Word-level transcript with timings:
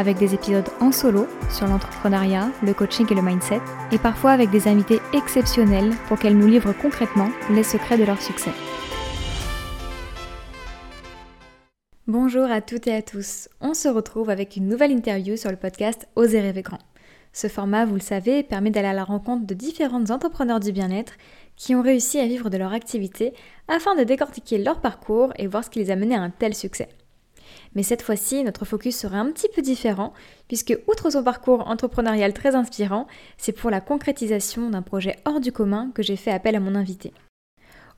avec 0.00 0.16
des 0.16 0.34
épisodes 0.34 0.68
en 0.80 0.92
solo 0.92 1.26
sur 1.50 1.66
l'entrepreneuriat, 1.66 2.48
le 2.62 2.72
coaching 2.72 3.06
et 3.10 3.14
le 3.14 3.20
mindset, 3.20 3.60
et 3.92 3.98
parfois 3.98 4.30
avec 4.30 4.50
des 4.50 4.66
invités 4.66 4.98
exceptionnels 5.12 5.90
pour 6.08 6.18
qu'elles 6.18 6.38
nous 6.38 6.46
livrent 6.46 6.72
concrètement 6.72 7.28
les 7.50 7.62
secrets 7.62 7.98
de 7.98 8.04
leur 8.04 8.20
succès. 8.20 8.50
Bonjour 12.06 12.50
à 12.50 12.62
toutes 12.62 12.86
et 12.86 12.94
à 12.94 13.02
tous, 13.02 13.50
on 13.60 13.74
se 13.74 13.88
retrouve 13.88 14.30
avec 14.30 14.56
une 14.56 14.68
nouvelle 14.68 14.90
interview 14.90 15.36
sur 15.36 15.50
le 15.50 15.56
podcast 15.56 16.08
Oser 16.16 16.40
rêver 16.40 16.62
grand. 16.62 16.80
Ce 17.32 17.46
format, 17.46 17.84
vous 17.84 17.94
le 17.94 18.00
savez, 18.00 18.42
permet 18.42 18.70
d'aller 18.70 18.88
à 18.88 18.94
la 18.94 19.04
rencontre 19.04 19.46
de 19.46 19.54
différentes 19.54 20.10
entrepreneurs 20.10 20.60
du 20.60 20.72
bien-être 20.72 21.12
qui 21.56 21.74
ont 21.74 21.82
réussi 21.82 22.18
à 22.18 22.26
vivre 22.26 22.48
de 22.48 22.56
leur 22.56 22.72
activité 22.72 23.34
afin 23.68 23.94
de 23.94 24.02
décortiquer 24.02 24.58
leur 24.58 24.80
parcours 24.80 25.32
et 25.36 25.46
voir 25.46 25.62
ce 25.62 25.70
qui 25.70 25.78
les 25.78 25.90
a 25.90 25.96
menés 25.96 26.16
à 26.16 26.22
un 26.22 26.30
tel 26.30 26.54
succès. 26.54 26.88
Mais 27.74 27.82
cette 27.82 28.02
fois-ci, 28.02 28.42
notre 28.42 28.64
focus 28.64 28.96
sera 28.96 29.18
un 29.18 29.30
petit 29.30 29.48
peu 29.54 29.62
différent, 29.62 30.12
puisque 30.48 30.76
outre 30.88 31.10
son 31.10 31.22
parcours 31.22 31.68
entrepreneurial 31.68 32.32
très 32.32 32.54
inspirant, 32.54 33.06
c'est 33.38 33.52
pour 33.52 33.70
la 33.70 33.80
concrétisation 33.80 34.70
d'un 34.70 34.82
projet 34.82 35.16
hors 35.24 35.40
du 35.40 35.52
commun 35.52 35.90
que 35.94 36.02
j'ai 36.02 36.16
fait 36.16 36.32
appel 36.32 36.56
à 36.56 36.60
mon 36.60 36.74
invité. 36.74 37.12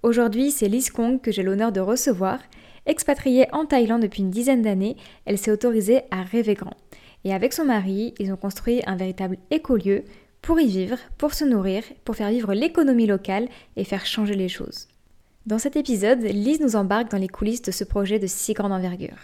Aujourd'hui, 0.03 0.51
c'est 0.51 0.69
Lise 0.69 0.91
Kong 0.91 1.21
que 1.21 1.31
j'ai 1.31 1.43
l'honneur 1.43 1.73
de 1.73 1.81
recevoir. 1.81 2.39
Expatriée 2.87 3.47
en 3.53 3.65
Thaïlande 3.65 4.03
depuis 4.03 4.23
une 4.23 4.31
dizaine 4.31 4.63
d'années, 4.63 4.97
elle 5.25 5.39
s'est 5.39 5.53
autorisée 5.53 6.03
à 6.11 6.23
rêver 6.23 6.55
grand. 6.55 6.77
Et 7.25 7.33
avec 7.33 7.53
son 7.53 7.65
mari, 7.65 8.13
ils 8.19 8.33
ont 8.33 8.37
construit 8.37 8.83
un 8.87 8.97
véritable 8.97 9.39
écolieu 9.51 10.05
pour 10.43 10.59
y 10.59 10.67
vivre, 10.67 10.99
pour 11.19 11.35
se 11.35 11.45
nourrir, 11.45 11.85
pour 12.05 12.17
faire 12.17 12.31
vivre 12.31 12.53
l'économie 12.53 13.07
locale 13.07 13.49
et 13.77 13.85
faire 13.85 14.05
changer 14.05 14.35
les 14.35 14.49
choses. 14.49 14.89
Dans 15.47 15.61
cet 15.61 15.77
épisode, 15.77 16.23
Lise 16.23 16.61
nous 16.61 16.75
embarque 16.75 17.11
dans 17.11 17.19
les 17.19 17.29
coulisses 17.29 17.63
de 17.63 17.71
ce 17.71 17.85
projet 17.85 18.19
de 18.19 18.27
si 18.27 18.55
grande 18.55 18.73
envergure. 18.73 19.19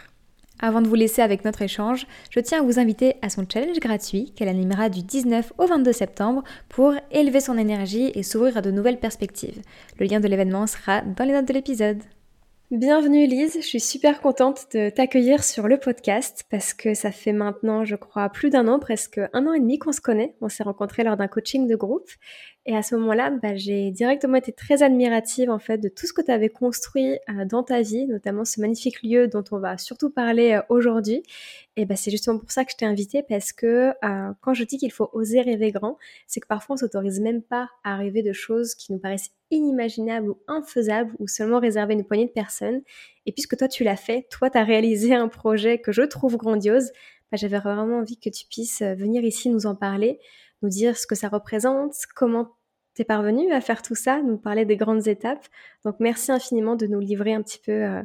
Avant 0.60 0.80
de 0.80 0.88
vous 0.88 0.96
laisser 0.96 1.22
avec 1.22 1.44
notre 1.44 1.62
échange, 1.62 2.06
je 2.30 2.40
tiens 2.40 2.60
à 2.60 2.62
vous 2.62 2.80
inviter 2.80 3.14
à 3.22 3.30
son 3.30 3.44
challenge 3.48 3.78
gratuit 3.78 4.32
qu'elle 4.34 4.48
animera 4.48 4.88
du 4.88 5.02
19 5.02 5.52
au 5.58 5.66
22 5.66 5.92
septembre 5.92 6.42
pour 6.68 6.94
élever 7.12 7.40
son 7.40 7.56
énergie 7.56 8.10
et 8.14 8.24
s'ouvrir 8.24 8.56
à 8.56 8.60
de 8.60 8.72
nouvelles 8.72 8.98
perspectives. 8.98 9.62
Le 10.00 10.06
lien 10.06 10.18
de 10.18 10.26
l'événement 10.26 10.66
sera 10.66 11.02
dans 11.02 11.24
les 11.24 11.32
notes 11.32 11.48
de 11.48 11.54
l'épisode. 11.54 12.02
Bienvenue 12.70 13.26
Lise, 13.26 13.54
je 13.54 13.66
suis 13.66 13.80
super 13.80 14.20
contente 14.20 14.66
de 14.74 14.90
t'accueillir 14.90 15.42
sur 15.42 15.68
le 15.68 15.78
podcast 15.78 16.44
parce 16.50 16.74
que 16.74 16.92
ça 16.92 17.10
fait 17.10 17.32
maintenant, 17.32 17.86
je 17.86 17.96
crois, 17.96 18.28
plus 18.28 18.50
d'un 18.50 18.68
an, 18.68 18.78
presque 18.78 19.18
un 19.32 19.46
an 19.46 19.54
et 19.54 19.60
demi 19.60 19.78
qu'on 19.78 19.90
se 19.92 20.02
connaît. 20.02 20.36
On 20.42 20.50
s'est 20.50 20.64
rencontrés 20.64 21.02
lors 21.02 21.16
d'un 21.16 21.28
coaching 21.28 21.66
de 21.66 21.74
groupe 21.76 22.10
et 22.66 22.76
à 22.76 22.82
ce 22.82 22.94
moment-là, 22.96 23.30
bah, 23.30 23.56
j'ai 23.56 23.90
directement 23.90 24.36
été 24.36 24.52
très 24.52 24.82
admirative 24.82 25.48
en 25.48 25.58
fait 25.58 25.78
de 25.78 25.88
tout 25.88 26.06
ce 26.06 26.12
que 26.12 26.20
tu 26.20 26.30
avais 26.30 26.50
construit 26.50 27.18
euh, 27.30 27.46
dans 27.46 27.62
ta 27.62 27.80
vie, 27.80 28.06
notamment 28.06 28.44
ce 28.44 28.60
magnifique 28.60 29.02
lieu 29.02 29.28
dont 29.28 29.44
on 29.50 29.58
va 29.58 29.78
surtout 29.78 30.10
parler 30.10 30.52
euh, 30.52 30.60
aujourd'hui. 30.68 31.22
Et 31.76 31.86
bah, 31.86 31.96
c'est 31.96 32.10
justement 32.10 32.38
pour 32.38 32.52
ça 32.52 32.66
que 32.66 32.72
je 32.72 32.76
t'ai 32.76 32.84
invitée 32.84 33.22
parce 33.26 33.52
que 33.54 33.94
euh, 34.04 34.32
quand 34.42 34.52
je 34.52 34.64
dis 34.64 34.76
qu'il 34.76 34.92
faut 34.92 35.08
oser 35.14 35.40
rêver 35.40 35.72
grand, 35.72 35.96
c'est 36.26 36.40
que 36.40 36.46
parfois 36.46 36.74
on 36.74 36.76
s'autorise 36.76 37.20
même 37.20 37.40
pas 37.40 37.70
à 37.82 37.96
rêver 37.96 38.22
de 38.22 38.34
choses 38.34 38.74
qui 38.74 38.92
nous 38.92 38.98
paraissent 38.98 39.30
inimaginables 39.50 40.30
ou 40.30 40.38
infaisables 40.46 41.14
ou 41.18 41.28
seulement 41.28 41.60
réservées 41.60 41.94
à 41.94 41.96
une 41.96 42.04
poignée 42.04 42.26
de 42.26 42.32
personnes. 42.32 42.82
Et 43.26 43.32
puisque 43.32 43.56
toi 43.56 43.68
tu 43.68 43.84
l'as 43.84 43.96
fait, 43.96 44.26
toi 44.30 44.50
tu 44.50 44.58
as 44.58 44.64
réalisé 44.64 45.14
un 45.14 45.28
projet 45.28 45.78
que 45.78 45.92
je 45.92 46.02
trouve 46.02 46.36
grandiose, 46.36 46.90
bah, 47.30 47.36
j'avais 47.36 47.58
vraiment 47.58 47.98
envie 47.98 48.18
que 48.18 48.30
tu 48.30 48.46
puisses 48.46 48.82
venir 48.82 49.24
ici 49.24 49.50
nous 49.50 49.66
en 49.66 49.74
parler 49.74 50.18
nous 50.62 50.68
dire 50.68 50.96
ce 50.96 51.06
que 51.06 51.14
ça 51.14 51.28
représente, 51.28 51.94
comment 52.14 52.48
t'es 52.94 53.04
parvenu 53.04 53.52
à 53.52 53.60
faire 53.60 53.82
tout 53.82 53.94
ça, 53.94 54.22
nous 54.22 54.38
parler 54.38 54.64
des 54.64 54.76
grandes 54.76 55.06
étapes. 55.06 55.46
Donc 55.84 55.96
merci 56.00 56.32
infiniment 56.32 56.76
de 56.76 56.86
nous 56.86 57.00
livrer 57.00 57.32
un 57.32 57.42
petit 57.42 57.60
peu 57.60 57.72
euh, 57.72 58.02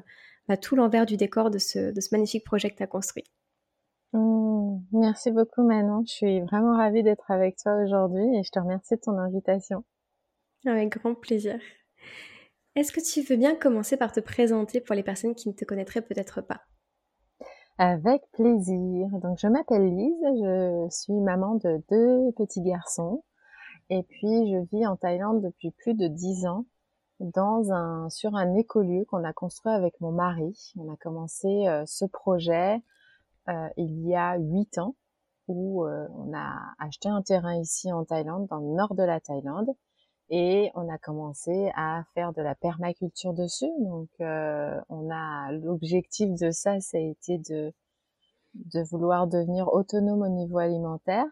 bah, 0.47 0.57
tout 0.57 0.75
l'envers 0.75 1.05
du 1.05 1.17
décor 1.17 1.49
de 1.49 1.57
ce, 1.57 1.91
de 1.91 2.01
ce 2.01 2.09
magnifique 2.11 2.45
projet 2.45 2.69
que 2.69 2.75
tu 2.75 2.83
as 2.83 2.87
construit. 2.87 3.23
Mmh, 4.13 4.77
merci 4.91 5.31
beaucoup 5.31 5.63
Manon, 5.63 6.03
je 6.05 6.13
suis 6.13 6.41
vraiment 6.41 6.77
ravie 6.77 7.01
d'être 7.01 7.31
avec 7.31 7.57
toi 7.57 7.75
aujourd'hui 7.83 8.37
et 8.37 8.43
je 8.43 8.51
te 8.51 8.59
remercie 8.59 8.95
de 8.95 9.01
ton 9.01 9.17
invitation. 9.17 9.83
Avec 10.65 10.97
grand 10.97 11.15
plaisir. 11.15 11.59
Est-ce 12.75 12.91
que 12.91 13.01
tu 13.01 13.21
veux 13.21 13.35
bien 13.35 13.55
commencer 13.55 13.97
par 13.97 14.11
te 14.11 14.19
présenter 14.19 14.81
pour 14.81 14.95
les 14.95 15.03
personnes 15.03 15.35
qui 15.35 15.49
ne 15.49 15.53
te 15.53 15.65
connaîtraient 15.65 16.01
peut-être 16.01 16.41
pas? 16.41 16.61
Avec 17.77 18.21
plaisir. 18.31 19.07
Donc 19.21 19.37
je 19.39 19.47
m'appelle 19.47 19.95
Lise, 19.95 20.23
je 20.23 20.87
suis 20.89 21.13
maman 21.13 21.55
de 21.55 21.81
deux 21.89 22.31
petits 22.37 22.61
garçons. 22.61 23.23
Et 23.89 24.03
puis, 24.03 24.51
je 24.51 24.75
vis 24.75 24.87
en 24.87 24.95
Thaïlande 24.95 25.41
depuis 25.41 25.71
plus 25.71 25.93
de 25.93 26.07
dix 26.07 26.45
ans 26.45 26.65
dans 27.19 27.71
un, 27.71 28.09
sur 28.09 28.35
un 28.35 28.55
écolieu 28.55 29.05
qu'on 29.05 29.23
a 29.23 29.33
construit 29.33 29.73
avec 29.73 29.99
mon 30.01 30.11
mari. 30.11 30.73
On 30.77 30.91
a 30.91 30.95
commencé 30.97 31.67
euh, 31.67 31.83
ce 31.85 32.05
projet 32.05 32.81
euh, 33.49 33.69
il 33.77 34.07
y 34.07 34.15
a 34.15 34.37
huit 34.37 34.77
ans 34.77 34.95
où 35.47 35.85
euh, 35.85 36.07
on 36.15 36.33
a 36.33 36.57
acheté 36.79 37.09
un 37.09 37.21
terrain 37.21 37.55
ici 37.55 37.91
en 37.91 38.05
Thaïlande, 38.05 38.47
dans 38.47 38.59
le 38.59 38.73
nord 38.75 38.95
de 38.95 39.03
la 39.03 39.19
Thaïlande, 39.19 39.69
et 40.35 40.71
on 40.73 40.89
a 40.89 40.97
commencé 40.97 41.71
à 41.75 42.03
faire 42.15 42.33
de 42.33 42.41
la 42.41 42.55
permaculture 42.55 43.33
dessus. 43.33 43.69
Donc, 43.81 44.09
on 44.19 45.11
a 45.11 45.51
l'objectif 45.51 46.29
de 46.33 46.49
ça, 46.49 46.79
ça 46.79 46.97
a 46.97 47.01
été 47.01 47.37
de 47.37 47.71
de 48.53 48.81
vouloir 48.83 49.27
devenir 49.27 49.73
autonome 49.73 50.21
au 50.21 50.29
niveau 50.29 50.59
alimentaire 50.59 51.25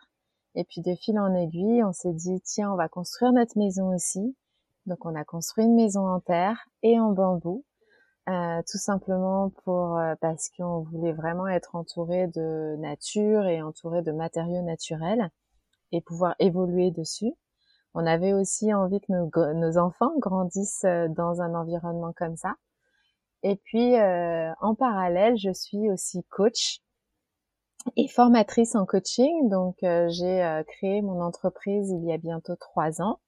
et 0.55 0.63
puis 0.63 0.81
de 0.81 0.95
fil 0.95 1.17
en 1.19 1.33
aiguille, 1.33 1.83
on 1.83 1.93
s'est 1.93 2.13
dit 2.13 2.41
tiens, 2.41 2.71
on 2.73 2.75
va 2.75 2.89
construire 2.89 3.31
notre 3.31 3.57
maison 3.57 3.93
aussi. 3.93 4.35
Donc 4.85 5.05
on 5.05 5.15
a 5.15 5.23
construit 5.23 5.65
une 5.65 5.75
maison 5.75 6.07
en 6.07 6.19
terre 6.19 6.67
et 6.83 6.99
en 6.99 7.11
bambou, 7.11 7.63
euh, 8.29 8.61
tout 8.69 8.77
simplement 8.77 9.51
pour 9.63 9.97
euh, 9.97 10.15
parce 10.19 10.49
qu'on 10.49 10.81
voulait 10.81 11.13
vraiment 11.13 11.47
être 11.47 11.75
entouré 11.75 12.27
de 12.27 12.75
nature 12.79 13.45
et 13.45 13.61
entouré 13.61 14.01
de 14.01 14.11
matériaux 14.11 14.61
naturels 14.61 15.29
et 15.91 16.01
pouvoir 16.01 16.35
évoluer 16.39 16.91
dessus. 16.91 17.33
On 17.93 18.05
avait 18.05 18.33
aussi 18.33 18.73
envie 18.73 19.01
que 19.01 19.11
nos, 19.11 19.53
nos 19.53 19.77
enfants 19.77 20.13
grandissent 20.17 20.85
euh, 20.85 21.07
dans 21.09 21.41
un 21.41 21.53
environnement 21.55 22.13
comme 22.13 22.37
ça. 22.37 22.55
Et 23.43 23.55
puis 23.55 23.95
en 23.97 24.75
parallèle, 24.75 25.35
je 25.35 25.51
suis 25.51 25.89
aussi 25.89 26.23
coach 26.29 26.79
et 27.95 28.07
formatrice 28.07 28.75
en 28.75 28.85
coaching. 28.85 29.49
Donc, 29.49 29.77
euh, 29.83 30.07
j'ai 30.09 30.43
euh, 30.43 30.63
créé 30.63 31.01
mon 31.01 31.21
entreprise 31.21 31.89
il 31.91 32.05
y 32.05 32.11
a 32.11 32.17
bientôt 32.17 32.55
trois 32.55 33.01
ans. 33.01 33.19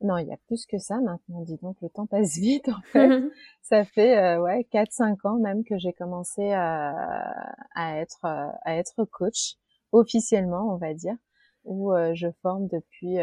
Non, 0.00 0.18
il 0.18 0.26
y 0.26 0.32
a 0.32 0.36
plus 0.46 0.66
que 0.66 0.78
ça 0.78 0.98
maintenant. 1.00 1.42
Dis 1.42 1.58
donc, 1.62 1.76
le 1.80 1.88
temps 1.88 2.06
passe 2.06 2.34
vite 2.38 2.68
en 2.68 2.80
fait. 2.92 3.08
ça 3.62 3.84
fait 3.84 4.18
euh, 4.18 4.42
ouais 4.42 4.64
quatre 4.64 4.92
cinq 4.92 5.24
ans 5.24 5.38
même 5.38 5.64
que 5.64 5.78
j'ai 5.78 5.92
commencé 5.92 6.52
à 6.52 7.32
être 7.76 8.24
à 8.24 8.76
être 8.76 9.04
coach 9.04 9.54
officiellement, 9.92 10.74
on 10.74 10.76
va 10.76 10.92
dire, 10.94 11.16
où 11.64 11.92
je 12.14 12.26
forme 12.42 12.66
depuis 12.66 13.18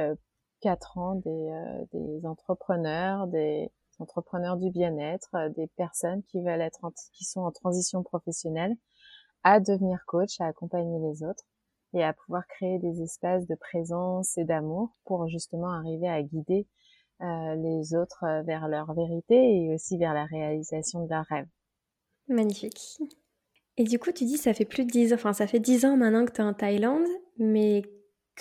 quatre 0.62 0.98
ans 0.98 1.16
des, 1.16 1.52
des 1.94 2.26
entrepreneurs, 2.26 3.28
des 3.28 3.72
entrepreneurs 4.00 4.58
du 4.58 4.72
bien-être, 4.72 5.36
des 5.56 5.68
personnes 5.76 6.24
qui 6.24 6.42
veulent 6.42 6.62
être 6.62 6.82
qui 7.14 7.26
sont 7.26 7.42
en 7.42 7.52
transition 7.52 8.04
professionnelle 8.04 8.76
à 9.44 9.60
devenir 9.60 10.04
coach, 10.06 10.40
à 10.40 10.46
accompagner 10.46 11.00
les 11.00 11.24
autres 11.24 11.44
et 11.94 12.04
à 12.04 12.14
pouvoir 12.14 12.46
créer 12.48 12.80
des 12.80 13.02
espaces 13.02 13.48
de 13.48 13.56
présence 13.56 14.38
et 14.38 14.46
d'amour 14.46 14.96
pour 15.06 15.28
justement 15.28 15.72
arriver 15.72 16.08
à 16.08 16.22
guider 16.22 16.68
euh, 17.22 17.56
les 17.56 17.94
autres 17.94 18.24
euh, 18.24 18.42
vers 18.44 18.68
leur 18.68 18.94
vérité 18.94 19.36
et 19.36 19.74
aussi 19.74 19.98
vers 19.98 20.14
la 20.14 20.26
réalisation 20.26 21.04
de 21.04 21.10
leurs 21.10 21.26
rêves. 21.26 21.48
Magnifique. 22.28 22.98
Et 23.78 23.84
du 23.84 24.00
coup, 24.00 24.12
tu 24.12 24.26
dis 24.26 24.38
ça 24.38 24.54
fait 24.54 24.66
plus 24.66 24.86
de 24.86 24.92
dix 24.92 25.12
ans, 25.12 25.16
enfin 25.16 25.34
ça 25.34 25.48
fait 25.48 25.60
dix 25.60 25.86
ans 25.86 25.98
maintenant 25.98 26.26
que 26.26 26.32
tu 26.32 26.42
es 26.42 26.44
en 26.44 26.54
Thaïlande, 26.54 27.08
mais 27.38 27.84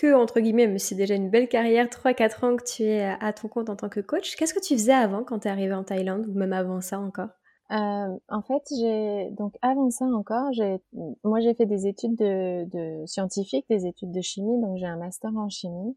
que, 0.00 0.14
entre 0.14 0.40
guillemets, 0.40 0.66
mais 0.66 0.78
c'est 0.78 0.94
déjà 0.94 1.14
une 1.14 1.28
belle 1.28 1.48
carrière, 1.48 1.86
3-4 1.86 2.44
ans 2.44 2.56
que 2.56 2.64
tu 2.64 2.84
es 2.84 3.02
à 3.02 3.32
ton 3.32 3.48
compte 3.48 3.68
en 3.68 3.76
tant 3.76 3.90
que 3.90 4.00
coach. 4.00 4.34
Qu'est-ce 4.36 4.54
que 4.54 4.60
tu 4.60 4.74
faisais 4.74 4.92
avant 4.92 5.24
quand 5.24 5.40
tu 5.40 5.48
es 5.48 5.50
arrivé 5.50 5.74
en 5.74 5.84
Thaïlande, 5.84 6.26
ou 6.26 6.32
même 6.32 6.54
avant 6.54 6.80
ça 6.80 6.98
encore? 6.98 7.28
Euh, 7.70 8.18
en 8.28 8.42
fait, 8.42 8.62
j'ai 8.80 9.30
donc 9.32 9.54
avant 9.62 9.90
ça 9.90 10.04
encore, 10.06 10.52
j'ai 10.52 10.80
moi 11.22 11.38
j'ai 11.38 11.54
fait 11.54 11.66
des 11.66 11.86
études 11.86 12.16
de, 12.16 12.64
de 12.64 13.06
scientifiques, 13.06 13.66
des 13.70 13.86
études 13.86 14.10
de 14.10 14.20
chimie, 14.20 14.60
donc 14.60 14.78
j'ai 14.78 14.86
un 14.86 14.96
master 14.96 15.30
en 15.36 15.48
chimie 15.48 15.96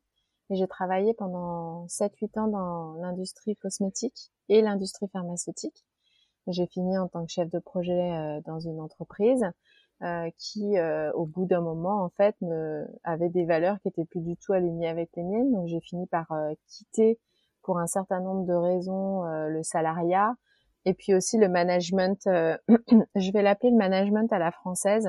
et 0.51 0.55
j'ai 0.55 0.67
travaillé 0.67 1.15
pendant 1.15 1.87
7-8 1.87 2.39
ans 2.39 2.47
dans 2.47 2.93
l'industrie 3.01 3.55
cosmétique 3.55 4.31
et 4.49 4.61
l'industrie 4.61 5.07
pharmaceutique. 5.11 5.83
J'ai 6.47 6.67
fini 6.67 6.95
en 6.97 7.07
tant 7.07 7.25
que 7.25 7.31
chef 7.31 7.49
de 7.49 7.59
projet 7.59 8.11
euh, 8.11 8.41
dans 8.45 8.59
une 8.59 8.79
entreprise. 8.79 9.43
Euh, 10.01 10.29
qui, 10.37 10.77
euh, 10.77 11.11
au 11.13 11.25
bout 11.25 11.45
d'un 11.45 11.61
moment, 11.61 12.03
en 12.03 12.09
fait, 12.09 12.35
me, 12.41 12.85
avait 13.03 13.29
des 13.29 13.45
valeurs 13.45 13.79
qui 13.81 13.87
étaient 13.87 14.05
plus 14.05 14.21
du 14.21 14.35
tout 14.37 14.53
alignées 14.53 14.87
avec 14.87 15.09
les 15.15 15.23
miennes. 15.23 15.51
Donc, 15.51 15.67
j'ai 15.67 15.79
fini 15.81 16.07
par 16.07 16.27
quitter, 16.67 17.19
pour 17.61 17.79
un 17.79 17.87
certain 17.87 18.19
nombre 18.19 18.45
de 18.45 18.53
raisons, 18.53 19.23
le 19.23 19.63
salariat 19.63 20.35
et 20.85 20.93
puis 20.93 21.13
aussi 21.13 21.37
le 21.37 21.47
management. 21.47 22.19
je 22.27 23.31
vais 23.31 23.41
l'appeler 23.41 23.71
le 23.71 23.77
management 23.77 24.31
à 24.33 24.39
la 24.39 24.51
française. 24.51 25.07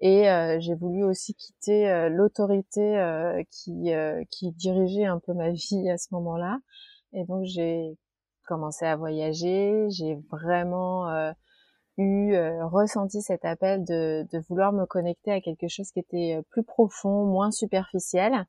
Et 0.00 0.24
j'ai 0.58 0.74
voulu 0.74 1.04
aussi 1.04 1.34
quitter 1.34 2.08
l'autorité 2.08 3.42
qui, 3.50 3.92
qui 4.30 4.52
dirigeait 4.52 5.04
un 5.04 5.18
peu 5.18 5.34
ma 5.34 5.50
vie 5.50 5.90
à 5.90 5.98
ce 5.98 6.08
moment-là. 6.12 6.58
Et 7.12 7.24
donc 7.24 7.44
j'ai 7.44 7.98
commencé 8.46 8.86
à 8.86 8.96
voyager, 8.96 9.86
j'ai 9.90 10.16
vraiment 10.30 11.10
euh, 11.10 11.32
eu 11.98 12.34
euh, 12.34 12.66
ressenti 12.66 13.22
cet 13.22 13.44
appel 13.44 13.84
de, 13.84 14.26
de, 14.32 14.38
vouloir 14.48 14.72
me 14.72 14.84
connecter 14.86 15.32
à 15.32 15.40
quelque 15.40 15.68
chose 15.68 15.90
qui 15.90 16.00
était 16.00 16.36
euh, 16.36 16.42
plus 16.50 16.62
profond, 16.62 17.24
moins 17.24 17.50
superficiel, 17.50 18.46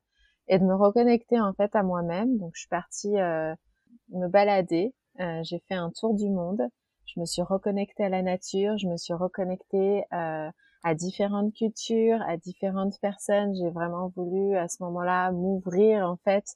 et 0.48 0.58
de 0.58 0.64
me 0.64 0.74
reconnecter 0.74 1.40
en 1.40 1.52
fait 1.52 1.74
à 1.74 1.82
moi-même. 1.82 2.38
Donc 2.38 2.52
je 2.54 2.60
suis 2.60 2.68
partie 2.68 3.12
me 3.12 4.28
balader, 4.28 4.94
j'ai 5.42 5.58
fait 5.68 5.74
un 5.74 5.90
tour 5.90 6.14
du 6.14 6.30
monde, 6.30 6.62
je 7.04 7.20
me 7.20 7.26
suis 7.26 7.42
reconnectée 7.42 8.04
à 8.04 8.08
la 8.08 8.22
nature, 8.22 8.78
je 8.78 8.88
me 8.88 8.96
suis 8.96 9.12
reconnectée 9.12 10.04
à 10.10 10.94
différentes 10.94 11.52
cultures, 11.52 12.22
à 12.26 12.38
différentes 12.38 12.98
personnes. 13.02 13.54
J'ai 13.56 13.68
vraiment 13.68 14.10
voulu 14.16 14.56
à 14.56 14.68
ce 14.68 14.82
moment-là 14.84 15.32
m'ouvrir 15.32 16.08
en 16.08 16.16
fait 16.16 16.46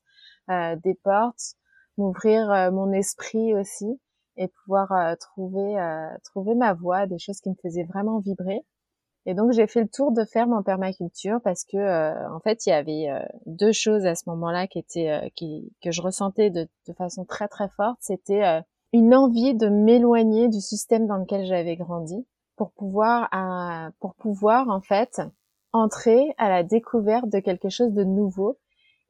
des 0.48 0.94
portes 0.94 1.56
m'ouvrir 1.98 2.50
euh, 2.50 2.70
mon 2.70 2.92
esprit 2.92 3.54
aussi 3.54 4.00
et 4.36 4.48
pouvoir 4.48 4.92
euh, 4.92 5.14
trouver 5.16 5.78
euh, 5.78 6.08
trouver 6.24 6.54
ma 6.54 6.72
voie, 6.74 7.06
des 7.06 7.18
choses 7.18 7.40
qui 7.40 7.50
me 7.50 7.54
faisaient 7.62 7.84
vraiment 7.84 8.18
vibrer. 8.20 8.64
Et 9.24 9.34
donc 9.34 9.52
j'ai 9.52 9.66
fait 9.66 9.82
le 9.82 9.88
tour 9.88 10.12
de 10.12 10.24
ferme 10.24 10.52
en 10.52 10.62
permaculture 10.62 11.40
parce 11.44 11.64
que 11.64 12.34
en 12.34 12.40
fait 12.40 12.66
il 12.66 12.70
y 12.70 12.72
avait 12.72 13.06
deux 13.46 13.70
choses 13.70 14.04
à 14.04 14.16
ce 14.16 14.28
moment-là 14.30 14.66
qui 14.66 14.80
étaient 14.80 15.30
qui 15.36 15.72
que 15.80 15.92
je 15.92 16.02
ressentais 16.02 16.50
de, 16.50 16.66
de 16.88 16.92
façon 16.92 17.24
très 17.24 17.46
très 17.46 17.68
forte. 17.68 17.98
C'était 18.00 18.64
une 18.92 19.14
envie 19.14 19.54
de 19.54 19.68
m'éloigner 19.68 20.48
du 20.48 20.60
système 20.60 21.06
dans 21.06 21.18
lequel 21.18 21.46
j'avais 21.46 21.76
grandi 21.76 22.26
pour 22.56 22.72
pouvoir 22.72 23.30
pour 24.00 24.16
pouvoir 24.16 24.68
en 24.70 24.80
fait 24.80 25.22
entrer 25.72 26.34
à 26.36 26.48
la 26.48 26.64
découverte 26.64 27.28
de 27.28 27.38
quelque 27.38 27.68
chose 27.68 27.92
de 27.92 28.02
nouveau 28.02 28.58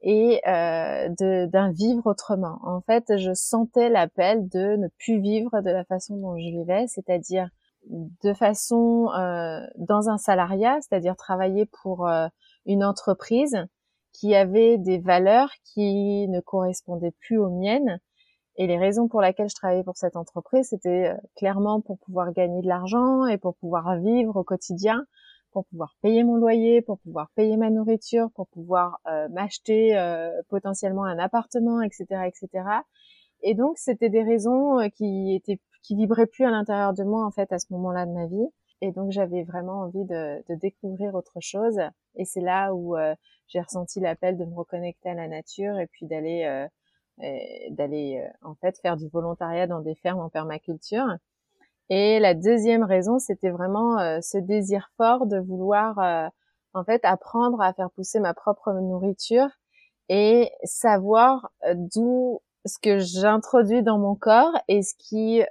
et 0.03 0.41
euh, 0.47 1.09
d'un 1.47 1.71
vivre 1.71 2.05
autrement. 2.05 2.59
En 2.63 2.81
fait, 2.81 3.17
je 3.17 3.33
sentais 3.33 3.89
l'appel 3.89 4.47
de 4.49 4.75
ne 4.75 4.89
plus 4.99 5.19
vivre 5.19 5.61
de 5.61 5.71
la 5.71 5.85
façon 5.85 6.17
dont 6.17 6.37
je 6.37 6.49
vivais, 6.49 6.85
c'est-à-dire 6.87 7.47
de 7.89 8.33
façon 8.33 9.09
euh, 9.17 9.61
dans 9.77 10.09
un 10.09 10.17
salariat, 10.17 10.77
c'est-à-dire 10.81 11.15
travailler 11.15 11.65
pour 11.81 12.07
euh, 12.07 12.27
une 12.65 12.83
entreprise 12.83 13.57
qui 14.13 14.35
avait 14.35 14.77
des 14.77 14.99
valeurs 14.99 15.49
qui 15.63 16.27
ne 16.27 16.39
correspondaient 16.39 17.13
plus 17.19 17.37
aux 17.37 17.49
miennes. 17.49 17.99
Et 18.55 18.67
les 18.67 18.77
raisons 18.77 19.07
pour 19.07 19.21
lesquelles 19.21 19.49
je 19.49 19.55
travaillais 19.55 19.83
pour 19.83 19.97
cette 19.97 20.15
entreprise, 20.15 20.67
c'était 20.69 21.11
euh, 21.11 21.17
clairement 21.35 21.81
pour 21.81 21.97
pouvoir 21.99 22.31
gagner 22.33 22.61
de 22.61 22.67
l'argent 22.67 23.25
et 23.25 23.37
pour 23.37 23.55
pouvoir 23.55 23.97
vivre 23.97 24.35
au 24.35 24.43
quotidien 24.43 25.05
pour 25.53 25.65
pouvoir 25.65 25.95
payer 26.01 26.23
mon 26.23 26.35
loyer, 26.35 26.81
pour 26.81 26.99
pouvoir 26.99 27.29
payer 27.35 27.55
ma 27.55 27.69
nourriture, 27.69 28.29
pour 28.35 28.47
pouvoir 28.47 28.99
euh, 29.07 29.29
m'acheter 29.29 29.95
euh, 29.97 30.41
potentiellement 30.49 31.05
un 31.05 31.19
appartement, 31.19 31.81
etc., 31.81 32.05
etc. 32.25 32.65
Et 33.41 33.53
donc 33.53 33.77
c'était 33.77 34.09
des 34.09 34.23
raisons 34.23 34.79
euh, 34.79 34.89
qui 34.89 35.35
étaient 35.35 35.59
qui 35.83 35.95
vibraient 35.95 36.27
plus 36.27 36.45
à 36.45 36.49
l'intérieur 36.49 36.93
de 36.93 37.03
moi 37.03 37.25
en 37.25 37.31
fait 37.31 37.51
à 37.51 37.59
ce 37.59 37.67
moment-là 37.71 38.05
de 38.05 38.11
ma 38.11 38.25
vie. 38.25 38.47
Et 38.81 38.91
donc 38.91 39.11
j'avais 39.11 39.43
vraiment 39.43 39.81
envie 39.81 40.05
de, 40.05 40.43
de, 40.49 40.55
découvrir 40.55 41.13
autre 41.15 41.39
chose. 41.39 41.79
Et 42.15 42.25
c'est 42.25 42.41
là 42.41 42.73
où 42.73 42.95
j'ai 43.47 43.61
ressenti 43.61 43.99
l'appel 44.01 44.37
de 44.37 44.45
me 44.45 44.55
reconnecter 44.55 45.09
à 45.09 45.13
la 45.13 45.27
nature 45.27 45.77
et 45.79 45.87
puis 45.87 46.05
d'aller 46.05 46.67
d'aller 47.69 48.25
en 48.41 48.55
fait 48.55 48.77
faire 48.81 48.97
du 48.97 49.07
volontariat 49.07 49.67
dans 49.67 49.81
des 49.81 49.95
fermes 49.95 50.19
en 50.19 50.29
permaculture. 50.29 51.05
Et 51.89 52.19
la 52.19 52.33
deuxième 52.33 52.83
raison, 52.83 53.19
c'était 53.19 53.49
vraiment 53.49 53.99
euh, 53.99 54.19
ce 54.21 54.37
désir 54.37 54.89
fort 54.97 55.25
de 55.25 55.37
vouloir 55.37 55.99
euh, 55.99 56.27
en 56.73 56.83
fait 56.83 57.03
apprendre 57.03 57.61
à 57.61 57.73
faire 57.73 57.91
pousser 57.91 58.19
ma 58.19 58.33
propre 58.33 58.71
nourriture 58.71 59.49
et 60.09 60.51
savoir 60.63 61.51
euh, 61.65 61.75
d'où 61.95 62.41
ce 62.65 62.79
que 62.81 62.97
j'introduis 62.99 63.83
dans 63.83 63.97
mon 63.97 64.15
corps 64.15 64.53
et 64.69 64.83
ce 64.83 64.93
qui 64.97 65.41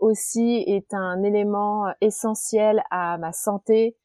aussi 0.00 0.64
est 0.66 0.94
un 0.94 1.22
élément 1.22 1.92
essentiel 2.00 2.82
à 2.90 3.18
ma 3.18 3.32
santé 3.32 3.98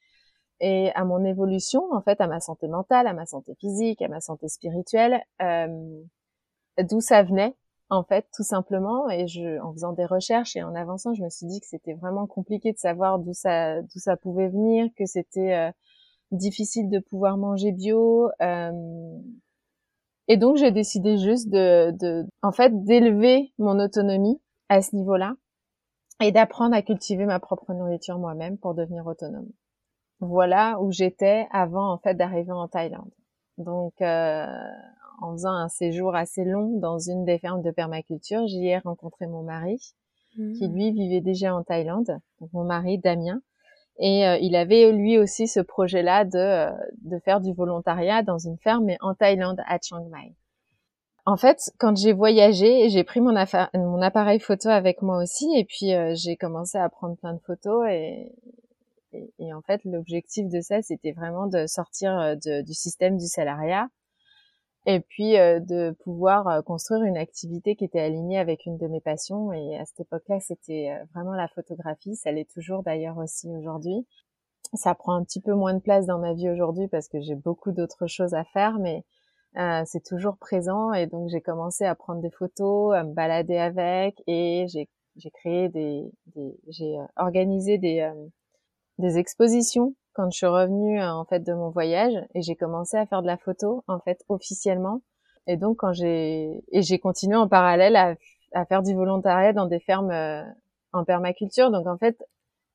et 0.59 0.91
à 0.93 1.05
mon 1.05 1.23
évolution, 1.23 1.87
en 1.93 2.01
fait, 2.01 2.19
à 2.19 2.27
ma 2.27 2.41
santé 2.41 2.67
mentale, 2.67 3.07
à 3.07 3.13
ma 3.13 3.25
santé 3.25 3.55
physique, 3.61 4.01
à 4.01 4.09
ma 4.09 4.19
santé 4.19 4.49
spirituelle, 4.49 5.23
d'où 5.39 6.99
ça 6.99 7.23
venait 7.23 7.55
en 7.89 8.03
fait, 8.03 8.27
tout 8.33 8.43
simplement. 8.43 9.09
Et 9.09 9.27
je, 9.27 9.59
en 9.61 9.73
faisant 9.73 9.93
des 9.93 10.05
recherches 10.05 10.55
et 10.55 10.63
en 10.63 10.75
avançant, 10.75 11.13
je 11.13 11.23
me 11.23 11.29
suis 11.29 11.47
dit 11.47 11.59
que 11.59 11.67
c'était 11.67 11.93
vraiment 11.93 12.27
compliqué 12.27 12.71
de 12.71 12.77
savoir 12.77 13.19
d'où 13.19 13.33
ça, 13.33 13.81
d'où 13.81 13.99
ça 13.99 14.15
pouvait 14.17 14.49
venir, 14.49 14.89
que 14.97 15.05
c'était 15.05 15.53
euh, 15.53 15.71
difficile 16.31 16.89
de 16.89 16.99
pouvoir 16.99 17.37
manger 17.37 17.71
bio. 17.71 18.29
Euh, 18.41 19.19
et 20.27 20.37
donc, 20.37 20.57
j'ai 20.57 20.71
décidé 20.71 21.17
juste 21.17 21.49
de, 21.49 21.91
de, 21.91 22.27
en 22.43 22.51
fait, 22.51 22.83
d'élever 22.83 23.51
mon 23.57 23.79
autonomie 23.79 24.39
à 24.69 24.81
ce 24.81 24.95
niveau-là 24.95 25.33
et 26.21 26.31
d'apprendre 26.31 26.75
à 26.75 26.81
cultiver 26.83 27.25
ma 27.25 27.39
propre 27.39 27.73
nourriture 27.73 28.19
moi-même 28.19 28.57
pour 28.57 28.75
devenir 28.75 29.07
autonome. 29.07 29.49
Voilà 30.19 30.79
où 30.81 30.91
j'étais 30.91 31.47
avant, 31.51 31.91
en 31.91 31.97
fait, 31.97 32.13
d'arriver 32.13 32.51
en 32.51 32.67
Thaïlande. 32.67 33.11
Donc, 33.57 33.93
euh, 34.01 34.45
en 35.21 35.33
faisant 35.33 35.53
un 35.53 35.69
séjour 35.69 36.15
assez 36.15 36.43
long 36.43 36.79
dans 36.79 36.99
une 36.99 37.25
des 37.25 37.39
fermes 37.39 37.61
de 37.61 37.71
permaculture, 37.71 38.47
j'y 38.47 38.67
ai 38.67 38.77
rencontré 38.77 39.27
mon 39.27 39.43
mari, 39.43 39.93
qui 40.35 40.67
mmh. 40.67 40.73
lui 40.73 40.91
vivait 40.91 41.21
déjà 41.21 41.55
en 41.55 41.63
Thaïlande, 41.63 42.19
donc 42.39 42.53
mon 42.53 42.63
mari 42.63 42.97
Damien. 42.97 43.41
Et 44.01 44.25
euh, 44.25 44.37
il 44.37 44.55
avait 44.55 44.91
lui 44.93 45.17
aussi 45.17 45.47
ce 45.47 45.59
projet-là 45.59 46.23
de, 46.23 46.37
euh, 46.37 46.71
de 47.01 47.19
faire 47.19 47.41
du 47.41 47.51
volontariat 47.53 48.23
dans 48.23 48.37
une 48.37 48.57
ferme, 48.57 48.85
mais 48.85 48.97
en 49.01 49.13
Thaïlande, 49.13 49.61
à 49.67 49.77
Chiang 49.81 50.05
Mai. 50.05 50.35
En 51.25 51.35
fait, 51.35 51.71
quand 51.77 51.97
j'ai 51.97 52.13
voyagé, 52.13 52.89
j'ai 52.89 53.03
pris 53.03 53.19
mon, 53.19 53.33
mon, 53.73 54.01
appareil 54.01 54.39
photo 54.39 54.69
avec 54.69 55.01
moi 55.01 55.21
aussi, 55.21 55.49
et 55.57 55.65
puis 55.65 55.93
euh, 55.93 56.13
j'ai 56.15 56.37
commencé 56.37 56.77
à 56.77 56.87
prendre 56.87 57.17
plein 57.17 57.33
de 57.33 57.39
photos. 57.39 57.87
Et, 57.89 58.31
et, 59.11 59.33
et 59.37 59.53
en 59.53 59.61
fait, 59.61 59.81
l'objectif 59.83 60.47
de 60.47 60.61
ça, 60.61 60.81
c'était 60.81 61.11
vraiment 61.11 61.47
de 61.47 61.67
sortir 61.67 62.37
de, 62.37 62.61
du 62.61 62.73
système 62.73 63.17
du 63.17 63.27
salariat 63.27 63.89
et 64.89 65.01
puis 65.01 65.37
euh, 65.37 65.59
de 65.59 65.95
pouvoir 66.03 66.47
euh, 66.47 66.61
construire 66.63 67.03
une 67.03 67.17
activité 67.17 67.75
qui 67.75 67.85
était 67.85 67.99
alignée 67.99 68.39
avec 68.39 68.65
une 68.65 68.79
de 68.79 68.87
mes 68.87 69.01
passions. 69.01 69.53
Et 69.53 69.77
à 69.77 69.85
cette 69.85 69.99
époque-là, 69.99 70.39
c'était 70.39 70.89
euh, 70.89 71.05
vraiment 71.13 71.33
la 71.33 71.47
photographie. 71.47 72.15
Ça 72.15 72.31
l'est 72.31 72.51
toujours 72.51 72.81
d'ailleurs 72.81 73.19
aussi 73.19 73.49
aujourd'hui. 73.55 74.07
Ça 74.73 74.95
prend 74.95 75.13
un 75.13 75.23
petit 75.23 75.41
peu 75.41 75.53
moins 75.53 75.75
de 75.75 75.79
place 75.79 76.07
dans 76.07 76.17
ma 76.17 76.33
vie 76.33 76.49
aujourd'hui 76.49 76.87
parce 76.87 77.07
que 77.07 77.21
j'ai 77.21 77.35
beaucoup 77.35 77.71
d'autres 77.71 78.07
choses 78.07 78.33
à 78.33 78.43
faire, 78.45 78.79
mais 78.79 79.03
c'est 79.85 80.03
toujours 80.03 80.37
présent. 80.37 80.93
Et 80.93 81.07
donc 81.07 81.29
j'ai 81.29 81.41
commencé 81.41 81.85
à 81.85 81.95
prendre 81.95 82.21
des 82.21 82.29
photos, 82.29 82.95
à 82.95 83.03
me 83.03 83.13
balader 83.13 83.57
avec, 83.57 84.21
et 84.27 84.67
j'ai 84.67 85.31
créé 85.31 85.69
des, 85.69 86.11
des 86.35 86.59
j'ai 86.67 86.97
organisé 87.15 87.79
des 87.79 88.11
des 88.99 89.17
expositions 89.17 89.95
quand 90.19 90.29
je 90.31 90.37
suis 90.37 90.47
revenue 90.47 91.01
euh, 91.01 91.13
en 91.13 91.23
fait 91.23 91.39
de 91.39 91.53
mon 91.53 91.69
voyage 91.69 92.13
et 92.35 92.41
j'ai 92.41 92.57
commencé 92.57 92.97
à 92.97 93.05
faire 93.05 93.21
de 93.21 93.27
la 93.27 93.37
photo 93.37 93.85
en 93.87 93.99
fait 93.99 94.21
officiellement. 94.27 95.01
Et 95.47 95.55
donc 95.55 95.77
quand 95.77 95.93
j'ai 95.93 96.61
et 96.73 96.81
j'ai 96.81 96.99
continué 96.99 97.37
en 97.37 97.47
parallèle 97.47 97.95
à, 97.95 98.15
à, 98.51 98.65
faire 98.65 98.83
du 98.83 98.93
volontariat 98.93 99.53
dans 99.53 99.65
des 99.65 99.79
fermes 99.79 100.11
euh, 100.11 100.43
en 100.91 101.05
permaculture. 101.05 101.71
Donc 101.71 101.87
en 101.87 101.97
fait 101.97 102.21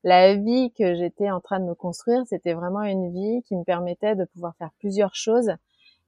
la 0.03 0.33
vie 0.33 0.73
que 0.73 0.95
j'étais 0.95 1.29
en 1.29 1.39
train 1.39 1.59
de 1.59 1.65
me 1.65 1.75
construire, 1.75 2.23
c'était 2.25 2.53
vraiment 2.53 2.81
une 2.81 3.11
vie 3.11 3.43
qui 3.43 3.55
me 3.55 3.63
permettait 3.63 4.15
de 4.15 4.25
pouvoir 4.25 4.55
faire 4.55 4.71
plusieurs 4.79 5.13
choses 5.13 5.51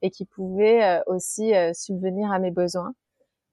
et 0.01 0.10
qui 0.10 0.25
pouvait 0.25 0.84
euh, 0.84 1.03
aussi 1.06 1.53
subvenir 1.75 2.32
à 2.32 2.39
mes 2.39 2.51
besoins. 2.51 2.94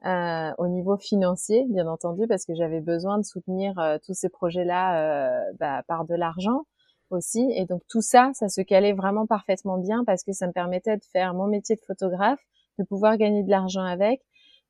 Euh, 0.07 0.53
au 0.59 0.69
niveau 0.69 0.99
financier, 0.99 1.65
bien 1.71 1.87
entendu, 1.87 2.27
parce 2.27 2.45
que 2.45 2.55
j'avais 2.55 2.81
besoin 2.81 3.17
de 3.17 3.23
soutenir 3.23 3.75
tous 4.05 4.13
ces 4.13 4.29
projets-là 4.29 4.99
euh, 4.99 5.53
bah, 5.59 5.83
par 5.89 6.05
de 6.05 6.15
l'argent, 6.15 6.67
aussi. 7.11 7.53
Et 7.57 7.67
donc 7.67 7.83
tout 7.89 8.01
ça, 8.01 8.31
ça 8.35 8.49
se 8.49 8.61
calait 8.61 8.93
vraiment 8.93 9.27
parfaitement 9.27 9.79
bien 9.79 10.05
parce 10.05 10.23
que 10.23 10.33
ça 10.33 10.47
me 10.47 10.53
permettait 10.53 10.97
de 10.97 11.05
faire 11.13 11.35
mon 11.35 11.47
métier 11.47 11.77
de 11.77 11.81
photographe, 11.87 12.41
de 12.79 12.85
pouvoir 12.85 13.17
gagner 13.17 13.43
de 13.43 13.51
l'argent 13.51 13.85
avec, 13.85 14.21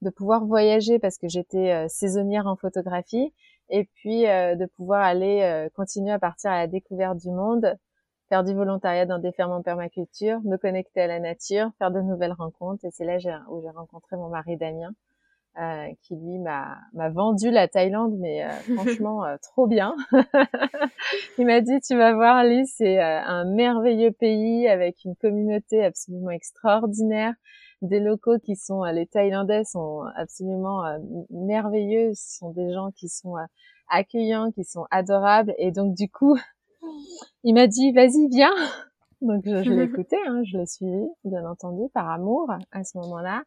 de 0.03 0.11
pouvoir 0.11 0.45
voyager 0.45 0.99
parce 0.99 1.19
que 1.19 1.29
j'étais 1.29 1.73
euh, 1.73 1.87
saisonnière 1.89 2.47
en 2.47 2.57
photographie 2.57 3.33
et 3.71 3.85
puis 3.85 4.27
euh, 4.27 4.55
de 4.57 4.67
pouvoir 4.67 5.03
aller 5.03 5.41
euh, 5.43 5.69
continuer 5.75 6.13
à 6.13 6.19
partir 6.19 6.51
à 6.51 6.59
la 6.59 6.67
découverte 6.67 7.19
du 7.19 7.31
monde, 7.31 7.77
faire 8.29 8.45
du 8.45 8.55
volontariat 8.55 9.07
dans 9.07 9.19
des 9.19 9.33
fermes 9.33 9.53
en 9.53 9.63
permaculture, 9.63 10.41
me 10.45 10.57
connecter 10.57 11.03
à 11.03 11.07
la 11.07 11.21
nature, 11.21 11.71
faire 11.79 11.91
de 11.91 12.01
nouvelles 12.01 12.33
rencontres. 12.33 12.85
Et 12.85 12.91
c'est 12.91 13.05
là 13.05 13.17
où 13.51 13.63
j'ai 13.63 13.71
rencontré 13.71 14.17
mon 14.17 14.29
mari 14.29 14.57
Damien. 14.57 14.93
Euh, 15.61 15.87
qui 16.03 16.17
lui 16.17 16.41
m'a 16.41 16.79
m'a 16.95 17.11
vendu 17.11 17.53
la 17.53 17.69
Thaïlande, 17.69 18.17
mais 18.19 18.45
euh, 18.45 18.49
franchement 18.75 19.25
euh, 19.25 19.37
trop 19.41 19.69
bien. 19.69 19.95
il 21.39 21.47
m'a 21.47 21.61
dit 21.61 21.79
tu 21.81 21.97
vas 21.97 22.13
voir 22.13 22.43
Lise, 22.43 22.75
c'est 22.77 23.01
un 23.01 23.45
merveilleux 23.45 24.11
pays 24.11 24.67
avec 24.67 25.05
une 25.05 25.15
communauté 25.15 25.85
absolument 25.85 26.31
extraordinaire, 26.31 27.35
des 27.83 28.01
locaux 28.01 28.41
qui 28.45 28.57
sont 28.57 28.83
les 28.83 29.07
Thaïlandais 29.07 29.63
sont 29.63 30.03
absolument 30.17 30.83
merveilleux, 31.31 32.11
ce 32.15 32.39
sont 32.39 32.51
des 32.51 32.73
gens 32.73 32.91
qui 32.91 33.09
sont 33.09 33.37
accueillants, 33.89 34.51
qui 34.51 34.65
sont 34.65 34.87
adorables, 34.91 35.55
et 35.59 35.71
donc 35.71 35.95
du 35.95 36.09
coup 36.11 36.37
il 37.45 37.55
m'a 37.55 37.69
dit 37.69 37.93
vas-y 37.93 38.27
viens. 38.29 38.55
Donc 39.21 39.43
je, 39.47 39.63
je 39.63 39.71
l'ai 39.71 39.85
écouté, 39.85 40.17
hein, 40.27 40.43
je 40.45 40.59
l'ai 40.59 40.67
suivi, 40.67 41.07
bien 41.23 41.49
entendu, 41.49 41.89
par 41.95 42.11
amour 42.11 42.51
à 42.73 42.83
ce 42.83 42.99
moment-là 42.99 43.45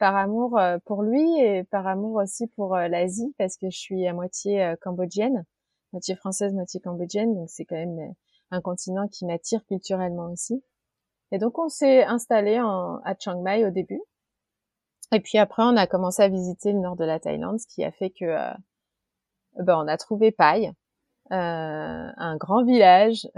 par 0.00 0.16
amour 0.16 0.58
euh, 0.58 0.78
pour 0.86 1.02
lui 1.02 1.38
et 1.40 1.62
par 1.62 1.86
amour 1.86 2.16
aussi 2.16 2.48
pour 2.48 2.74
euh, 2.74 2.88
l'Asie 2.88 3.34
parce 3.38 3.56
que 3.58 3.68
je 3.68 3.78
suis 3.78 4.06
à 4.08 4.14
moitié 4.14 4.64
euh, 4.64 4.74
cambodgienne, 4.80 5.44
moitié 5.92 6.16
française, 6.16 6.54
moitié 6.54 6.80
cambodgienne, 6.80 7.34
donc 7.34 7.50
c'est 7.50 7.66
quand 7.66 7.76
même 7.76 8.14
un 8.50 8.60
continent 8.62 9.06
qui 9.08 9.26
m'attire 9.26 9.64
culturellement 9.66 10.32
aussi. 10.32 10.64
Et 11.32 11.38
donc 11.38 11.58
on 11.58 11.68
s'est 11.68 12.02
installé 12.02 12.56
à 12.56 13.14
Chiang 13.20 13.42
Mai 13.42 13.64
au 13.64 13.70
début. 13.70 14.00
Et 15.12 15.20
puis 15.20 15.36
après 15.36 15.62
on 15.64 15.76
a 15.76 15.86
commencé 15.86 16.22
à 16.22 16.28
visiter 16.28 16.72
le 16.72 16.80
nord 16.80 16.96
de 16.96 17.04
la 17.04 17.20
Thaïlande, 17.20 17.60
ce 17.60 17.66
qui 17.66 17.84
a 17.84 17.92
fait 17.92 18.10
que 18.10 18.24
ben, 19.58 19.76
on 19.76 19.86
a 19.86 19.96
trouvé 19.98 20.32
Pai, 20.32 20.72
un 21.30 22.36
grand 22.36 22.64
village, 22.64 23.28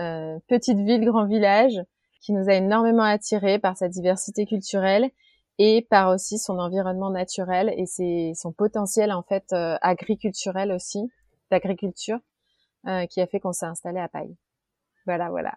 petite 0.47 0.79
ville, 0.79 1.05
grand 1.05 1.27
village, 1.27 1.83
qui 2.21 2.33
nous 2.33 2.49
a 2.49 2.55
énormément 2.55 3.03
attirés 3.03 3.59
par 3.59 3.77
sa 3.77 3.89
diversité 3.89 4.47
culturelle 4.47 5.11
et 5.65 5.87
par 5.89 6.13
aussi 6.13 6.41
son 6.41 6.59
environnement 6.59 7.11
naturel 7.11 7.73
et 7.77 7.87
son 8.35 8.53
potentiel 8.53 9.13
en 9.13 9.23
fait 9.23 9.45
euh, 9.53 9.77
agriculturel 9.81 10.73
aussi, 10.73 10.99
d'agriculture, 11.53 12.19
euh, 12.89 13.07
qui 13.07 13.21
a 13.21 13.29
fait 13.29 13.39
qu'on 13.39 13.53
s'est 13.53 13.67
installé 13.67 14.01
à 14.01 14.09
Paille. 14.09 14.37
Voilà, 15.07 15.31
voilà. 15.31 15.55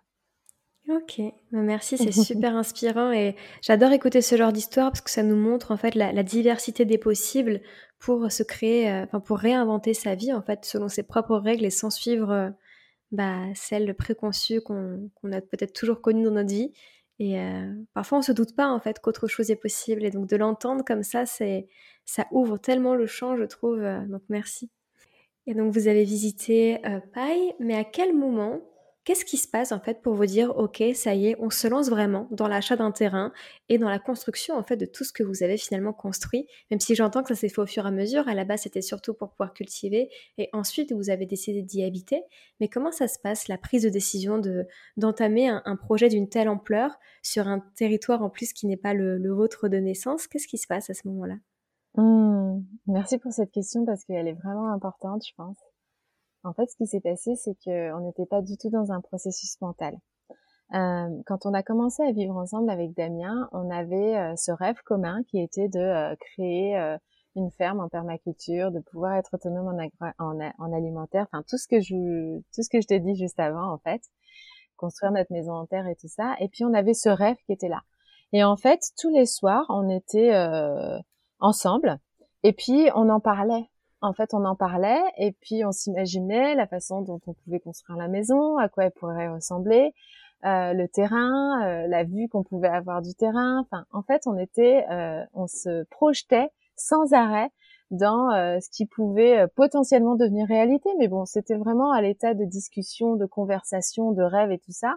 Ok, 0.89 1.19
bah, 1.51 1.61
merci, 1.61 1.97
c'est 1.97 2.11
super 2.23 2.55
inspirant 2.55 3.11
et 3.11 3.35
j'adore 3.63 3.93
écouter 3.93 4.21
ce 4.21 4.37
genre 4.37 4.53
d'histoire 4.53 4.91
parce 4.91 5.01
que 5.01 5.09
ça 5.09 5.23
nous 5.23 5.35
montre 5.35 5.71
en 5.71 5.77
fait 5.77 5.95
la, 5.95 6.21
diversité 6.21 6.85
des 6.85 6.99
possibles 6.99 7.61
pour 7.97 8.31
se 8.31 8.43
créer, 8.43 8.91
euh, 8.91 9.05
enfin 9.05 9.19
pour 9.19 9.39
réinventer 9.39 9.95
sa 9.95 10.13
vie 10.13 10.33
en 10.33 10.43
fait 10.43 10.65
selon 10.65 10.87
ses 10.87 11.01
propres 11.01 11.37
règles 11.37 11.65
et 11.65 11.71
sans 11.71 11.89
suivre 11.89 12.53
bah, 13.11 13.39
celles 13.55 13.95
préconçues 13.95 14.61
qu'on 14.61 15.09
a 15.31 15.41
peut-être 15.41 15.73
toujours 15.73 16.01
connues 16.01 16.25
dans 16.25 16.31
notre 16.31 16.53
vie 16.53 16.73
et 17.19 17.39
euh, 17.39 17.73
parfois, 17.93 18.19
on 18.19 18.21
se 18.21 18.31
doute 18.31 18.55
pas 18.55 18.67
en 18.67 18.79
fait 18.79 18.99
qu'autre 18.99 19.27
chose 19.27 19.49
est 19.49 19.55
possible. 19.55 20.03
Et 20.03 20.11
donc 20.11 20.27
de 20.27 20.35
l'entendre 20.35 20.83
comme 20.83 21.03
ça, 21.03 21.25
c'est 21.25 21.67
ça 22.05 22.27
ouvre 22.31 22.57
tellement 22.57 22.95
le 22.95 23.07
champ, 23.07 23.37
je 23.37 23.43
trouve. 23.43 23.81
Euh, 23.81 24.05
donc 24.05 24.23
merci. 24.29 24.69
Et 25.47 25.53
donc 25.53 25.73
vous 25.73 25.87
avez 25.87 26.03
visité 26.03 26.85
euh, 26.85 26.99
Paille, 27.13 27.53
mais 27.59 27.75
à 27.75 27.83
quel 27.83 28.13
moment 28.13 28.61
Qu'est-ce 29.05 29.23
qui 29.23 29.37
se 29.37 29.47
passe 29.47 29.71
en 29.71 29.79
fait 29.79 30.01
pour 30.01 30.15
vous 30.15 30.25
dire 30.25 30.57
ok 30.57 30.83
ça 30.95 31.13
y 31.13 31.27
est 31.27 31.35
on 31.39 31.51
se 31.51 31.67
lance 31.67 31.91
vraiment 31.91 32.27
dans 32.31 32.47
l'achat 32.47 32.75
d'un 32.75 32.91
terrain 32.91 33.31
et 33.69 33.77
dans 33.77 33.87
la 33.87 33.99
construction 33.99 34.57
en 34.57 34.63
fait 34.63 34.77
de 34.77 34.87
tout 34.87 35.03
ce 35.03 35.13
que 35.13 35.21
vous 35.21 35.43
avez 35.43 35.57
finalement 35.57 35.93
construit? 35.93 36.47
Même 36.71 36.79
si 36.79 36.95
j'entends 36.95 37.21
que 37.21 37.27
ça 37.27 37.35
s'est 37.35 37.49
fait 37.49 37.61
au 37.61 37.67
fur 37.67 37.85
et 37.85 37.87
à 37.87 37.91
mesure 37.91 38.27
à 38.27 38.33
la 38.33 38.45
base 38.45 38.61
c'était 38.61 38.81
surtout 38.81 39.13
pour 39.13 39.29
pouvoir 39.29 39.53
cultiver 39.53 40.09
et 40.39 40.49
ensuite 40.53 40.91
vous 40.91 41.11
avez 41.11 41.27
décidé 41.27 41.61
d'y 41.61 41.83
habiter. 41.83 42.23
Mais 42.59 42.67
comment 42.67 42.91
ça 42.91 43.07
se 43.07 43.19
passe 43.19 43.47
la 43.47 43.59
prise 43.59 43.83
de 43.83 43.89
décision 43.89 44.39
de 44.39 44.65
d'entamer 44.97 45.49
un, 45.49 45.75
projet 45.75 46.09
d'une 46.09 46.27
telle 46.27 46.49
ampleur 46.49 46.97
sur 47.21 47.47
un 47.47 47.59
territoire 47.75 48.23
en 48.23 48.31
plus 48.31 48.53
qui 48.53 48.65
n'est 48.65 48.75
pas 48.75 48.95
le, 48.95 49.31
vôtre 49.31 49.67
de 49.67 49.77
naissance? 49.77 50.25
Qu'est-ce 50.25 50.47
qui 50.47 50.57
se 50.57 50.65
passe 50.65 50.89
à 50.89 50.95
ce 50.95 51.07
moment-là? 51.09 51.35
Mmh. 51.93 52.63
Merci 52.87 53.19
pour 53.19 53.31
cette 53.31 53.51
question 53.51 53.85
parce 53.85 54.03
qu'elle 54.03 54.27
est 54.27 54.33
vraiment 54.33 54.73
importante 54.73 55.23
je 55.27 55.33
pense 55.37 55.57
en 56.45 56.53
fait, 56.53 56.69
ce 56.69 56.77
qui 56.77 56.85
s'est 56.85 57.01
passé, 57.01 57.35
c'est 57.35 57.55
qu'on 57.63 57.99
n'était 58.01 58.25
pas 58.25 58.41
du 58.41 58.57
tout 58.57 58.69
dans 58.69 58.91
un 58.91 59.01
processus 59.01 59.59
mental. 59.61 59.95
Euh, 60.73 61.09
quand 61.25 61.45
on 61.45 61.53
a 61.53 61.63
commencé 61.63 62.03
à 62.03 62.11
vivre 62.11 62.35
ensemble 62.35 62.69
avec 62.69 62.95
Damien, 62.95 63.49
on 63.51 63.69
avait 63.69 64.17
euh, 64.17 64.35
ce 64.35 64.51
rêve 64.51 64.77
commun 64.83 65.21
qui 65.27 65.39
était 65.39 65.67
de 65.67 65.79
euh, 65.79 66.15
créer 66.15 66.75
une 67.35 67.51
ferme 67.51 67.79
en 67.79 67.89
permaculture, 67.89 68.71
de 68.71 68.79
pouvoir 68.79 69.15
être 69.15 69.33
autonome 69.33 69.77
en, 69.99 70.39
en, 70.59 70.73
alimentaire, 70.73 71.27
enfin 71.31 71.43
tout 71.47 71.57
ce 71.57 71.67
que 71.67 71.81
je 71.81 72.39
tout 72.53 72.63
ce 72.63 72.69
que 72.69 72.81
je 72.81 72.87
t'ai 72.87 72.99
dit 72.99 73.15
juste 73.15 73.39
avant 73.39 73.71
en 73.73 73.77
fait, 73.77 74.01
construire 74.77 75.11
notre 75.11 75.31
maison 75.31 75.53
en 75.53 75.65
terre 75.65 75.87
et 75.87 75.95
tout 75.95 76.07
ça. 76.07 76.35
Et 76.39 76.47
puis 76.47 76.63
on 76.63 76.73
avait 76.73 76.93
ce 76.93 77.09
rêve 77.09 77.37
qui 77.45 77.53
était 77.53 77.69
là. 77.69 77.81
Et 78.31 78.43
en 78.43 78.57
fait, 78.57 78.79
tous 78.97 79.09
les 79.09 79.25
soirs, 79.25 79.65
on 79.69 79.89
était 79.89 80.33
ensemble 81.39 81.99
et 82.43 82.53
puis 82.53 82.89
on 82.95 83.09
en 83.09 83.19
parlait 83.19 83.69
en 84.05 84.13
fait, 84.13 84.33
on 84.33 84.45
en 84.45 84.55
parlait 84.55 85.01
et 85.17 85.31
puis 85.31 85.65
on 85.65 85.71
s'imaginait 85.71 86.55
la 86.55 86.67
façon 86.67 87.01
dont 87.01 87.19
on 87.27 87.33
pouvait 87.33 87.59
construire 87.59 87.97
la 87.97 88.07
maison, 88.07 88.57
à 88.57 88.69
quoi 88.69 88.85
elle 88.85 88.91
pourrait 88.91 89.27
ressembler, 89.27 89.93
euh, 90.45 90.73
le 90.73 90.87
terrain, 90.87 91.63
euh, 91.65 91.87
la 91.87 92.03
vue 92.03 92.29
qu'on 92.29 92.43
pouvait 92.43 92.67
avoir 92.67 93.01
du 93.01 93.15
terrain. 93.15 93.61
Enfin, 93.61 93.85
en 93.91 94.03
fait, 94.03 94.27
on 94.27 94.37
était, 94.37 94.85
euh, 94.91 95.23
on 95.33 95.47
se 95.47 95.85
projetait 95.85 96.49
sans 96.75 97.13
arrêt 97.13 97.49
dans 97.91 98.31
ce 98.59 98.69
qui 98.71 98.87
pouvait 98.87 99.47
potentiellement 99.55 100.15
devenir 100.15 100.47
réalité. 100.47 100.89
Mais 100.97 101.07
bon, 101.07 101.25
c'était 101.25 101.55
vraiment 101.55 101.91
à 101.91 102.01
l'état 102.01 102.33
de 102.33 102.43
discussion, 102.43 103.15
de 103.15 103.25
conversation, 103.25 104.11
de 104.11 104.23
rêve 104.23 104.51
et 104.51 104.57
tout 104.57 104.71
ça. 104.71 104.95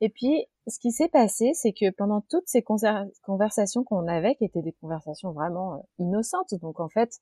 Et 0.00 0.08
puis, 0.08 0.46
ce 0.66 0.80
qui 0.80 0.90
s'est 0.90 1.08
passé, 1.08 1.52
c'est 1.54 1.72
que 1.72 1.90
pendant 1.90 2.22
toutes 2.22 2.46
ces 2.48 2.62
conversations 2.62 3.84
qu'on 3.84 4.08
avait, 4.08 4.34
qui 4.34 4.44
étaient 4.44 4.62
des 4.62 4.72
conversations 4.72 5.30
vraiment 5.30 5.86
innocentes, 5.98 6.54
donc 6.60 6.80
en 6.80 6.88
fait, 6.88 7.20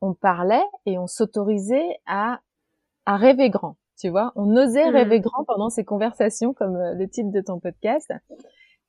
on 0.00 0.14
parlait 0.14 0.64
et 0.84 0.98
on 0.98 1.06
s'autorisait 1.06 1.98
à, 2.06 2.40
à 3.04 3.16
rêver 3.16 3.50
grand. 3.50 3.76
Tu 3.98 4.10
vois, 4.10 4.32
on 4.36 4.54
osait 4.56 4.90
mmh. 4.90 4.94
rêver 4.94 5.20
grand 5.20 5.44
pendant 5.44 5.70
ces 5.70 5.84
conversations, 5.84 6.52
comme 6.52 6.76
euh, 6.76 6.94
le 6.94 7.08
titre 7.08 7.30
de 7.30 7.40
ton 7.40 7.58
podcast. 7.58 8.12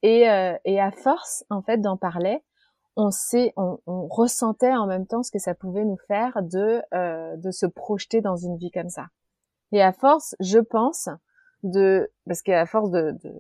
Et, 0.04 0.30
euh, 0.30 0.54
et 0.66 0.82
à 0.82 0.92
force, 0.92 1.46
en 1.50 1.62
fait, 1.62 1.78
d'en 1.78 1.96
parler, 1.96 2.44
on 2.98 3.10
sait, 3.12 3.54
on, 3.56 3.80
on, 3.86 4.08
ressentait 4.08 4.76
en 4.76 4.86
même 4.86 5.08
temps 5.08 5.24
ce 5.24 5.32
que 5.32 5.40
ça 5.40 5.54
pouvait 5.54 5.86
nous 5.86 5.98
faire 6.08 6.38
de 6.42 6.82
euh, 6.94 7.38
de 7.38 7.52
se 7.52 7.66
projeter 7.68 8.22
dans 8.22 8.36
une 8.36 8.58
vie 8.58 8.72
comme 8.72 8.90
ça. 8.90 9.06
Et 9.72 9.82
à 9.82 9.94
force, 9.94 10.36
je 10.40 10.60
pense, 10.60 11.08
de 11.64 12.12
parce 12.26 12.42
qu'à 12.42 12.66
force 12.66 12.90
de, 12.90 13.12
de 13.24 13.34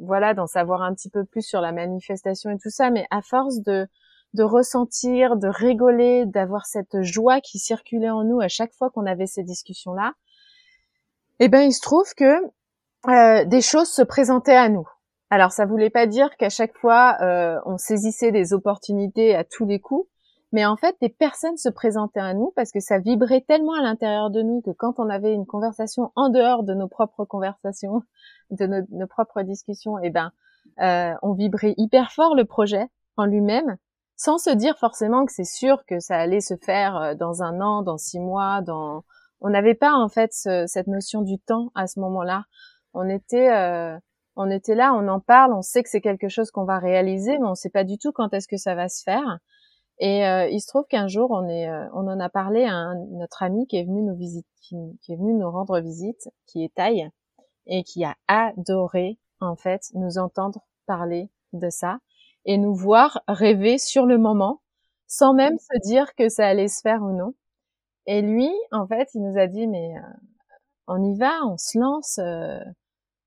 voilà 0.00 0.32
d'en 0.32 0.46
savoir 0.46 0.82
un 0.82 0.94
petit 0.94 1.10
peu 1.10 1.24
plus 1.24 1.42
sur 1.42 1.60
la 1.60 1.72
manifestation 1.72 2.50
et 2.50 2.58
tout 2.58 2.70
ça, 2.70 2.90
mais 2.90 3.06
à 3.10 3.20
force 3.20 3.60
de 3.62 3.88
de 4.34 4.42
ressentir, 4.42 5.36
de 5.36 5.48
rigoler, 5.48 6.24
d'avoir 6.26 6.66
cette 6.66 7.02
joie 7.02 7.40
qui 7.40 7.58
circulait 7.58 8.10
en 8.10 8.24
nous 8.24 8.40
à 8.40 8.48
chaque 8.48 8.72
fois 8.74 8.90
qu'on 8.90 9.06
avait 9.06 9.26
ces 9.26 9.42
discussions-là, 9.42 10.12
eh 11.40 11.48
ben 11.48 11.62
il 11.62 11.72
se 11.72 11.80
trouve 11.80 12.12
que 12.14 12.40
euh, 13.08 13.44
des 13.44 13.62
choses 13.62 13.88
se 13.88 14.02
présentaient 14.02 14.56
à 14.56 14.68
nous. 14.68 14.86
Alors 15.30 15.52
ça 15.52 15.64
voulait 15.64 15.90
pas 15.90 16.06
dire 16.06 16.36
qu'à 16.36 16.50
chaque 16.50 16.76
fois 16.76 17.16
euh, 17.20 17.58
on 17.64 17.78
saisissait 17.78 18.30
des 18.30 18.52
opportunités 18.52 19.34
à 19.34 19.42
tous 19.42 19.64
les 19.64 19.80
coups, 19.80 20.08
mais 20.52 20.66
en 20.66 20.76
fait 20.76 20.96
des 21.00 21.08
personnes 21.08 21.56
se 21.56 21.68
présentaient 21.68 22.20
à 22.20 22.34
nous 22.34 22.52
parce 22.54 22.70
que 22.72 22.80
ça 22.80 22.98
vibrait 22.98 23.40
tellement 23.40 23.74
à 23.74 23.82
l'intérieur 23.82 24.30
de 24.30 24.42
nous 24.42 24.60
que 24.60 24.70
quand 24.70 24.98
on 24.98 25.08
avait 25.08 25.32
une 25.32 25.46
conversation 25.46 26.12
en 26.14 26.28
dehors 26.28 26.62
de 26.62 26.74
nos 26.74 26.88
propres 26.88 27.24
conversations, 27.24 28.02
de 28.50 28.66
nos, 28.66 29.06
propres 29.06 29.42
discussions, 29.42 29.98
eh 29.98 30.10
ben 30.10 30.32
euh, 30.80 31.14
on 31.22 31.32
vibrait 31.32 31.74
hyper 31.78 32.12
fort 32.12 32.34
le 32.34 32.44
projet 32.44 32.86
en 33.16 33.24
lui-même 33.24 33.76
sans 34.20 34.36
se 34.36 34.50
dire 34.50 34.76
forcément 34.76 35.24
que 35.24 35.32
c'est 35.32 35.44
sûr 35.44 35.82
que 35.86 35.98
ça 35.98 36.16
allait 36.16 36.42
se 36.42 36.54
faire 36.54 36.94
euh, 36.96 37.14
dans 37.14 37.42
un 37.42 37.62
an, 37.62 37.82
dans 37.82 37.96
six 37.96 38.20
mois, 38.20 38.60
dans. 38.60 39.02
On 39.40 39.48
n'avait 39.48 39.74
pas 39.74 39.94
en 39.94 40.10
fait 40.10 40.30
cette 40.34 40.86
notion 40.86 41.22
du 41.22 41.38
temps 41.38 41.70
à 41.74 41.86
ce 41.86 41.98
moment-là. 42.00 42.44
On 42.92 43.08
était, 43.08 43.50
euh, 43.50 43.98
on 44.36 44.50
était 44.50 44.74
là, 44.74 44.92
on 44.92 45.08
en 45.08 45.18
parle, 45.18 45.54
on 45.54 45.62
sait 45.62 45.82
que 45.82 45.88
c'est 45.88 46.02
quelque 46.02 46.28
chose 46.28 46.50
qu'on 46.50 46.66
va 46.66 46.78
réaliser, 46.78 47.38
mais 47.38 47.46
on 47.46 47.50
ne 47.50 47.54
sait 47.54 47.70
pas 47.70 47.84
du 47.84 47.96
tout 47.96 48.12
quand 48.12 48.34
est-ce 48.34 48.46
que 48.46 48.58
ça 48.58 48.74
va 48.74 48.90
se 48.90 49.02
faire. 49.02 49.38
Et 49.98 50.26
euh, 50.26 50.46
il 50.48 50.60
se 50.60 50.66
trouve 50.66 50.84
qu'un 50.90 51.08
jour, 51.08 51.30
on 51.30 51.48
est, 51.48 51.70
on 51.94 52.06
en 52.06 52.20
a 52.20 52.28
parlé 52.28 52.64
à 52.64 52.74
un, 52.74 52.96
notre 53.12 53.42
ami 53.42 53.66
qui 53.66 53.78
est 53.78 53.84
venu 53.84 54.02
nous 54.02 54.14
visiter, 54.14 54.46
qui, 54.60 54.76
qui, 55.00 55.14
est 55.14 55.16
venu 55.16 55.32
nous 55.32 55.50
rendre 55.50 55.80
visite, 55.80 56.28
qui 56.46 56.62
est 56.62 56.74
Taille, 56.74 57.08
et 57.66 57.82
qui 57.82 58.04
a 58.04 58.14
adoré 58.28 59.18
en 59.40 59.56
fait 59.56 59.80
nous 59.94 60.18
entendre 60.18 60.60
parler 60.84 61.30
de 61.54 61.70
ça 61.70 61.98
et 62.44 62.58
nous 62.58 62.74
voir 62.74 63.22
rêver 63.28 63.78
sur 63.78 64.06
le 64.06 64.18
moment, 64.18 64.60
sans 65.06 65.34
même 65.34 65.58
se 65.58 65.78
dire 65.86 66.14
que 66.14 66.28
ça 66.28 66.46
allait 66.46 66.68
se 66.68 66.80
faire 66.80 67.02
ou 67.02 67.16
non. 67.16 67.34
Et 68.06 68.22
lui, 68.22 68.50
en 68.72 68.86
fait, 68.86 69.08
il 69.14 69.22
nous 69.22 69.38
a 69.38 69.46
dit, 69.46 69.66
mais 69.66 69.94
euh, 69.96 70.00
on 70.88 71.02
y 71.02 71.18
va, 71.18 71.32
on 71.46 71.56
se 71.56 71.78
lance. 71.78 72.18
Euh, 72.18 72.58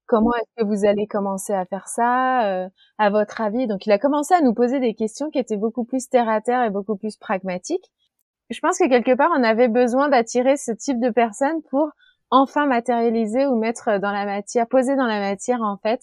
comment 0.08 0.34
est-ce 0.36 0.64
que 0.64 0.68
vous 0.68 0.86
allez 0.86 1.08
commencer 1.08 1.54
à 1.54 1.66
faire 1.66 1.88
ça 1.88 2.48
euh, 2.48 2.70
À 2.98 3.10
votre 3.10 3.42
avis? 3.42 3.68
Donc, 3.68 3.86
il 3.86 3.92
a 3.92 4.00
commencé 4.00 4.34
à 4.34 4.42
nous 4.42 4.54
poser 4.54 4.80
des 4.80 4.96
questions 4.96 5.30
qui 5.30 5.40
étaient 5.40 5.58
beaucoup 5.58 5.86
plus 5.86 6.10
terre 6.10 6.30
à 6.30 6.42
terre 6.42 6.64
et 6.64 6.70
beaucoup 6.70 6.98
plus 6.98 7.18
pragmatiques. 7.18 7.92
Je 8.50 8.60
pense 8.60 8.78
que 8.78 8.90
quelque 8.90 9.16
part, 9.16 9.32
on 9.38 9.44
avait 9.44 9.70
besoin 9.70 10.10
d'attirer 10.10 10.58
ce 10.58 10.72
type 10.72 11.00
de 11.00 11.10
personnes 11.10 11.62
pour 11.70 11.92
enfin 12.30 12.66
matérialiser 12.66 13.46
ou 13.46 13.58
mettre 13.58 14.00
dans 14.00 14.12
la 14.12 14.26
matière, 14.26 14.68
poser 14.68 14.96
dans 14.96 15.06
la 15.06 15.20
matière 15.20 15.62
en 15.62 15.78
fait 15.78 16.02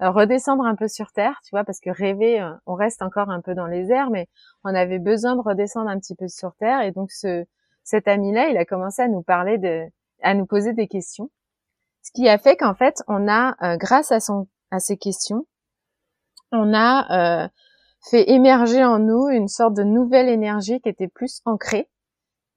redescendre 0.00 0.64
un 0.64 0.74
peu 0.74 0.88
sur 0.88 1.12
terre, 1.12 1.40
tu 1.44 1.50
vois, 1.52 1.64
parce 1.64 1.80
que 1.80 1.90
rêver, 1.90 2.46
on 2.66 2.74
reste 2.74 3.02
encore 3.02 3.30
un 3.30 3.40
peu 3.40 3.54
dans 3.54 3.66
les 3.66 3.90
airs, 3.90 4.10
mais 4.10 4.28
on 4.64 4.74
avait 4.74 4.98
besoin 4.98 5.36
de 5.36 5.40
redescendre 5.40 5.88
un 5.88 5.98
petit 5.98 6.14
peu 6.14 6.28
sur 6.28 6.54
terre. 6.56 6.82
Et 6.82 6.92
donc 6.92 7.10
ce 7.10 7.44
cet 7.82 8.08
ami-là, 8.08 8.48
il 8.48 8.56
a 8.56 8.64
commencé 8.64 9.02
à 9.02 9.08
nous 9.08 9.22
parler 9.22 9.58
de, 9.58 9.84
à 10.22 10.34
nous 10.34 10.44
poser 10.44 10.72
des 10.72 10.88
questions, 10.88 11.30
ce 12.02 12.10
qui 12.12 12.28
a 12.28 12.38
fait 12.38 12.56
qu'en 12.56 12.74
fait, 12.74 13.02
on 13.08 13.28
a, 13.28 13.76
grâce 13.78 14.12
à 14.12 14.20
son 14.20 14.46
à 14.70 14.78
ces 14.78 14.96
questions, 14.96 15.46
on 16.52 16.72
a 16.74 17.44
euh, 17.44 17.48
fait 18.10 18.30
émerger 18.30 18.84
en 18.84 18.98
nous 18.98 19.28
une 19.28 19.48
sorte 19.48 19.74
de 19.74 19.82
nouvelle 19.82 20.28
énergie 20.28 20.80
qui 20.80 20.88
était 20.88 21.08
plus 21.08 21.40
ancrée 21.44 21.88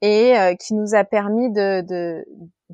et 0.02 0.38
euh, 0.38 0.56
qui 0.56 0.74
nous 0.74 0.96
a 0.96 1.04
permis 1.04 1.52
de, 1.52 1.82
de, 1.82 2.26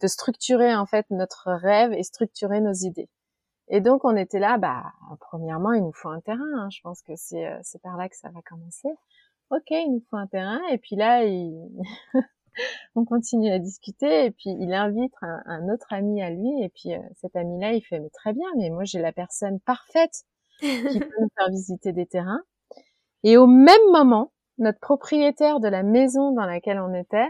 de, 0.02 0.08
structurer 0.08 0.76
en 0.76 0.86
fait 0.86 1.06
notre 1.10 1.52
rêve 1.52 1.94
et 1.94 2.04
structurer 2.04 2.62
nos 2.62 2.74
idées. 2.74 3.10
Et 3.70 3.82
donc 3.82 4.06
on 4.06 4.16
était 4.16 4.40
là, 4.40 4.58
bah 4.58 4.94
premièrement 5.20 5.74
il 5.74 5.84
nous 5.84 5.94
faut 5.94 6.10
un 6.10 6.22
terrain. 6.22 6.44
Hein. 6.56 6.70
Je 6.70 6.82
pense 6.82 7.02
que 7.02 7.14
c'est 7.16 7.48
euh, 7.48 7.60
c'est 7.64 7.82
par 7.82 7.98
là 7.98 8.10
que 8.10 8.16
ça 8.16 8.30
va 8.30 8.42
commencer. 8.42 8.90
Ok, 9.52 9.72
il 9.72 9.92
nous 9.92 10.04
faut 10.10 10.18
un 10.18 10.28
terrain 10.28 10.62
et 10.72 10.78
puis 10.78 10.96
là 10.96 11.24
il... 11.24 11.54
on 12.96 13.06
continue 13.06 13.52
à 13.52 13.60
discuter 13.60 14.26
et 14.26 14.32
puis 14.32 14.52
il 14.60 14.74
invite 14.74 15.14
un, 15.22 15.42
un 15.46 15.74
autre 15.74 15.88
ami 15.92 16.22
à 16.22 16.30
lui 16.30 16.64
et 16.64 16.70
puis 16.70 16.92
cet 17.16 17.36
ami 17.36 17.60
là 17.60 17.74
il 17.74 17.82
fait 17.82 18.00
mais 18.00 18.10
très 18.10 18.34
bien 18.34 18.48
mais 18.58 18.70
moi 18.70 18.86
j'ai 18.86 19.00
la 19.00 19.12
personne 19.12 19.60
parfaite 19.60 20.26
qui 20.60 21.00
peut 21.00 21.22
nous 21.22 21.30
faire 21.38 21.50
visiter 21.50 21.92
des 21.92 22.06
terrains. 22.06 22.42
Et 23.24 23.38
au 23.38 23.48
même 23.48 23.92
moment, 23.92 24.32
notre 24.58 24.80
propriétaire 24.80 25.60
de 25.60 25.68
la 25.68 25.84
maison 25.84 26.32
dans 26.32 26.46
laquelle 26.46 26.80
on 26.80 26.94
était 26.94 27.30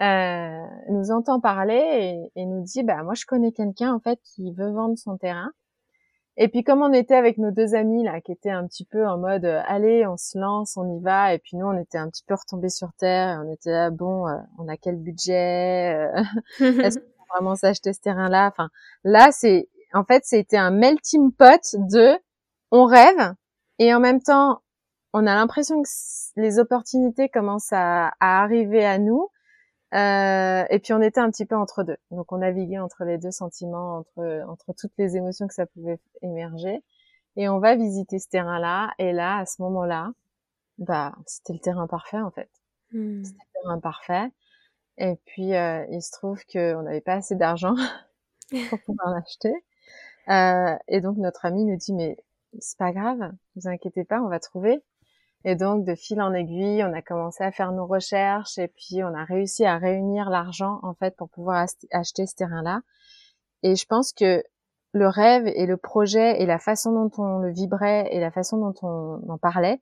euh, 0.00 0.66
nous 0.90 1.10
entend 1.10 1.40
parler 1.40 2.30
et, 2.36 2.46
nous 2.46 2.62
dit 2.62 2.84
bah 2.84 3.02
moi 3.02 3.14
je 3.14 3.26
connais 3.26 3.50
quelqu'un 3.50 3.92
en 3.92 3.98
fait 3.98 4.20
qui 4.22 4.52
veut 4.52 4.70
vendre 4.70 4.96
son 4.96 5.16
terrain. 5.16 5.50
Et 6.40 6.48
puis 6.48 6.62
comme 6.62 6.82
on 6.82 6.92
était 6.92 7.16
avec 7.16 7.36
nos 7.36 7.50
deux 7.50 7.74
amis 7.74 8.04
là 8.04 8.20
qui 8.20 8.32
étaient 8.32 8.50
un 8.50 8.66
petit 8.66 8.84
peu 8.84 9.06
en 9.06 9.18
mode 9.18 9.44
euh, 9.44 9.60
allez 9.66 10.06
on 10.06 10.16
se 10.16 10.38
lance 10.38 10.76
on 10.76 10.96
y 10.96 11.00
va. 11.02 11.34
Et 11.34 11.38
puis 11.38 11.56
nous 11.56 11.66
on 11.66 11.78
était 11.78 11.98
un 11.98 12.08
petit 12.08 12.24
peu 12.26 12.34
retombés 12.34 12.70
sur 12.70 12.92
terre. 12.98 13.34
Et 13.34 13.46
on 13.46 13.52
était 13.52 13.72
là 13.72 13.90
bon 13.90 14.26
euh, 14.26 14.36
on 14.58 14.68
a 14.68 14.76
quel 14.76 14.96
budget 14.96 16.08
est-ce 16.60 16.98
qu'on 16.98 17.04
peut 17.04 17.34
vraiment 17.34 17.56
s'acheter 17.56 17.92
ce 17.92 18.00
terrain 18.00 18.28
là 18.28 18.48
enfin 18.48 18.70
là 19.04 19.30
c'est 19.32 19.68
en 19.92 20.04
fait 20.04 20.24
c'était 20.24 20.56
un 20.56 20.70
melting 20.70 21.32
pot 21.32 21.74
de 21.74 22.18
on 22.70 22.84
rêve. 22.84 23.34
Et 23.78 23.94
en 23.94 24.00
même 24.00 24.20
temps, 24.20 24.62
on 25.12 25.26
a 25.26 25.34
l'impression 25.34 25.82
que 25.82 25.88
les 26.36 26.58
opportunités 26.58 27.28
commencent 27.28 27.72
à, 27.72 28.12
arriver 28.20 28.84
à 28.84 28.98
nous. 28.98 29.28
Euh, 29.94 30.64
et 30.68 30.78
puis 30.80 30.92
on 30.92 31.00
était 31.00 31.20
un 31.20 31.30
petit 31.30 31.46
peu 31.46 31.56
entre 31.56 31.82
deux. 31.82 31.96
Donc 32.10 32.30
on 32.32 32.38
naviguait 32.38 32.78
entre 32.78 33.04
les 33.04 33.18
deux 33.18 33.30
sentiments, 33.30 33.98
entre 33.98 34.44
entre 34.48 34.72
toutes 34.74 34.92
les 34.98 35.16
émotions 35.16 35.46
que 35.46 35.54
ça 35.54 35.66
pouvait 35.66 35.98
émerger. 36.22 36.82
Et 37.36 37.48
on 37.48 37.58
va 37.58 37.74
visiter 37.76 38.18
ce 38.18 38.28
terrain-là. 38.28 38.92
Et 38.98 39.12
là, 39.12 39.38
à 39.38 39.46
ce 39.46 39.62
moment-là, 39.62 40.12
bah 40.78 41.14
c'était 41.26 41.54
le 41.54 41.60
terrain 41.60 41.86
parfait 41.86 42.20
en 42.20 42.30
fait. 42.30 42.50
Hmm. 42.92 43.24
C'était 43.24 43.44
le 43.54 43.62
terrain 43.62 43.80
parfait. 43.80 44.30
Et 44.98 45.16
puis 45.26 45.54
euh, 45.54 45.86
il 45.90 46.02
se 46.02 46.12
trouve 46.12 46.44
qu'on 46.52 46.82
n'avait 46.82 47.00
pas 47.00 47.14
assez 47.14 47.36
d'argent 47.36 47.74
pour 48.70 48.80
pouvoir 48.82 49.10
l'acheter. 49.10 49.54
Euh, 50.28 50.76
et 50.88 51.00
donc 51.00 51.16
notre 51.16 51.46
ami 51.46 51.64
nous 51.64 51.76
dit 51.76 51.94
mais 51.94 52.18
c'est 52.60 52.78
pas 52.78 52.92
grave, 52.92 53.32
vous 53.56 53.68
inquiétez 53.68 54.04
pas, 54.04 54.20
on 54.20 54.28
va 54.28 54.40
trouver. 54.40 54.82
Et 55.48 55.56
donc, 55.56 55.86
de 55.86 55.94
fil 55.94 56.20
en 56.20 56.34
aiguille, 56.34 56.84
on 56.84 56.92
a 56.92 57.00
commencé 57.00 57.42
à 57.42 57.50
faire 57.50 57.72
nos 57.72 57.86
recherches 57.86 58.58
et 58.58 58.68
puis 58.68 59.02
on 59.02 59.14
a 59.14 59.24
réussi 59.24 59.64
à 59.64 59.78
réunir 59.78 60.28
l'argent, 60.28 60.78
en 60.82 60.92
fait, 60.92 61.16
pour 61.16 61.30
pouvoir 61.30 61.66
acheter 61.90 62.26
ce 62.26 62.34
terrain-là. 62.34 62.82
Et 63.62 63.74
je 63.74 63.86
pense 63.86 64.12
que 64.12 64.44
le 64.92 65.08
rêve 65.08 65.46
et 65.46 65.64
le 65.64 65.78
projet 65.78 66.42
et 66.42 66.44
la 66.44 66.58
façon 66.58 66.92
dont 66.92 67.10
on 67.16 67.38
le 67.38 67.50
vibrait 67.50 68.08
et 68.10 68.20
la 68.20 68.30
façon 68.30 68.58
dont 68.58 68.74
on 68.82 69.22
en 69.26 69.38
parlait 69.38 69.80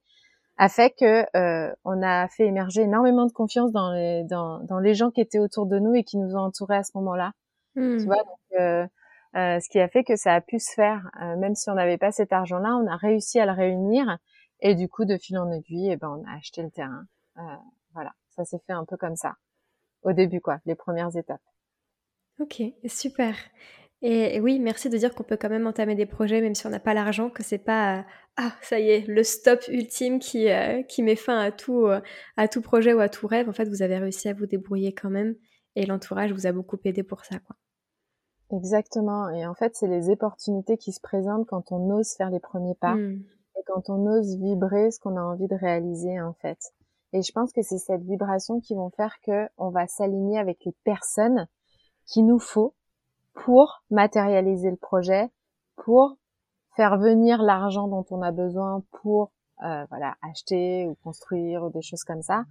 a 0.57 0.69
fait 0.69 0.95
que 0.97 1.27
euh, 1.37 1.75
on 1.85 2.01
a 2.01 2.29
fait 2.29 2.47
émerger 2.47 2.83
énormément 2.83 3.27
de 3.27 3.33
confiance 3.33 3.73
dans 3.73 3.91
les, 3.91 4.23
dans, 4.23 4.61
dans 4.61 4.79
les 4.79 4.95
gens 4.95 5.11
qui 5.11 5.21
étaient 5.21 5.41
autour 5.41 5.67
de 5.67 5.81
nous 5.81 5.95
et 5.95 6.05
qui 6.05 6.17
nous 6.17 6.37
ont 6.37 6.45
entourés 6.45 6.77
à 6.77 6.85
ce 6.85 6.93
moment-là. 6.95 7.33
Tu 7.75 7.81
hmm. 7.81 8.05
vois, 8.05 8.23
donc, 8.23 8.61
euh, 8.61 8.87
euh, 9.37 9.59
ce 9.59 9.69
qui 9.69 9.81
a 9.81 9.89
fait 9.89 10.05
que 10.05 10.15
ça 10.15 10.33
a 10.33 10.41
pu 10.41 10.61
se 10.61 10.73
faire, 10.73 11.11
euh, 11.21 11.37
même 11.37 11.57
si 11.57 11.69
on 11.71 11.75
n'avait 11.75 11.99
pas 11.99 12.13
cet 12.13 12.33
argent-là, 12.33 12.79
on 12.81 12.87
a 12.87 12.97
réussi 12.97 13.41
à 13.41 13.47
le 13.47 13.53
réunir 13.53 14.17
et 14.61 14.75
du 14.75 14.89
coup, 14.89 15.05
de 15.05 15.17
fil 15.17 15.39
en 15.39 15.51
aiguille, 15.51 15.91
eh 15.91 15.97
ben, 15.97 16.09
on 16.09 16.25
a 16.27 16.37
acheté 16.37 16.63
le 16.63 16.71
terrain. 16.71 17.07
Euh, 17.39 17.43
voilà, 17.93 18.13
ça 18.31 18.45
s'est 18.45 18.61
fait 18.67 18.73
un 18.73 18.85
peu 18.85 18.97
comme 18.97 19.17
ça 19.17 19.37
au 20.03 20.13
début, 20.13 20.41
quoi, 20.41 20.61
les 20.67 20.75
premières 20.75 21.17
étapes. 21.17 21.43
Ok, 22.39 22.63
super. 22.87 23.35
Et, 24.03 24.41
oui, 24.41 24.59
merci 24.61 24.91
de 24.91 24.97
dire 24.99 25.15
qu'on 25.15 25.25
peut 25.25 25.39
quand 25.39 25.49
même 25.49 25.67
entamer 25.67 25.95
des 25.95 26.05
projets 26.05 26.43
même 26.43 26.55
si 26.55 26.67
on 26.67 26.71
n'a 26.71 26.79
pas 26.79 26.93
l'argent, 26.93 27.31
que 27.31 27.43
c'est 27.43 27.59
pas 27.59 28.05
ah 28.37 28.53
ça 28.61 28.79
y 28.79 28.91
est 28.91 29.09
le 29.09 29.25
stop 29.25 29.61
ultime 29.69 30.19
qui 30.19 30.49
qui 30.87 31.03
met 31.03 31.17
fin 31.17 31.39
à 31.39 31.51
tout 31.51 31.89
à 32.37 32.49
tout 32.49 32.61
projet 32.61 32.93
ou 32.93 33.01
à 33.01 33.09
tout 33.09 33.27
rêve. 33.27 33.49
En 33.49 33.55
fait, 33.55 33.67
vous 33.69 33.81
avez 33.81 33.97
réussi 33.97 34.29
à 34.29 34.35
vous 34.35 34.45
débrouiller 34.45 34.93
quand 34.93 35.09
même 35.09 35.35
et 35.77 35.87
l'entourage 35.87 36.33
vous 36.33 36.47
a 36.47 36.53
beaucoup 36.53 36.77
aidé 36.85 37.03
pour 37.03 37.25
ça, 37.25 37.39
quoi. 37.39 37.57
Exactement. 38.53 39.29
Et 39.31 39.47
en 39.47 39.55
fait, 39.55 39.75
c'est 39.75 39.89
les 39.89 40.11
opportunités 40.11 40.77
qui 40.77 40.93
se 40.93 41.01
présentent 41.01 41.47
quand 41.49 41.73
on 41.73 41.91
ose 41.91 42.15
faire 42.17 42.31
les 42.31 42.39
premiers 42.39 42.75
pas 42.75 42.95
hmm. 42.95 43.25
Et 43.59 43.63
quand 43.67 43.89
on 43.89 44.07
ose 44.07 44.37
vibrer 44.37 44.91
ce 44.91 45.01
qu'on 45.01 45.17
a 45.17 45.23
envie 45.23 45.49
de 45.49 45.55
réaliser, 45.55 46.21
en 46.21 46.35
fait. 46.35 46.59
Et 47.13 47.23
je 47.23 47.33
pense 47.33 47.53
que 47.53 47.63
c'est 47.63 47.79
cette 47.79 48.03
vibration 48.03 48.61
qui 48.61 48.75
vont 48.75 48.91
faire 48.91 49.15
que 49.25 49.49
on 49.57 49.71
va 49.71 49.87
s'aligner 49.87 50.39
avec 50.39 50.65
les 50.65 50.75
personnes 50.85 51.47
qu'il 52.07 52.27
nous 52.27 52.39
faut 52.39 52.75
pour 53.35 53.83
matérialiser 53.91 54.71
le 54.71 54.77
projet, 54.77 55.31
pour 55.77 56.17
faire 56.75 56.99
venir 56.99 57.43
l'argent 57.43 57.89
dont 57.89 58.05
on 58.11 58.23
a 58.23 58.33
besoin 58.33 58.83
pour 59.03 59.33
euh, 59.65 59.85
voilà 59.89 60.17
acheter 60.23 60.87
ou 60.87 60.95
construire 61.03 61.65
ou 61.65 61.71
des 61.71 61.83
choses 61.83 62.05
comme 62.05 62.23
ça. 62.23 62.45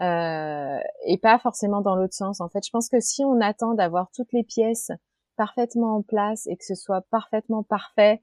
Euh, 0.00 0.78
et 1.06 1.18
pas 1.18 1.38
forcément 1.38 1.80
dans 1.80 1.94
l'autre 1.94 2.14
sens. 2.14 2.40
En 2.40 2.48
fait, 2.48 2.64
je 2.64 2.70
pense 2.70 2.88
que 2.88 3.00
si 3.00 3.24
on 3.24 3.40
attend 3.40 3.74
d'avoir 3.74 4.10
toutes 4.10 4.32
les 4.32 4.42
pièces 4.42 4.90
parfaitement 5.36 5.96
en 5.96 6.02
place 6.02 6.46
et 6.46 6.56
que 6.56 6.64
ce 6.64 6.74
soit 6.74 7.02
parfaitement 7.10 7.62
parfait, 7.62 8.20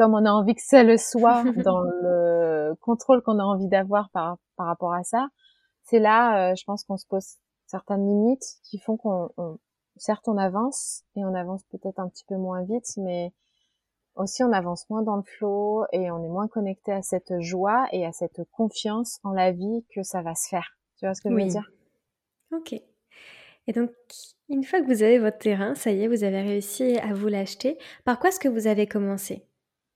comme 0.00 0.14
on 0.14 0.24
a 0.24 0.30
envie 0.30 0.54
que 0.54 0.62
ça 0.62 0.82
le 0.82 0.96
soit 0.96 1.44
dans 1.66 1.82
le 1.82 2.74
contrôle 2.80 3.20
qu'on 3.20 3.38
a 3.38 3.42
envie 3.42 3.68
d'avoir 3.68 4.08
par, 4.10 4.38
par 4.56 4.66
rapport 4.66 4.94
à 4.94 5.04
ça, 5.04 5.28
c'est 5.82 5.98
là, 5.98 6.52
euh, 6.52 6.54
je 6.54 6.64
pense 6.64 6.84
qu'on 6.84 6.96
se 6.96 7.06
pose 7.06 7.36
certaines 7.66 8.06
limites 8.06 8.46
qui 8.62 8.78
font 8.78 8.96
qu'on, 8.96 9.28
certes, 9.96 10.26
on 10.26 10.38
avance 10.38 11.02
et 11.16 11.24
on 11.26 11.34
avance 11.34 11.64
peut-être 11.64 11.98
un 11.98 12.08
petit 12.08 12.24
peu 12.24 12.36
moins 12.36 12.62
vite, 12.62 12.96
mais 12.96 13.34
aussi 14.14 14.42
on 14.42 14.52
avance 14.52 14.88
moins 14.88 15.02
dans 15.02 15.16
le 15.16 15.22
flow 15.22 15.84
et 15.92 16.10
on 16.10 16.24
est 16.24 16.28
moins 16.28 16.48
connecté 16.48 16.92
à 16.92 17.02
cette 17.02 17.38
joie 17.40 17.86
et 17.92 18.06
à 18.06 18.12
cette 18.12 18.40
confiance 18.52 19.20
en 19.22 19.32
la 19.32 19.52
vie 19.52 19.84
que 19.94 20.02
ça 20.02 20.22
va 20.22 20.34
se 20.34 20.48
faire. 20.48 20.78
Tu 20.96 21.04
vois 21.04 21.14
ce 21.14 21.20
que 21.20 21.28
je 21.28 21.34
veux 21.34 21.44
dire? 21.44 21.70
Ok. 22.52 22.72
Et 23.66 23.72
donc, 23.74 23.90
une 24.48 24.64
fois 24.64 24.80
que 24.80 24.86
vous 24.86 25.02
avez 25.02 25.18
votre 25.18 25.38
terrain, 25.38 25.74
ça 25.74 25.90
y 25.90 26.04
est, 26.04 26.08
vous 26.08 26.24
avez 26.24 26.40
réussi 26.40 26.98
à 27.00 27.12
vous 27.12 27.28
l'acheter. 27.28 27.76
Par 28.06 28.18
quoi 28.18 28.30
est-ce 28.30 28.40
que 28.40 28.48
vous 28.48 28.66
avez 28.66 28.86
commencé? 28.86 29.44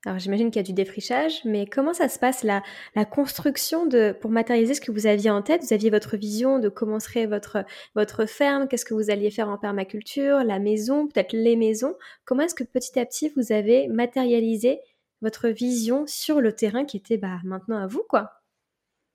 Alors 0.06 0.18
j'imagine 0.18 0.50
qu'il 0.50 0.60
y 0.60 0.64
a 0.64 0.66
du 0.66 0.72
défrichage, 0.72 1.40
mais 1.44 1.66
comment 1.66 1.94
ça 1.94 2.08
se 2.08 2.18
passe 2.18 2.42
la, 2.42 2.62
la 2.94 3.04
construction 3.04 3.86
de 3.86 4.16
pour 4.20 4.30
matérialiser 4.30 4.74
ce 4.74 4.80
que 4.80 4.92
vous 4.92 5.06
aviez 5.06 5.30
en 5.30 5.42
tête? 5.42 5.62
Vous 5.62 5.72
aviez 5.72 5.90
votre 5.90 6.16
vision 6.16 6.58
de 6.58 6.68
comment 6.68 7.00
serait 7.00 7.26
votre 7.26 7.64
votre 7.94 8.26
ferme, 8.26 8.68
qu'est-ce 8.68 8.84
que 8.84 8.94
vous 8.94 9.10
alliez 9.10 9.30
faire 9.30 9.48
en 9.48 9.58
permaculture, 9.58 10.44
la 10.44 10.58
maison, 10.58 11.06
peut-être 11.06 11.32
les 11.32 11.56
maisons. 11.56 11.94
Comment 12.24 12.42
est-ce 12.42 12.54
que 12.54 12.64
petit 12.64 12.98
à 12.98 13.06
petit 13.06 13.32
vous 13.36 13.52
avez 13.52 13.88
matérialisé 13.88 14.80
votre 15.22 15.48
vision 15.48 16.04
sur 16.06 16.40
le 16.40 16.52
terrain 16.52 16.84
qui 16.84 16.98
était 16.98 17.16
bah 17.16 17.38
maintenant 17.44 17.78
à 17.78 17.86
vous 17.86 18.04
quoi? 18.08 18.30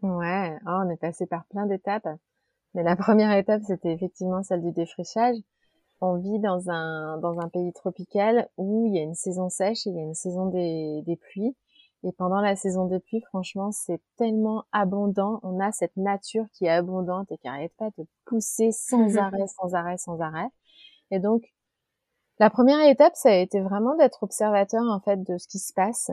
Ouais, 0.02 0.58
oh, 0.66 0.82
on 0.86 0.90
est 0.90 0.98
passé 0.98 1.26
par 1.26 1.46
plein 1.46 1.66
d'étapes. 1.66 2.08
Mais 2.74 2.84
la 2.84 2.96
première 2.96 3.36
étape, 3.36 3.64
c'était 3.68 3.92
effectivement 3.92 4.44
celle 4.44 4.62
du 4.62 4.72
défrichage. 4.72 5.36
On 6.02 6.18
vit 6.18 6.40
dans 6.40 6.70
un, 6.70 7.18
dans 7.18 7.40
un 7.40 7.50
pays 7.50 7.74
tropical 7.74 8.48
où 8.58 8.86
il 8.88 8.96
y 8.96 9.00
a 9.00 9.04
une 9.04 9.16
saison 9.16 9.50
sèche 9.50 9.86
et 9.86 9.90
il 9.90 9.96
y 9.96 10.00
a 10.00 10.04
une 10.04 10.14
saison 10.14 10.48
des, 10.48 11.02
des 11.06 11.18
pluies. 11.18 11.56
Et 12.04 12.14
pendant 12.14 12.40
la 12.40 12.56
saison 12.56 12.86
des 12.86 13.00
pluies, 13.00 13.22
franchement, 13.28 13.72
c'est 13.72 14.02
tellement 14.18 14.64
abondant. 14.72 15.42
On 15.44 15.60
a 15.60 15.72
cette 15.74 15.98
nature 15.98 16.46
qui 16.54 16.66
est 16.66 16.70
abondante 16.70 17.30
et 17.32 17.38
qui 17.38 17.48
arrête 17.48 17.74
pas 17.78 17.90
de 17.98 18.06
pousser 18.26 18.72
sans 18.72 19.18
arrêt, 19.18 19.48
sans 19.48 19.74
arrêt, 19.74 19.98
sans 19.98 20.20
arrêt. 20.22 20.48
Et 21.12 21.20
donc, 21.20 21.44
la 22.40 22.50
première 22.50 22.90
étape, 22.90 23.16
ça 23.16 23.30
a 23.30 23.36
été 23.36 23.60
vraiment 23.60 23.96
d'être 23.98 24.24
observateur 24.24 24.84
en 24.84 25.02
fait 25.02 25.22
de 25.24 25.38
ce 25.38 25.48
qui 25.48 25.60
se 25.60 25.74
passe 25.74 26.10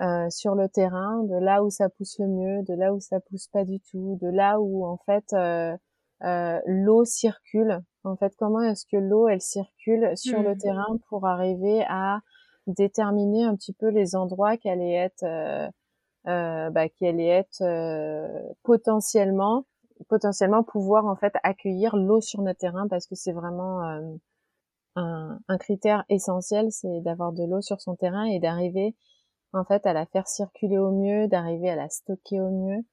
euh, 0.00 0.28
sur 0.28 0.56
le 0.56 0.68
terrain, 0.68 1.22
de 1.22 1.36
là 1.36 1.62
où 1.62 1.70
ça 1.70 1.88
pousse 1.88 2.18
le 2.18 2.26
mieux, 2.26 2.62
de 2.64 2.74
là 2.74 2.92
où 2.92 2.98
ça 2.98 3.20
pousse 3.20 3.46
pas 3.46 3.64
du 3.64 3.78
tout, 3.80 4.18
de 4.20 4.28
là 4.28 4.60
où 4.60 4.84
en 4.84 4.96
fait 5.06 5.24
euh, 5.34 5.76
euh, 6.24 6.60
l'eau 6.66 7.04
circule. 7.04 7.80
En 8.04 8.16
fait, 8.16 8.34
comment 8.38 8.62
est-ce 8.62 8.86
que 8.86 8.96
l'eau 8.96 9.28
elle 9.28 9.40
circule 9.40 10.16
sur 10.16 10.42
le 10.42 10.54
mmh. 10.54 10.58
terrain 10.58 10.98
pour 11.08 11.26
arriver 11.26 11.84
à 11.88 12.20
déterminer 12.66 13.44
un 13.44 13.54
petit 13.54 13.72
peu 13.72 13.88
les 13.88 14.14
endroits 14.16 14.56
qui 14.56 14.68
allaient 14.68 14.94
être, 14.94 15.22
euh, 15.22 15.68
euh, 16.26 16.70
bah, 16.70 16.88
qui 16.88 17.06
allaient 17.06 17.26
être 17.26 17.62
euh, 17.62 18.28
potentiellement, 18.62 19.64
potentiellement 20.08 20.62
pouvoir 20.62 21.06
en 21.06 21.16
fait 21.16 21.34
accueillir 21.42 21.96
l'eau 21.96 22.20
sur 22.20 22.42
notre 22.42 22.58
terrain 22.58 22.86
parce 22.88 23.06
que 23.06 23.14
c'est 23.14 23.32
vraiment 23.32 23.82
euh, 23.84 24.00
un, 24.96 25.38
un, 25.48 25.58
critère 25.58 26.04
essentiel, 26.08 26.70
c'est 26.70 27.00
d'avoir 27.00 27.32
de 27.32 27.44
l'eau 27.44 27.60
sur 27.60 27.80
son 27.80 27.96
terrain 27.96 28.24
et 28.24 28.38
d'arriver 28.40 28.96
en 29.52 29.64
fait 29.64 29.86
à 29.86 29.92
la 29.92 30.06
faire 30.06 30.28
circuler 30.28 30.78
au 30.78 30.90
mieux, 30.90 31.28
d'arriver 31.28 31.70
à 31.70 31.76
la 31.76 31.88
stocker 31.88 32.40
au 32.40 32.50
mieux 32.50 32.84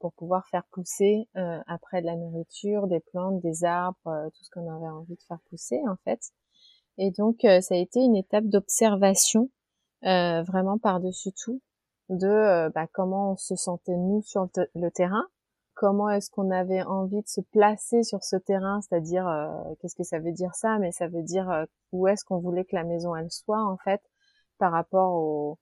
pour 0.00 0.12
pouvoir 0.14 0.46
faire 0.48 0.64
pousser 0.70 1.28
euh, 1.36 1.58
après 1.66 2.00
de 2.00 2.06
la 2.06 2.16
nourriture, 2.16 2.86
des 2.86 3.00
plantes, 3.00 3.40
des 3.40 3.64
arbres, 3.64 3.98
euh, 4.06 4.28
tout 4.30 4.44
ce 4.44 4.50
qu'on 4.50 4.68
avait 4.68 4.88
envie 4.88 5.14
de 5.14 5.22
faire 5.26 5.40
pousser 5.50 5.80
en 5.88 5.96
fait. 6.04 6.20
Et 6.98 7.10
donc 7.10 7.40
ça 7.42 7.74
a 7.74 7.78
été 7.78 8.00
une 8.00 8.14
étape 8.14 8.44
d'observation 8.44 9.50
vraiment 10.02 10.78
par-dessus 10.78 11.32
tout 11.32 11.60
de 12.08 12.68
bah, 12.72 12.86
comment 12.92 13.32
on 13.32 13.36
se 13.36 13.56
sentait 13.56 13.96
nous 13.96 14.22
sur 14.22 14.48
le 14.76 14.90
terrain, 14.90 15.26
comment 15.74 16.08
est-ce 16.08 16.30
qu'on 16.30 16.50
avait 16.50 16.82
envie 16.82 17.20
de 17.20 17.28
se 17.28 17.40
placer 17.40 18.02
sur 18.02 18.22
ce 18.22 18.36
terrain, 18.36 18.80
c'est-à-dire 18.80 19.28
euh, 19.28 19.48
qu'est-ce 19.80 19.96
que 19.96 20.04
ça 20.04 20.18
veut 20.18 20.32
dire 20.32 20.54
ça, 20.54 20.78
mais 20.78 20.92
ça 20.92 21.08
veut 21.08 21.22
dire 21.22 21.50
euh, 21.50 21.64
où 21.92 22.06
est-ce 22.08 22.24
qu'on 22.24 22.38
voulait 22.38 22.64
que 22.64 22.76
la 22.76 22.84
maison 22.84 23.14
elle 23.14 23.30
soit 23.30 23.62
en 23.62 23.76
fait 23.76 24.00
par 24.58 24.72
rapport 24.72 25.14
au, 25.14 25.58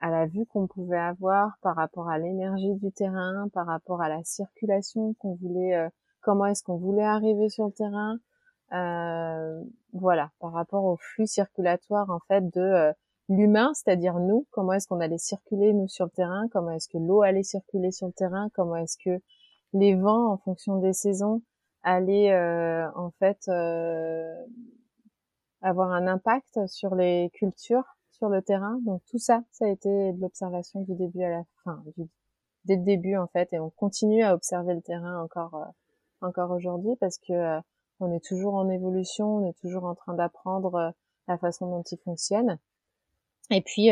à 0.00 0.10
la 0.10 0.26
vue 0.26 0.46
qu'on 0.46 0.66
pouvait 0.66 0.98
avoir, 0.98 1.58
par 1.62 1.76
rapport 1.76 2.08
à 2.08 2.18
l'énergie 2.18 2.74
du 2.74 2.92
terrain, 2.92 3.48
par 3.52 3.66
rapport 3.66 4.02
à 4.02 4.08
la 4.08 4.22
circulation 4.24 5.14
qu'on 5.14 5.34
voulait, 5.34 5.74
euh, 5.76 5.88
comment 6.20 6.46
est-ce 6.46 6.62
qu'on 6.62 6.76
voulait 6.76 7.04
arriver 7.04 7.48
sur 7.48 7.66
le 7.66 7.72
terrain, 7.72 8.18
voilà, 9.92 10.30
par 10.40 10.52
rapport 10.52 10.84
au 10.84 10.96
flux 10.96 11.26
circulatoire 11.26 12.10
en 12.10 12.18
fait 12.28 12.42
de 12.54 12.92
l'humain, 13.28 13.72
c'est-à-dire 13.74 14.18
nous, 14.18 14.46
comment 14.50 14.72
est-ce 14.72 14.86
qu'on 14.86 15.00
allait 15.00 15.18
circuler 15.18 15.72
nous 15.72 15.88
sur 15.88 16.04
le 16.04 16.10
terrain, 16.10 16.48
comment 16.52 16.70
est-ce 16.70 16.88
que 16.88 16.98
l'eau 16.98 17.22
allait 17.22 17.42
circuler 17.42 17.90
sur 17.90 18.06
le 18.06 18.12
terrain, 18.12 18.48
comment 18.54 18.76
est-ce 18.76 18.98
que 19.02 19.22
les 19.72 19.94
vents 19.94 20.32
en 20.32 20.36
fonction 20.38 20.78
des 20.78 20.92
saisons 20.92 21.42
allaient 21.82 22.32
euh, 22.32 22.88
en 22.94 23.10
fait 23.18 23.38
euh, 23.48 24.34
avoir 25.60 25.90
un 25.90 26.06
impact 26.06 26.66
sur 26.66 26.94
les 26.94 27.30
cultures 27.34 27.95
sur 28.18 28.28
le 28.28 28.42
terrain. 28.42 28.78
Donc 28.84 29.02
tout 29.10 29.18
ça, 29.18 29.42
ça 29.50 29.66
a 29.66 29.68
été 29.68 30.12
de 30.12 30.20
l'observation 30.20 30.80
du 30.80 30.94
début 30.94 31.22
à 31.22 31.30
la 31.30 31.42
fin, 31.64 31.82
dès 32.64 32.76
le 32.76 32.82
début 32.82 33.16
en 33.16 33.26
fait, 33.28 33.52
et 33.52 33.60
on 33.60 33.70
continue 33.70 34.22
à 34.22 34.34
observer 34.34 34.74
le 34.74 34.82
terrain 34.82 35.22
encore 35.22 35.54
euh, 35.54 35.64
encore 36.22 36.50
aujourd'hui 36.50 36.96
parce 37.00 37.18
que 37.18 37.60
on 38.00 38.12
est 38.12 38.24
toujours 38.24 38.54
en 38.54 38.68
évolution, 38.68 39.36
on 39.36 39.48
est 39.48 39.58
toujours 39.60 39.84
en 39.84 39.94
train 39.94 40.14
d'apprendre 40.14 40.92
la 41.28 41.38
façon 41.38 41.66
dont 41.70 41.82
il 41.82 41.98
fonctionne. 41.98 42.58
Et 43.50 43.60
puis 43.62 43.90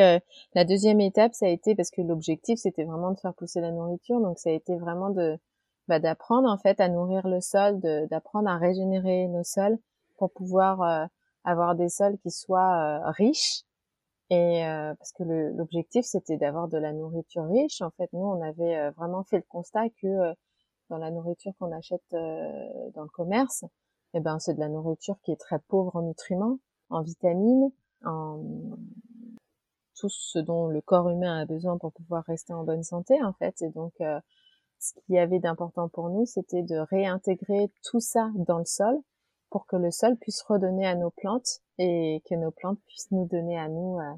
la 0.55 0.65
deuxième 0.65 1.01
étape, 1.01 1.35
ça 1.35 1.47
a 1.47 1.51
été 1.51 1.75
parce 1.75 1.91
que 1.91 2.01
l'objectif 2.01 2.59
c'était 2.59 2.85
vraiment 2.85 3.13
de 3.13 3.19
faire 3.19 3.35
pousser 3.35 3.61
la 3.61 3.71
nourriture, 3.71 4.21
donc 4.21 4.39
ça 4.39 4.51
a 4.51 4.53
été 4.53 4.77
vraiment 4.77 5.11
de 5.11 5.39
bah, 5.87 5.99
d'apprendre 5.99 6.49
en 6.49 6.57
fait 6.57 6.81
à 6.81 6.89
nourrir 6.89 7.29
le 7.29 7.41
sol, 7.41 7.79
d'apprendre 8.11 8.49
à 8.49 8.57
régénérer 8.57 9.29
nos 9.29 9.45
sols 9.45 9.79
pour 10.17 10.33
pouvoir 10.33 10.83
euh, 10.83 11.07
avoir 11.45 11.75
des 11.75 11.91
sols 11.91 12.17
qui 12.23 12.31
soient 12.31 13.01
euh, 13.07 13.11
riches. 13.11 13.65
Et 14.35 14.67
euh, 14.67 14.95
parce 14.97 15.13
que 15.13 15.23
l'objectif 15.23 16.05
c'était 16.05 16.37
d'avoir 16.37 16.67
de 16.67 16.77
la 16.77 16.93
nourriture 16.93 17.45
riche. 17.45 17.81
En 17.83 17.91
fait, 17.91 18.13
nous 18.13 18.27
on 18.27 18.43
avait 18.43 18.91
vraiment 18.91 19.23
fait 19.23 19.37
le 19.37 19.45
constat 19.49 19.89
que 20.03 20.35
dans 20.91 20.99
la 20.99 21.13
nourriture 21.13 21.53
qu'on 21.59 21.71
achète 21.71 22.03
dans 22.11 23.03
le 23.03 23.09
commerce, 23.09 23.65
eh 24.13 24.21
ben 24.21 24.41
c'est 24.41 24.55
de 24.55 24.61
la 24.61 24.69
nourriture 24.69 25.17
qui 25.23 25.31
est 25.31 25.41
très 25.41 25.61
pauvre 25.61 25.95
en 25.95 26.03
nutriments, 26.03 26.59
en 26.91 27.03
vitamines, 27.03 27.71
en 28.05 28.43
tout 29.97 30.09
ce 30.09 30.41
dont 30.41 30.67
le 30.67 30.81
corps 30.81 31.09
humain 31.09 31.43
a 31.43 31.47
besoin 31.47 31.79
pour 31.79 31.93
pouvoir 31.93 32.25
rester 32.25 32.53
en 32.53 32.65
bonne 32.65 32.83
santé 32.83 33.23
en 33.23 33.35
fait. 33.35 33.63
Et 33.63 33.71
donc 33.71 33.93
ce 34.81 34.95
qu'il 34.95 35.15
y 35.15 35.19
avait 35.19 35.39
d'important 35.39 35.89
pour 35.89 36.11
nous, 36.11 36.27
c'était 36.27 36.63
de 36.63 36.77
réintégrer 36.77 37.71
tout 37.85 38.01
ça 38.01 38.31
dans 38.35 38.59
le 38.59 38.65
sol 38.65 38.99
pour 39.55 39.69
que 39.69 39.77
le 39.77 39.93
sol 39.93 40.17
puisse 40.17 40.43
redonner 40.43 40.85
à 40.85 40.97
nos 40.97 41.11
plantes 41.11 41.61
et 41.79 42.21
que 42.29 42.35
nos 42.35 42.51
plantes 42.51 42.81
puissent 42.89 43.13
nous 43.13 43.25
donner 43.25 43.57
à 43.57 43.69
nous 43.69 44.01
euh, 44.01 44.13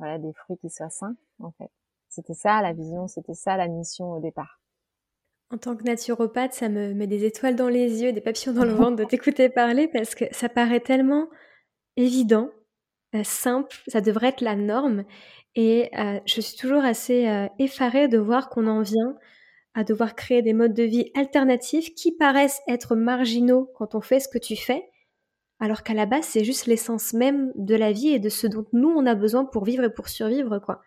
voilà 0.00 0.18
des 0.18 0.32
fruits 0.32 0.58
qui 0.58 0.70
soient 0.70 0.90
sains 0.90 1.14
en 1.38 1.52
fait. 1.52 1.70
C'était 2.08 2.34
ça 2.34 2.60
la 2.62 2.72
vision, 2.72 3.06
c'était 3.06 3.34
ça 3.34 3.56
la 3.56 3.68
mission 3.68 4.10
au 4.10 4.18
départ. 4.18 4.60
En 5.52 5.58
tant 5.58 5.76
que 5.76 5.84
naturopathe, 5.84 6.54
ça 6.54 6.68
me 6.68 6.94
met 6.94 7.06
des 7.06 7.24
étoiles 7.24 7.54
dans 7.54 7.68
les 7.68 8.02
yeux, 8.02 8.12
des 8.12 8.20
papillons 8.20 8.54
dans 8.54 8.64
le 8.64 8.72
ventre 8.72 8.96
de 8.96 9.04
t'écouter 9.04 9.48
parler 9.48 9.86
parce 9.86 10.16
que 10.16 10.24
ça 10.32 10.48
paraît 10.48 10.80
tellement 10.80 11.28
évident, 11.96 12.50
euh, 13.14 13.22
simple, 13.22 13.76
ça 13.86 14.00
devrait 14.00 14.30
être 14.30 14.40
la 14.40 14.56
norme. 14.56 15.04
Et 15.54 15.90
euh, 15.96 16.18
je 16.26 16.40
suis 16.40 16.56
toujours 16.56 16.82
assez 16.82 17.48
effarée 17.60 18.08
de 18.08 18.18
voir 18.18 18.48
qu'on 18.48 18.66
en 18.66 18.82
vient 18.82 19.16
à 19.74 19.84
devoir 19.84 20.14
créer 20.14 20.42
des 20.42 20.52
modes 20.52 20.74
de 20.74 20.82
vie 20.82 21.10
alternatifs 21.14 21.94
qui 21.94 22.12
paraissent 22.12 22.60
être 22.68 22.94
marginaux 22.94 23.70
quand 23.74 23.94
on 23.94 24.00
fait 24.00 24.20
ce 24.20 24.28
que 24.28 24.38
tu 24.38 24.56
fais, 24.56 24.84
alors 25.60 25.82
qu'à 25.82 25.94
la 25.94 26.06
base, 26.06 26.24
c'est 26.24 26.44
juste 26.44 26.66
l'essence 26.66 27.12
même 27.12 27.52
de 27.54 27.74
la 27.74 27.92
vie 27.92 28.08
et 28.08 28.18
de 28.18 28.28
ce 28.28 28.46
dont 28.46 28.66
nous, 28.72 28.90
on 28.90 29.06
a 29.06 29.14
besoin 29.14 29.44
pour 29.44 29.64
vivre 29.64 29.84
et 29.84 29.94
pour 29.94 30.08
survivre, 30.08 30.58
quoi. 30.58 30.82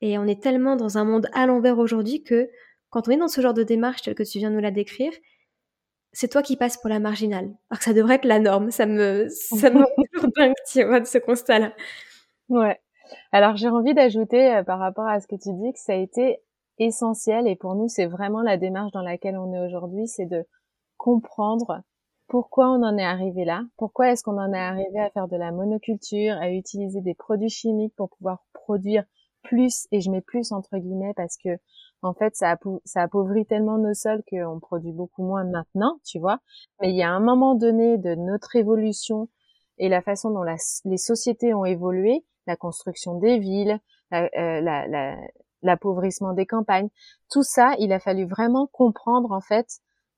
Et 0.00 0.18
on 0.18 0.24
est 0.24 0.42
tellement 0.42 0.76
dans 0.76 0.98
un 0.98 1.04
monde 1.04 1.28
à 1.32 1.46
l'envers 1.46 1.78
aujourd'hui 1.78 2.22
que 2.22 2.48
quand 2.90 3.08
on 3.08 3.10
est 3.10 3.16
dans 3.16 3.28
ce 3.28 3.40
genre 3.40 3.54
de 3.54 3.62
démarche 3.62 4.02
telle 4.02 4.14
que 4.14 4.22
tu 4.22 4.38
viens 4.38 4.50
de 4.50 4.54
nous 4.54 4.60
la 4.60 4.70
décrire, 4.70 5.12
c'est 6.12 6.28
toi 6.28 6.42
qui 6.42 6.56
passes 6.56 6.76
pour 6.76 6.90
la 6.90 7.00
marginale. 7.00 7.50
Alors 7.70 7.78
que 7.78 7.84
ça 7.84 7.92
devrait 7.92 8.16
être 8.16 8.24
la 8.24 8.38
norme. 8.38 8.70
Ça 8.70 8.86
me, 8.86 9.26
ça 9.28 9.70
me 9.70 9.78
rend 9.78 10.04
toujours 10.12 10.30
dingue, 10.36 10.54
tu 10.70 10.84
vois, 10.84 11.00
de 11.00 11.06
ce 11.06 11.18
constat-là. 11.18 11.74
Ouais. 12.48 12.80
Alors, 13.32 13.56
j'ai 13.56 13.68
envie 13.68 13.94
d'ajouter, 13.94 14.54
euh, 14.54 14.62
par 14.62 14.78
rapport 14.78 15.06
à 15.06 15.20
ce 15.20 15.26
que 15.26 15.36
tu 15.36 15.52
dis, 15.52 15.72
que 15.72 15.78
ça 15.78 15.92
a 15.92 15.96
été 15.96 16.38
essentiel 16.80 17.46
et 17.46 17.54
pour 17.54 17.76
nous 17.76 17.88
c'est 17.88 18.06
vraiment 18.06 18.42
la 18.42 18.56
démarche 18.56 18.92
dans 18.92 19.02
laquelle 19.02 19.38
on 19.38 19.52
est 19.52 19.64
aujourd'hui, 19.64 20.08
c'est 20.08 20.26
de 20.26 20.44
comprendre 20.96 21.82
pourquoi 22.26 22.70
on 22.70 22.82
en 22.82 22.96
est 22.96 23.04
arrivé 23.04 23.44
là, 23.44 23.64
pourquoi 23.76 24.10
est-ce 24.10 24.22
qu'on 24.22 24.38
en 24.38 24.52
est 24.52 24.58
arrivé 24.58 24.98
à 24.98 25.10
faire 25.10 25.28
de 25.28 25.36
la 25.36 25.52
monoculture, 25.52 26.34
à 26.40 26.50
utiliser 26.50 27.00
des 27.00 27.14
produits 27.14 27.50
chimiques 27.50 27.94
pour 27.96 28.10
pouvoir 28.10 28.44
produire 28.52 29.04
plus, 29.42 29.86
et 29.90 30.00
je 30.00 30.10
mets 30.10 30.20
plus 30.20 30.52
entre 30.52 30.76
guillemets 30.76 31.14
parce 31.14 31.36
que 31.36 31.50
en 32.02 32.14
fait 32.14 32.34
ça, 32.36 32.56
ça 32.84 33.02
appauvrit 33.02 33.46
tellement 33.46 33.78
nos 33.78 33.94
sols 33.94 34.22
qu'on 34.30 34.60
produit 34.60 34.92
beaucoup 34.92 35.22
moins 35.22 35.44
maintenant, 35.44 35.98
tu 36.04 36.18
vois. 36.18 36.40
Mais 36.80 36.90
il 36.90 36.96
y 36.96 37.02
a 37.02 37.10
un 37.10 37.20
moment 37.20 37.54
donné 37.54 37.98
de 37.98 38.14
notre 38.14 38.56
évolution 38.56 39.28
et 39.78 39.88
la 39.88 40.02
façon 40.02 40.30
dont 40.30 40.44
les 40.84 40.98
sociétés 40.98 41.54
ont 41.54 41.64
évolué, 41.64 42.24
la 42.46 42.56
construction 42.56 43.18
des 43.18 43.38
villes, 43.38 43.80
la, 44.10 44.24
euh, 44.36 44.60
la, 44.60 45.16
l'appauvrissement 45.62 46.32
des 46.32 46.46
campagnes. 46.46 46.88
Tout 47.30 47.42
ça, 47.42 47.74
il 47.78 47.92
a 47.92 48.00
fallu 48.00 48.26
vraiment 48.26 48.66
comprendre 48.66 49.32
en 49.32 49.40
fait 49.40 49.66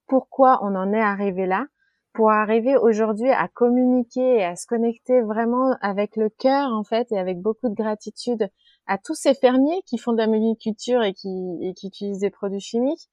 pourquoi 0.07 0.61
on 0.63 0.75
en 0.75 0.93
est 0.93 1.01
arrivé 1.01 1.47
là, 1.47 1.67
pour 2.13 2.31
arriver 2.31 2.77
aujourd'hui 2.77 3.31
à 3.31 3.49
communiquer 3.49 4.39
et 4.39 4.45
à 4.45 4.57
se 4.57 4.67
connecter 4.67 5.23
vraiment 5.23 5.77
avec 5.81 6.17
le 6.17 6.29
cœur 6.29 6.71
en 6.73 6.85
fait 6.85 7.11
et 7.11 7.19
avec 7.19 7.41
beaucoup 7.41 7.69
de 7.69 7.75
gratitude 7.75 8.49
à 8.87 8.99
tous 8.99 9.15
ces 9.15 9.35
fermiers 9.35 9.83
qui 9.87 9.99
font 9.99 10.13
de 10.13 10.19
la 10.19 10.27
monoculture 10.27 11.03
et 11.03 11.15
qui, 11.15 11.59
et 11.63 11.73
qui 11.75 11.87
utilisent 11.87 12.19
des 12.19 12.31
produits 12.31 12.61
chimiques 12.61 13.09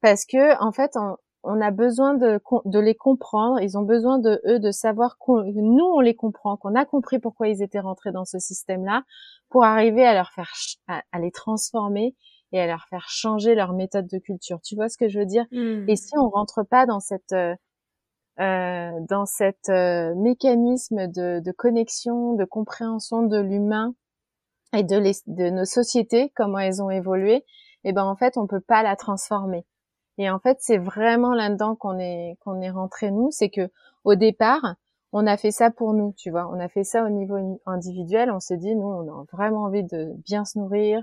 parce 0.00 0.24
que 0.24 0.60
en 0.62 0.72
fait 0.72 0.92
on, 0.96 1.16
on 1.42 1.60
a 1.60 1.70
besoin 1.70 2.14
de, 2.14 2.40
de 2.66 2.78
les 2.78 2.94
comprendre, 2.94 3.60
ils 3.60 3.78
ont 3.78 3.82
besoin 3.82 4.18
de 4.18 4.40
eux 4.46 4.58
de 4.58 4.70
savoir 4.70 5.16
que 5.18 5.32
nous 5.60 5.84
on 5.84 6.00
les 6.00 6.14
comprend, 6.14 6.56
qu'on 6.56 6.74
a 6.74 6.84
compris 6.84 7.18
pourquoi 7.18 7.48
ils 7.48 7.62
étaient 7.62 7.80
rentrés 7.80 8.12
dans 8.12 8.24
ce 8.24 8.38
système-là, 8.38 9.04
pour 9.48 9.64
arriver 9.64 10.04
à 10.04 10.14
leur 10.14 10.30
faire 10.32 10.50
à, 10.86 11.18
les 11.18 11.30
transformer 11.30 12.14
et 12.52 12.60
à 12.60 12.66
leur 12.66 12.86
faire 12.88 13.08
changer 13.08 13.54
leur 13.54 13.72
méthode 13.72 14.06
de 14.06 14.18
culture. 14.18 14.60
Tu 14.62 14.74
vois 14.74 14.88
ce 14.88 14.98
que 14.98 15.08
je 15.08 15.18
veux 15.18 15.26
dire? 15.26 15.46
Mmh. 15.50 15.88
Et 15.88 15.96
si 15.96 16.16
on 16.18 16.28
rentre 16.28 16.62
pas 16.62 16.84
dans 16.86 17.00
cette 17.00 17.32
euh, 17.32 17.54
euh 18.40 18.90
dans 19.08 19.24
cette 19.24 19.70
euh, 19.70 20.14
mécanisme 20.16 21.06
de, 21.08 21.40
de, 21.40 21.52
connexion, 21.52 22.34
de 22.34 22.44
compréhension 22.44 23.22
de 23.22 23.38
l'humain 23.38 23.94
et 24.74 24.82
de, 24.82 24.96
les, 24.96 25.14
de 25.26 25.50
nos 25.50 25.64
sociétés, 25.64 26.32
comment 26.36 26.58
elles 26.58 26.82
ont 26.82 26.90
évolué, 26.90 27.44
et 27.82 27.90
eh 27.90 27.92
ben 27.92 28.04
en 28.04 28.14
fait 28.14 28.36
on 28.36 28.46
peut 28.46 28.60
pas 28.60 28.82
la 28.82 28.94
transformer. 28.94 29.64
Et 30.20 30.28
en 30.28 30.38
fait, 30.38 30.58
c'est 30.60 30.76
vraiment 30.76 31.32
là-dedans 31.32 31.76
qu'on 31.76 31.98
est 31.98 32.36
qu'on 32.40 32.60
est 32.60 32.68
rentré 32.68 33.10
nous, 33.10 33.30
c'est 33.30 33.48
que 33.48 33.70
au 34.04 34.16
départ, 34.16 34.76
on 35.12 35.26
a 35.26 35.38
fait 35.38 35.50
ça 35.50 35.70
pour 35.70 35.94
nous, 35.94 36.12
tu 36.14 36.30
vois. 36.30 36.46
On 36.52 36.60
a 36.60 36.68
fait 36.68 36.84
ça 36.84 37.04
au 37.04 37.08
niveau 37.08 37.58
individuel. 37.64 38.30
On 38.30 38.38
s'est 38.38 38.58
dit, 38.58 38.76
nous, 38.76 38.86
on 38.86 39.08
a 39.08 39.24
vraiment 39.32 39.62
envie 39.62 39.82
de 39.82 40.12
bien 40.26 40.44
se 40.44 40.58
nourrir, 40.58 41.02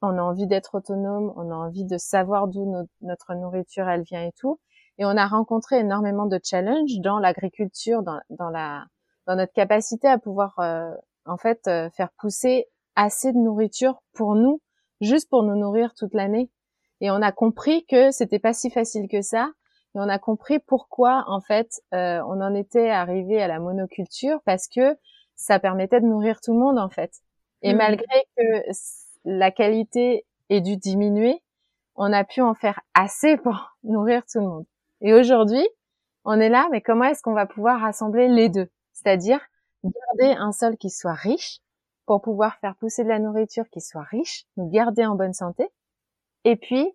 on 0.00 0.16
a 0.16 0.22
envie 0.22 0.46
d'être 0.46 0.76
autonome, 0.76 1.34
on 1.36 1.50
a 1.50 1.54
envie 1.54 1.84
de 1.84 1.98
savoir 1.98 2.48
d'où 2.48 2.64
notre 3.02 3.34
nourriture 3.34 3.90
elle 3.90 4.04
vient 4.04 4.24
et 4.24 4.32
tout. 4.32 4.58
Et 4.96 5.04
on 5.04 5.18
a 5.18 5.26
rencontré 5.26 5.80
énormément 5.80 6.24
de 6.24 6.40
challenges 6.42 6.98
dans 7.00 7.18
l'agriculture, 7.18 8.02
dans, 8.02 8.48
la 8.48 8.86
dans 9.26 9.36
notre 9.36 9.52
capacité 9.52 10.08
à 10.08 10.16
pouvoir 10.16 10.58
euh, 10.60 10.94
en 11.26 11.36
fait 11.36 11.68
euh, 11.68 11.90
faire 11.90 12.08
pousser 12.18 12.68
assez 12.94 13.34
de 13.34 13.38
nourriture 13.38 14.02
pour 14.14 14.34
nous, 14.34 14.62
juste 15.02 15.28
pour 15.28 15.42
nous 15.42 15.56
nourrir 15.56 15.92
toute 15.94 16.14
l'année. 16.14 16.50
Et 17.00 17.10
on 17.10 17.22
a 17.22 17.32
compris 17.32 17.84
que 17.86 18.10
c'était 18.10 18.38
pas 18.38 18.52
si 18.52 18.70
facile 18.70 19.08
que 19.08 19.22
ça. 19.22 19.50
Et 19.94 19.98
on 19.98 20.08
a 20.08 20.18
compris 20.18 20.58
pourquoi, 20.58 21.24
en 21.26 21.40
fait, 21.40 21.80
euh, 21.94 22.20
on 22.26 22.40
en 22.40 22.54
était 22.54 22.90
arrivé 22.90 23.40
à 23.40 23.48
la 23.48 23.58
monoculture 23.58 24.40
parce 24.44 24.68
que 24.68 24.96
ça 25.34 25.58
permettait 25.58 26.00
de 26.00 26.06
nourrir 26.06 26.40
tout 26.40 26.52
le 26.52 26.58
monde, 26.58 26.78
en 26.78 26.88
fait. 26.88 27.12
Et 27.62 27.74
mmh. 27.74 27.76
malgré 27.76 28.24
que 28.36 28.42
la 29.24 29.50
qualité 29.50 30.26
ait 30.48 30.60
dû 30.60 30.76
diminuer, 30.76 31.42
on 31.94 32.12
a 32.12 32.24
pu 32.24 32.40
en 32.40 32.54
faire 32.54 32.80
assez 32.94 33.36
pour 33.42 33.76
nourrir 33.82 34.22
tout 34.30 34.40
le 34.40 34.46
monde. 34.46 34.66
Et 35.00 35.14
aujourd'hui, 35.14 35.66
on 36.24 36.40
est 36.40 36.48
là, 36.48 36.68
mais 36.72 36.80
comment 36.80 37.04
est-ce 37.04 37.22
qu'on 37.22 37.34
va 37.34 37.46
pouvoir 37.46 37.80
rassembler 37.80 38.28
les 38.28 38.48
deux? 38.48 38.68
C'est-à-dire 38.92 39.40
garder 39.84 40.36
un 40.38 40.52
sol 40.52 40.76
qui 40.76 40.90
soit 40.90 41.14
riche, 41.14 41.60
pour 42.06 42.22
pouvoir 42.22 42.56
faire 42.60 42.76
pousser 42.76 43.02
de 43.04 43.08
la 43.08 43.18
nourriture 43.18 43.68
qui 43.70 43.80
soit 43.80 44.04
riche, 44.04 44.46
nous 44.56 44.70
garder 44.70 45.04
en 45.04 45.16
bonne 45.16 45.32
santé, 45.32 45.68
et 46.46 46.56
puis 46.56 46.86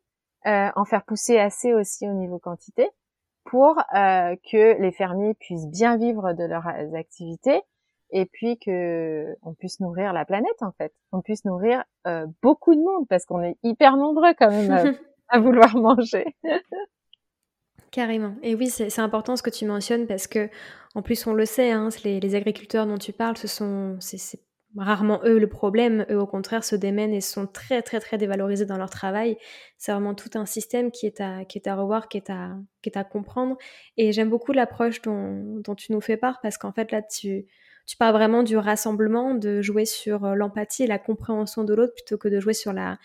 euh, 0.48 0.70
en 0.76 0.86
faire 0.86 1.04
pousser 1.04 1.38
assez 1.38 1.74
aussi 1.74 2.08
au 2.08 2.14
niveau 2.14 2.40
quantité 2.40 2.90
pour 3.44 3.78
euh, 3.94 4.36
que 4.50 4.82
les 4.82 4.92
fermiers 4.92 5.36
puissent 5.36 5.68
bien 5.68 5.98
vivre 5.98 6.34
de 6.34 6.46
leurs 6.46 6.68
activités 6.96 7.62
et 8.12 8.26
puis 8.26 8.58
que 8.58 9.36
on 9.44 9.54
puisse 9.54 9.80
nourrir 9.82 10.14
la 10.14 10.26
planète 10.26 10.62
en 10.62 10.72
fait, 10.72 10.94
on 11.12 11.22
puisse 11.22 11.44
nourrir 11.44 11.84
euh, 12.08 12.26
beaucoup 12.42 12.74
de 12.74 12.80
monde 12.80 13.08
parce 13.10 13.26
qu'on 13.26 13.44
est 13.44 13.58
hyper 13.62 13.98
nombreux 13.98 14.34
quand 14.40 14.50
même 14.50 14.96
à, 15.28 15.40
vouloir 15.40 15.76
manger. 15.76 16.26
Carrément. 17.92 18.36
Et 18.42 18.56
oui, 18.56 18.70
c'est 18.70 19.00
important 19.00 19.36
ce 19.36 19.44
que 19.44 19.50
tu 19.50 19.66
mentionnes 19.66 20.08
parce 20.08 20.28
que, 20.28 20.50
en 20.96 21.02
plus, 21.02 21.28
on 21.28 21.34
le 21.34 21.44
sait, 21.46 21.72
hein, 21.72 21.90
les, 22.06 22.22
les, 22.22 22.36
agriculteurs 22.36 22.88
dont 22.88 22.98
tu 22.98 23.12
parles, 23.12 23.36
ce 23.36 23.50
sont, 23.50 23.98
c'est 24.00 24.40
rarement 24.78 25.22
eux 25.26 25.40
le 25.40 25.48
problème. 25.48 26.06
Eux, 26.10 26.20
au 26.20 26.28
contraire, 26.28 26.64
se 26.64 26.76
démènent 26.76 27.14
et 27.14 27.22
sont 27.22 27.48
très, 27.48 27.82
très, 27.82 28.00
très 28.00 28.18
dévalorisés 28.18 28.66
dans 28.66 28.78
leur 28.78 28.90
travail. 28.90 29.38
C'est 29.78 29.92
vraiment 29.92 30.16
tout 30.16 30.30
un 30.36 30.46
système 30.46 30.92
qui 30.92 31.06
est 31.06 31.22
à, 31.22 31.46
qui 31.46 31.58
est 31.58 31.68
à 31.68 31.76
revoir, 31.76 32.08
qui 32.08 32.18
est 32.18 32.30
à, 32.30 32.56
qui 32.82 32.90
est 32.90 32.98
à 32.98 33.04
comprendre. 33.04 33.58
Et 33.98 34.12
j'aime 34.12 34.30
beaucoup 34.30 34.52
l'approche 34.54 35.02
dont, 35.02 35.60
dont, 35.60 35.76
tu 35.76 35.92
nous 35.92 36.02
fais 36.02 36.18
part 36.18 36.40
parce 36.42 36.58
qu'en 36.58 36.72
fait, 36.72 36.92
là, 36.92 37.02
tu, 37.02 37.46
tu 37.86 37.98
parles 37.98 38.14
vraiment 38.14 38.44
du 38.44 38.58
rassemblement, 38.58 39.36
de 39.36 39.62
jouer 39.62 39.86
sur 39.86 40.26
euh, 40.26 40.36
l'empathie 40.36 40.84
et 40.84 40.88
la 40.88 41.00
compréhension 41.00 41.64
de 41.64 41.74
l'autre 41.74 41.94
plutôt 41.94 42.18
que 42.18 42.28
de 42.28 42.40
jouer 42.40 42.54
sur 42.54 42.74
la, 42.74 42.98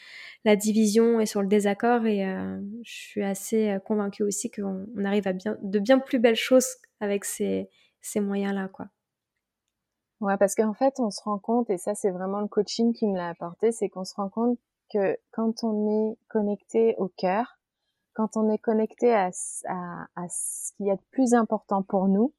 la 0.45 0.57
division 0.57 1.21
et 1.21 1.27
sur 1.27 1.43
le 1.43 1.49
désaccord. 1.49 2.07
Et 2.07 2.25
euh, 2.25 2.61
je 2.85 2.93
suis 2.93 3.23
assez 3.23 3.71
euh, 3.71 3.79
convaincue 3.79 4.23
aussi 4.23 4.51
qu'on 4.51 4.87
arrive 5.05 5.27
à 5.29 5.33
bien, 5.33 5.57
de 5.63 5.79
bien 5.79 5.99
plus 5.99 6.19
belles 6.19 6.37
choses 6.37 6.69
avec 7.01 7.25
ces, 7.25 7.69
ces 8.01 8.21
moyens-là, 8.21 8.69
quoi. 8.73 8.87
Ouais, 10.21 10.37
parce 10.39 10.55
qu'en 10.55 10.73
fait, 10.73 10.95
on 10.99 11.11
se 11.11 11.23
rend 11.23 11.39
compte, 11.39 11.69
et 11.69 11.77
ça, 11.77 11.95
c'est 11.95 12.11
vraiment 12.11 12.41
le 12.41 12.49
coaching 12.49 12.95
qui 12.95 13.07
me 13.07 13.17
l'a 13.17 13.29
apporté, 13.29 13.71
c'est 13.73 13.89
qu'on 13.89 14.05
se 14.05 14.15
rend 14.15 14.31
compte 14.31 14.59
que 14.93 15.19
quand 15.33 15.63
on 15.63 16.11
est 16.11 16.17
connecté 16.29 16.95
au 16.99 17.09
cœur, 17.09 17.59
quand 18.15 18.37
on 18.37 18.49
est 18.51 18.59
connecté 18.59 19.13
à, 19.13 19.31
à, 19.69 20.07
à 20.17 20.29
ce 20.29 20.73
qu'il 20.75 20.87
y 20.87 20.91
a 20.91 20.97
de 20.97 21.05
plus 21.11 21.35
important 21.35 21.83
pour 21.83 22.09
nous, 22.09 22.33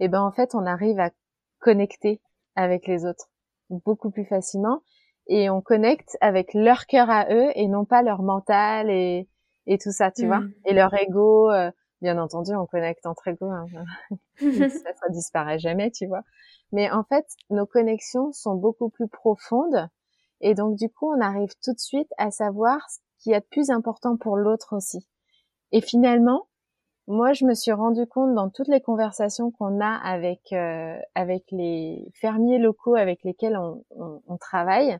et 0.00 0.04
eh 0.04 0.08
ben 0.08 0.22
en 0.22 0.30
fait, 0.30 0.54
on 0.54 0.64
arrive 0.64 1.00
à 1.00 1.10
connecter 1.58 2.20
avec 2.54 2.86
les 2.86 3.04
autres 3.04 3.28
beaucoup 3.68 4.10
plus 4.10 4.24
facilement 4.24 4.82
et 5.26 5.50
on 5.50 5.60
connecte 5.60 6.16
avec 6.20 6.54
leur 6.54 6.86
cœur 6.86 7.10
à 7.10 7.26
eux 7.30 7.50
et 7.54 7.66
non 7.66 7.84
pas 7.84 8.02
leur 8.02 8.22
mental 8.22 8.90
et, 8.90 9.28
et 9.66 9.78
tout 9.78 9.90
ça, 9.90 10.10
tu 10.10 10.26
vois, 10.26 10.40
mm. 10.40 10.52
et 10.66 10.72
leur 10.72 10.94
ego. 10.94 11.50
Euh, 11.50 11.70
bien 12.00 12.18
entendu, 12.18 12.54
on 12.54 12.66
connecte 12.66 13.06
entre 13.06 13.28
ego, 13.28 13.46
hein. 13.46 13.66
ça, 14.38 14.68
ça 14.68 15.08
disparaît 15.10 15.58
jamais, 15.58 15.90
tu 15.90 16.06
vois. 16.06 16.22
Mais 16.72 16.90
en 16.90 17.02
fait, 17.04 17.26
nos 17.50 17.66
connexions 17.66 18.32
sont 18.32 18.54
beaucoup 18.54 18.88
plus 18.90 19.08
profondes 19.08 19.88
et 20.40 20.54
donc 20.54 20.76
du 20.76 20.88
coup, 20.88 21.12
on 21.12 21.20
arrive 21.20 21.52
tout 21.62 21.72
de 21.72 21.80
suite 21.80 22.10
à 22.18 22.30
savoir 22.30 22.78
ce 22.90 22.98
qui 23.18 23.32
est 23.32 23.40
de 23.40 23.46
plus 23.50 23.70
important 23.70 24.16
pour 24.16 24.36
l'autre 24.36 24.76
aussi. 24.76 25.06
Et 25.72 25.80
finalement, 25.80 26.48
moi, 27.06 27.32
je 27.32 27.44
me 27.44 27.54
suis 27.54 27.72
rendu 27.72 28.06
compte 28.06 28.34
dans 28.34 28.50
toutes 28.50 28.68
les 28.68 28.80
conversations 28.80 29.50
qu'on 29.50 29.80
a 29.80 29.94
avec 29.96 30.52
euh, 30.52 30.98
avec 31.14 31.44
les 31.50 32.10
fermiers 32.14 32.58
locaux 32.58 32.94
avec 32.94 33.24
lesquels 33.24 33.56
on, 33.56 33.84
on, 33.90 34.22
on 34.26 34.36
travaille, 34.36 34.98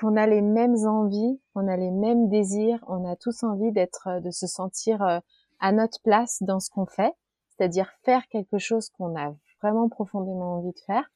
qu'on 0.00 0.16
a 0.16 0.26
les 0.26 0.40
mêmes 0.40 0.76
envies, 0.86 1.40
on 1.54 1.68
a 1.68 1.76
les 1.76 1.90
mêmes 1.90 2.28
désirs, 2.28 2.82
on 2.88 3.04
a 3.04 3.16
tous 3.16 3.42
envie 3.42 3.72
d'être, 3.72 4.20
de 4.20 4.30
se 4.30 4.46
sentir 4.46 5.02
euh, 5.02 5.18
à 5.62 5.72
notre 5.72 6.02
place 6.02 6.42
dans 6.42 6.60
ce 6.60 6.68
qu'on 6.68 6.84
fait, 6.84 7.14
c'est-à-dire 7.48 7.90
faire 8.02 8.28
quelque 8.28 8.58
chose 8.58 8.90
qu'on 8.90 9.16
a 9.18 9.34
vraiment 9.62 9.88
profondément 9.88 10.58
envie 10.58 10.72
de 10.72 10.80
faire. 10.86 11.08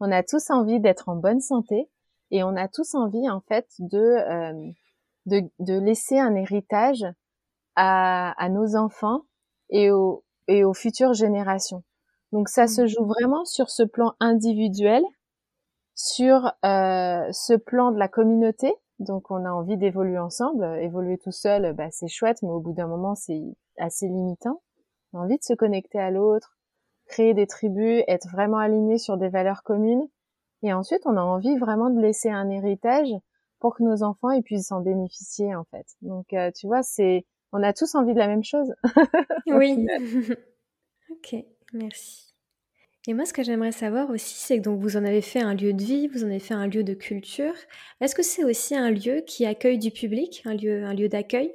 On 0.00 0.10
a 0.10 0.24
tous 0.24 0.50
envie 0.50 0.80
d'être 0.80 1.08
en 1.08 1.14
bonne 1.16 1.40
santé 1.40 1.88
et 2.32 2.42
on 2.42 2.56
a 2.56 2.66
tous 2.66 2.96
envie 2.96 3.30
en 3.30 3.40
fait 3.42 3.68
de 3.78 3.98
euh, 3.98 4.72
de, 5.26 5.42
de 5.60 5.78
laisser 5.78 6.18
un 6.18 6.34
héritage 6.34 7.04
à, 7.76 8.48
nos 8.50 8.76
enfants 8.76 9.22
et 9.70 9.90
aux, 9.90 10.24
et 10.48 10.64
aux 10.64 10.74
futures 10.74 11.14
générations. 11.14 11.84
Donc 12.32 12.48
ça 12.48 12.66
se 12.66 12.86
joue 12.86 13.04
vraiment 13.04 13.44
sur 13.44 13.70
ce 13.70 13.82
plan 13.82 14.14
individuel, 14.20 15.02
sur 15.94 16.52
euh, 16.64 17.30
ce 17.32 17.56
plan 17.56 17.92
de 17.92 17.98
la 17.98 18.08
communauté. 18.08 18.74
Donc 19.02 19.30
on 19.30 19.44
a 19.44 19.50
envie 19.50 19.76
d'évoluer 19.76 20.18
ensemble. 20.18 20.64
Évoluer 20.80 21.18
tout 21.18 21.32
seul, 21.32 21.72
bah, 21.74 21.90
c'est 21.90 22.08
chouette, 22.08 22.42
mais 22.42 22.50
au 22.50 22.60
bout 22.60 22.72
d'un 22.72 22.86
moment 22.86 23.14
c'est 23.14 23.42
assez 23.78 24.08
limitant. 24.08 24.62
On 25.12 25.20
a 25.20 25.22
envie 25.24 25.38
de 25.38 25.44
se 25.44 25.54
connecter 25.54 25.98
à 25.98 26.10
l'autre, 26.10 26.56
créer 27.06 27.34
des 27.34 27.46
tribus, 27.46 28.02
être 28.08 28.28
vraiment 28.30 28.58
aligné 28.58 28.98
sur 28.98 29.16
des 29.16 29.28
valeurs 29.28 29.62
communes. 29.62 30.08
Et 30.62 30.72
ensuite, 30.72 31.02
on 31.06 31.16
a 31.16 31.22
envie 31.22 31.58
vraiment 31.58 31.90
de 31.90 32.00
laisser 32.00 32.30
un 32.30 32.48
héritage 32.48 33.12
pour 33.58 33.76
que 33.76 33.82
nos 33.82 34.02
enfants 34.02 34.30
ils 34.30 34.42
puissent 34.42 34.72
en 34.72 34.80
bénéficier 34.80 35.54
en 35.54 35.64
fait. 35.64 35.86
Donc 36.02 36.32
euh, 36.32 36.50
tu 36.50 36.66
vois, 36.66 36.82
c'est 36.82 37.24
on 37.52 37.62
a 37.62 37.72
tous 37.72 37.94
envie 37.94 38.14
de 38.14 38.18
la 38.18 38.26
même 38.26 38.44
chose. 38.44 38.72
oui. 39.46 39.86
ok, 41.10 41.36
merci. 41.72 42.31
Et 43.08 43.14
moi, 43.14 43.24
ce 43.24 43.32
que 43.32 43.42
j'aimerais 43.42 43.72
savoir 43.72 44.10
aussi, 44.10 44.36
c'est 44.36 44.58
que 44.58 44.62
donc 44.62 44.80
vous 44.80 44.96
en 44.96 45.04
avez 45.04 45.22
fait 45.22 45.40
un 45.40 45.54
lieu 45.54 45.72
de 45.72 45.82
vie, 45.82 46.06
vous 46.06 46.22
en 46.22 46.28
avez 46.28 46.38
fait 46.38 46.54
un 46.54 46.68
lieu 46.68 46.84
de 46.84 46.94
culture. 46.94 47.54
Est-ce 48.00 48.14
que 48.14 48.22
c'est 48.22 48.44
aussi 48.44 48.76
un 48.76 48.90
lieu 48.90 49.22
qui 49.26 49.44
accueille 49.44 49.78
du 49.78 49.90
public, 49.90 50.42
un 50.44 50.54
lieu, 50.54 50.84
un 50.84 50.94
lieu 50.94 51.08
d'accueil? 51.08 51.52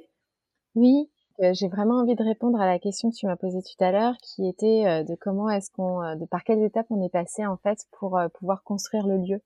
Oui, 0.75 1.09
euh, 1.41 1.53
j'ai 1.53 1.69
vraiment 1.69 2.01
envie 2.01 2.15
de 2.15 2.23
répondre 2.23 2.59
à 2.59 2.65
la 2.65 2.79
question 2.79 3.09
que 3.09 3.15
tu 3.15 3.25
m'as 3.27 3.37
posée 3.37 3.61
tout 3.61 3.81
à 3.83 3.91
l'heure, 3.91 4.15
qui 4.21 4.47
était 4.47 4.85
euh, 4.85 5.03
de 5.03 5.15
comment 5.15 5.49
est-ce 5.49 5.71
qu'on, 5.71 6.15
de 6.17 6.25
par 6.25 6.43
quelles 6.43 6.63
étapes 6.63 6.87
on 6.89 7.01
est 7.05 7.11
passé 7.11 7.45
en 7.45 7.57
fait 7.57 7.79
pour 7.97 8.19
pouvoir 8.33 8.63
construire 8.63 9.07
le 9.07 9.17
lieu 9.17 9.41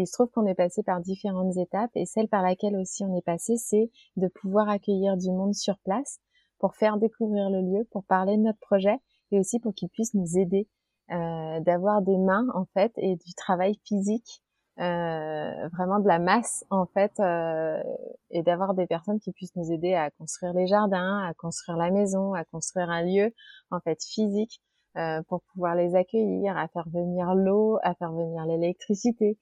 il 0.00 0.06
se 0.06 0.12
trouve 0.12 0.28
qu'on 0.30 0.46
est 0.46 0.54
passé 0.54 0.82
par 0.82 1.00
différentes 1.00 1.56
étapes 1.56 1.90
et 1.94 2.06
celle 2.06 2.28
par 2.28 2.42
laquelle 2.42 2.76
aussi 2.76 3.04
on 3.04 3.16
est 3.16 3.24
passé, 3.24 3.56
c'est 3.56 3.90
de 4.16 4.28
pouvoir 4.28 4.68
accueillir 4.68 5.16
du 5.16 5.30
monde 5.30 5.54
sur 5.54 5.78
place 5.78 6.20
pour 6.58 6.74
faire 6.74 6.98
découvrir 6.98 7.50
le 7.50 7.60
lieu, 7.62 7.84
pour 7.90 8.04
parler 8.04 8.36
de 8.36 8.42
notre 8.42 8.60
projet 8.60 8.96
et 9.32 9.38
aussi 9.38 9.58
pour 9.58 9.74
qu'ils 9.74 9.88
puissent 9.88 10.14
nous 10.14 10.38
aider, 10.38 10.66
euh, 10.66 10.77
d'avoir 11.10 12.02
des 12.02 12.18
mains 12.18 12.46
en 12.54 12.66
fait 12.74 12.92
et 12.96 13.16
du 13.16 13.34
travail 13.34 13.78
physique, 13.84 14.42
euh, 14.80 15.68
vraiment 15.72 15.98
de 15.98 16.06
la 16.06 16.18
masse 16.18 16.64
en 16.70 16.86
fait, 16.86 17.12
euh, 17.18 17.82
et 18.30 18.42
d'avoir 18.42 18.74
des 18.74 18.86
personnes 18.86 19.18
qui 19.18 19.32
puissent 19.32 19.56
nous 19.56 19.72
aider 19.72 19.94
à 19.94 20.10
construire 20.10 20.52
les 20.52 20.66
jardins, 20.66 21.24
à 21.26 21.34
construire 21.34 21.76
la 21.76 21.90
maison, 21.90 22.34
à 22.34 22.44
construire 22.44 22.90
un 22.90 23.02
lieu 23.02 23.34
en 23.70 23.80
fait 23.80 23.98
physique 24.04 24.60
euh, 24.96 25.22
pour 25.28 25.42
pouvoir 25.52 25.74
les 25.74 25.94
accueillir, 25.94 26.56
à 26.56 26.66
faire 26.68 26.88
venir 26.88 27.34
l'eau, 27.34 27.78
à 27.82 27.94
faire 27.94 28.12
venir 28.12 28.44
l'électricité, 28.46 29.38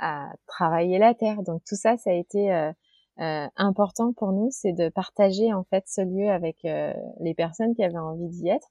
à 0.00 0.28
travailler 0.46 0.98
la 0.98 1.14
terre. 1.14 1.42
Donc 1.42 1.62
tout 1.64 1.76
ça, 1.76 1.96
ça 1.96 2.10
a 2.10 2.14
été 2.14 2.52
euh, 2.52 2.72
euh, 3.20 3.46
important 3.56 4.12
pour 4.12 4.32
nous, 4.32 4.48
c'est 4.50 4.72
de 4.72 4.88
partager 4.88 5.52
en 5.52 5.62
fait 5.64 5.84
ce 5.86 6.00
lieu 6.00 6.30
avec 6.30 6.62
les 6.62 7.34
personnes 7.34 7.74
qui 7.74 7.84
avaient 7.84 7.98
envie 7.98 8.28
d'y 8.28 8.48
être. 8.48 8.68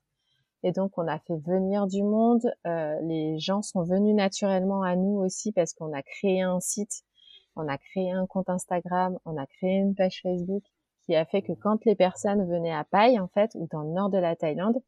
Et 0.64 0.72
donc 0.72 0.98
on 0.98 1.08
a 1.08 1.20
fait 1.20 1.38
venir 1.38 1.88
du 1.88 2.04
monde. 2.04 2.52
les 2.66 3.38
gens 3.40 3.62
sont 3.62 3.84
venus 3.84 4.16
naturellement 4.16 4.82
à 4.84 4.96
nous 4.96 5.20
aussi 5.20 5.52
parce 5.52 5.74
qu'on 5.74 5.94
a 5.94 6.02
créé 6.02 6.42
un 6.42 6.60
site, 6.60 7.04
on 7.56 7.68
a 7.68 7.78
créé 7.78 8.12
un 8.12 8.26
compte 8.26 8.50
Instagram, 8.50 9.18
on 9.26 9.38
a 9.38 9.46
créé 9.46 9.78
une 9.78 9.96
page 9.96 10.22
Facebook 10.22 10.64
qui 11.06 11.16
a 11.16 11.26
fait 11.26 11.42
que 11.42 11.54
quand 11.54 11.86
les 11.86 11.96
personnes 11.96 12.46
venaient 12.50 12.74
à 12.74 12.84
Paille 12.84 13.20
en 13.20 13.28
fait 13.28 13.52
ou 13.56 13.68
dans 13.72 13.82
le 13.82 13.92
nord 13.92 14.10
de 14.10 14.18
la 14.18 14.36
Thaïlande, 14.36 14.82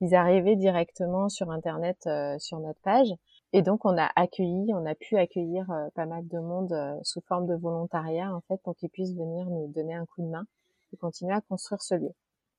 ils 0.00 0.14
arrivaient 0.14 0.56
directement 0.56 1.28
sur 1.28 1.50
internet 1.50 1.98
euh, 2.06 2.38
sur 2.38 2.58
notre 2.58 2.80
page 2.80 3.08
et 3.52 3.62
donc 3.62 3.84
on 3.84 3.96
a 3.98 4.10
accueilli 4.16 4.72
on 4.74 4.86
a 4.86 4.94
pu 4.94 5.16
accueillir 5.16 5.70
euh, 5.70 5.88
pas 5.94 6.06
mal 6.06 6.26
de 6.26 6.38
monde 6.38 6.72
euh, 6.72 6.96
sous 7.02 7.20
forme 7.20 7.46
de 7.46 7.54
volontariat 7.54 8.34
en 8.34 8.40
fait 8.42 8.60
pour 8.62 8.74
qu'ils 8.76 8.90
puissent 8.90 9.14
venir 9.14 9.46
nous 9.46 9.68
donner 9.68 9.94
un 9.94 10.06
coup 10.06 10.22
de 10.22 10.28
main 10.28 10.46
et 10.92 10.96
continuer 10.96 11.34
à 11.34 11.40
construire 11.42 11.82
ce 11.82 11.94
lieu 11.94 12.12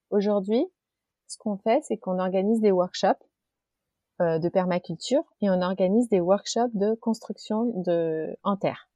aujourd'hui 0.09 0.65
ce 1.31 1.37
qu'on 1.37 1.57
fait 1.57 1.81
c'est 1.83 1.97
qu'on 1.97 2.19
organise 2.19 2.61
des 2.61 2.71
workshops 2.71 3.23
de 4.19 4.49
permaculture 4.49 5.23
et 5.41 5.49
on 5.49 5.63
organise 5.63 6.07
des 6.09 6.19
workshops 6.19 6.75
de 6.75 6.93
construction 6.93 7.65
de 7.81 8.37
en 8.43 8.55
terre 8.55 8.87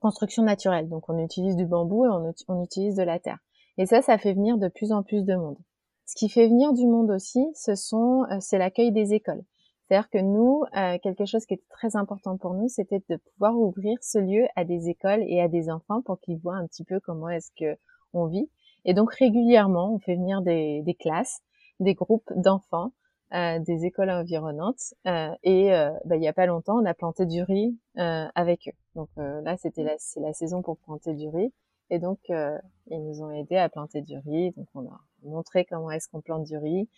construction 0.00 0.44
naturelle 0.44 0.88
donc 0.88 1.08
on 1.08 1.18
utilise 1.18 1.56
du 1.56 1.66
bambou 1.66 2.04
et 2.04 2.08
on, 2.08 2.32
on 2.46 2.62
utilise 2.62 2.94
de 2.94 3.02
la 3.02 3.18
terre 3.18 3.40
et 3.76 3.86
ça 3.86 4.02
ça 4.02 4.18
fait 4.18 4.34
venir 4.34 4.56
de 4.56 4.68
plus 4.68 4.92
en 4.92 5.02
plus 5.02 5.24
de 5.24 5.34
monde 5.34 5.58
ce 6.06 6.14
qui 6.14 6.28
fait 6.28 6.46
venir 6.46 6.72
du 6.72 6.86
monde 6.86 7.10
aussi, 7.10 7.44
ce 7.54 7.74
sont, 7.74 8.24
euh, 8.30 8.36
c'est 8.40 8.58
l'accueil 8.58 8.92
des 8.92 9.12
écoles. 9.12 9.42
C'est-à-dire 9.82 10.08
que 10.08 10.18
nous, 10.18 10.62
euh, 10.76 10.98
quelque 11.02 11.26
chose 11.26 11.44
qui 11.46 11.54
était 11.54 11.66
très 11.68 11.96
important 11.96 12.36
pour 12.36 12.54
nous, 12.54 12.68
c'était 12.68 13.02
de 13.08 13.16
pouvoir 13.16 13.58
ouvrir 13.58 13.98
ce 14.02 14.18
lieu 14.18 14.46
à 14.54 14.64
des 14.64 14.88
écoles 14.88 15.24
et 15.26 15.40
à 15.40 15.48
des 15.48 15.68
enfants 15.68 16.02
pour 16.02 16.20
qu'ils 16.20 16.38
voient 16.38 16.56
un 16.56 16.66
petit 16.66 16.84
peu 16.84 17.00
comment 17.00 17.28
est-ce 17.28 17.50
que 17.58 17.78
on 18.12 18.26
vit. 18.26 18.48
Et 18.86 18.94
donc 18.94 19.12
régulièrement, 19.12 19.92
on 19.92 19.98
fait 19.98 20.14
venir 20.14 20.40
des, 20.40 20.96
classes, 20.98 21.42
des 21.80 21.94
groupes 21.94 22.32
d'enfants, 22.34 22.92
euh, 23.34 23.58
des 23.58 23.84
écoles 23.84 24.10
environnantes. 24.10 24.94
et 25.04 25.70
bah, 26.04 26.16
il 26.16 26.22
y 26.22 26.28
a 26.28 26.32
pas 26.32 26.46
longtemps, 26.46 26.78
on 26.80 26.84
a 26.86 26.94
planté 26.94 27.26
du 27.26 27.42
riz 27.42 27.76
avec 27.96 28.68
eux. 28.68 28.76
Donc 28.94 29.10
là, 29.16 29.56
c'était 29.58 29.82
la, 29.82 29.94
c'est 29.98 30.20
la 30.20 30.32
saison 30.32 30.62
pour 30.62 30.78
planter 30.78 31.12
du 31.12 31.28
riz. 31.28 31.52
Et 31.90 31.98
donc, 31.98 32.20
ils 32.28 33.04
nous 33.04 33.22
ont 33.22 33.30
aidés 33.30 33.56
à 33.56 33.68
planter 33.68 34.00
du 34.00 34.16
riz. 34.18 34.52
Donc 34.52 34.68
on 34.74 34.86
a 34.86 35.00
montrer 35.26 35.64
comment 35.64 35.90
est-ce 35.90 36.08
qu'on 36.08 36.20
plante 36.20 36.44
du 36.44 36.56
riz, 36.56 36.88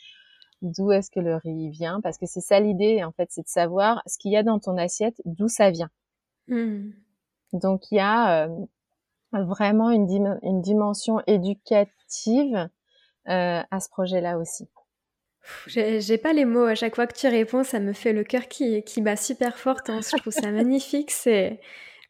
d'où 0.63 0.93
est-ce 0.93 1.11
que 1.11 1.21
le 1.21 1.37
riz 1.37 1.71
vient, 1.71 2.01
parce 2.01 2.19
que 2.19 2.27
c'est 2.27 2.41
ça 2.41 2.61
l'idée 2.61 3.03
en 3.05 3.13
fait, 3.13 3.29
c'est 3.31 3.43
de 3.43 3.49
savoir 3.49 4.03
ce 4.07 4.19
qu'il 4.19 4.33
y 4.33 4.37
a 4.37 4.43
dans 4.43 4.59
ton 4.59 4.77
assiette, 4.77 5.21
d'où 5.25 5.49
ça 5.49 5.71
vient. 5.71 5.91
Mmh. 6.49 6.91
Donc 7.53 7.91
il 7.91 7.97
y 7.97 8.01
a 8.01 8.49
vraiment 9.33 9.91
une, 9.91 10.39
une, 10.43 10.63
dimension 10.63 11.21
éducative 11.27 12.69
à 13.27 13.81
ce 13.81 13.89
projet-là 13.91 14.39
aussi. 14.39 14.69
J'ai 15.67 16.19
pas 16.19 16.33
les 16.33 16.45
mots. 16.45 16.65
À 16.65 16.75
chaque 16.75 16.95
fois 16.95 17.07
que 17.07 17.17
tu 17.17 17.27
réponds, 17.27 17.65
ça 17.65 17.81
me 17.81 17.93
fait 17.93 18.13
le 18.13 18.25
cœur 18.25 18.49
qui, 18.49 18.83
qui 18.85 19.01
bat 19.01 19.17
super 19.17 19.59
fort. 19.59 19.81
Hein. 19.89 20.01
Je 20.03 20.17
trouve 20.17 20.33
ça 20.33 20.51
magnifique. 20.53 21.11
C'est 21.11 21.61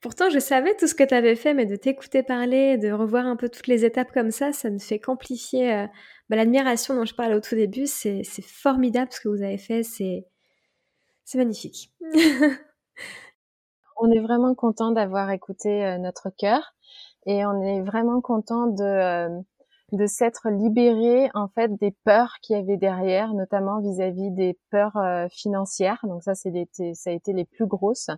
Pourtant, 0.00 0.31
je 0.31 0.38
savais 0.38 0.76
tout 0.76 0.87
ce 0.87 0.94
que 0.94 1.02
tu 1.02 1.14
avais 1.14 1.35
fait, 1.35 1.54
mais 1.54 1.66
de 1.66 1.74
t'écouter 1.74 2.22
parler, 2.22 2.78
de 2.78 2.92
revoir 2.92 3.26
un 3.26 3.35
peu 3.35 3.48
toutes 3.48 3.66
les 3.66 3.85
étapes 3.85 4.12
comme 4.12 4.31
ça, 4.31 4.52
ça 4.52 4.70
ne 4.70 4.78
fait 4.78 5.00
qu'amplifier 5.00 5.74
euh, 5.74 5.87
bah, 6.28 6.37
l'admiration 6.37 6.94
dont 6.94 7.04
je 7.04 7.14
parlais 7.16 7.35
au 7.35 7.40
tout 7.40 7.57
début. 7.57 7.87
C'est 7.87 8.22
formidable 8.42 9.11
ce 9.12 9.20
que 9.20 9.28
vous 9.28 9.42
avez 9.42 9.59
fait. 9.59 9.83
C'est 9.83 10.24
magnifique. 11.35 11.92
on 13.98 14.11
est 14.11 14.20
vraiment 14.20 14.54
content 14.54 14.90
d'avoir 14.90 15.30
écouté 15.30 15.84
euh, 15.84 15.98
notre 15.98 16.30
cœur 16.30 16.74
et 17.26 17.44
on 17.46 17.61
est 17.62 17.82
vraiment 17.82 18.20
content 18.20 18.66
de... 18.66 18.82
Euh, 18.82 19.40
de 19.90 20.04
s'être 20.04 20.50
libéré 20.50 21.30
en 21.32 21.48
fait 21.48 21.74
des 21.76 21.92
peurs 22.04 22.34
qu'il 22.42 22.54
y 22.54 22.58
avait 22.61 22.76
derrière, 22.76 23.32
notamment 23.32 23.80
vis-à-vis 23.80 24.30
des 24.32 24.58
peurs 24.70 24.98
euh, 24.98 25.28
financières. 25.30 25.98
Donc 26.02 26.22
ça, 26.22 26.34
c'est 26.34 26.52
ça 26.92 27.08
a 27.08 27.12
été 27.14 27.32
les 27.32 27.46
plus 27.46 27.66
grosses, 27.66 28.11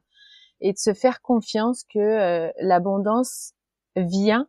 et 0.61 0.73
de 0.73 0.79
se 0.79 0.95
faire 0.95 1.23
confiance 1.23 1.85
que 1.85 2.51
l'abondance 2.61 3.53
vient 3.95 4.49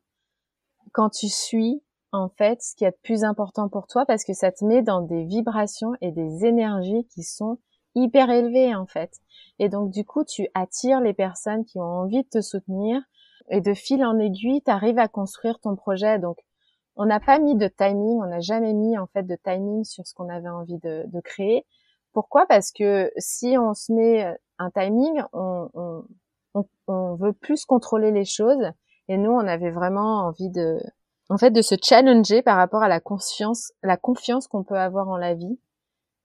quand 0.93 1.11
tu 1.11 1.29
suis 1.29 1.83
en 2.11 2.29
fait 2.29 2.59
ce 2.63 2.75
qui 2.75 2.85
est 2.85 2.89
de 2.91 2.97
plus 3.03 3.23
important 3.23 3.69
pour 3.69 3.85
toi, 3.85 4.05
parce 4.07 4.23
que 4.23 4.33
ça 4.33 4.51
te 4.51 4.65
met 4.65 4.81
dans 4.81 5.01
des 5.01 5.23
vibrations 5.23 5.91
et 6.01 6.11
des 6.11 6.45
énergies 6.45 7.05
qui 7.13 7.21
sont 7.21 7.59
hyper 7.95 8.29
élevées 8.29 8.75
en 8.75 8.85
fait. 8.85 9.19
Et 9.59 9.69
donc 9.69 9.91
du 9.91 10.05
coup, 10.05 10.23
tu 10.23 10.47
attires 10.53 11.01
les 11.01 11.13
personnes 11.13 11.65
qui 11.65 11.79
ont 11.79 11.83
envie 11.83 12.23
de 12.23 12.29
te 12.29 12.41
soutenir, 12.41 13.01
et 13.51 13.61
de 13.61 13.73
fil 13.73 14.03
en 14.03 14.17
aiguille, 14.17 14.61
tu 14.61 14.71
arrives 14.71 14.97
à 14.97 15.07
construire 15.07 15.59
ton 15.59 15.75
projet. 15.75 16.19
Donc 16.19 16.37
on 16.95 17.05
n'a 17.05 17.19
pas 17.19 17.39
mis 17.39 17.55
de 17.55 17.67
timing, 17.67 18.19
on 18.21 18.27
n'a 18.27 18.39
jamais 18.39 18.73
mis 18.73 18.97
en 18.97 19.07
fait 19.07 19.23
de 19.23 19.35
timing 19.35 19.83
sur 19.83 20.07
ce 20.07 20.13
qu'on 20.13 20.29
avait 20.29 20.49
envie 20.49 20.77
de, 20.77 21.05
créer. 21.23 21.65
Pourquoi? 22.13 22.45
Parce 22.47 22.71
que 22.71 23.11
si 23.17 23.57
on 23.57 23.73
se 23.73 23.91
met 23.93 24.25
euh, 24.25 24.33
un 24.57 24.69
timing, 24.71 25.21
on, 25.33 26.03
veut 27.15 27.33
plus 27.33 27.65
contrôler 27.65 28.11
les 28.11 28.25
choses. 28.25 28.71
Et 29.07 29.17
nous, 29.17 29.31
on 29.31 29.47
avait 29.47 29.71
vraiment 29.71 30.25
envie 30.25 30.49
de, 30.49 30.77
en 31.29 31.37
fait, 31.37 31.51
de 31.51 31.61
se 31.61 31.75
challenger 31.81 32.41
par 32.41 32.57
rapport 32.57 32.83
à 32.83 32.89
la 32.89 32.99
confiance, 32.99 33.71
la 33.83 33.97
confiance 33.97 34.47
qu'on 34.47 34.63
peut 34.63 34.77
avoir 34.77 35.07
en 35.09 35.17
la 35.17 35.33
vie 35.33 35.59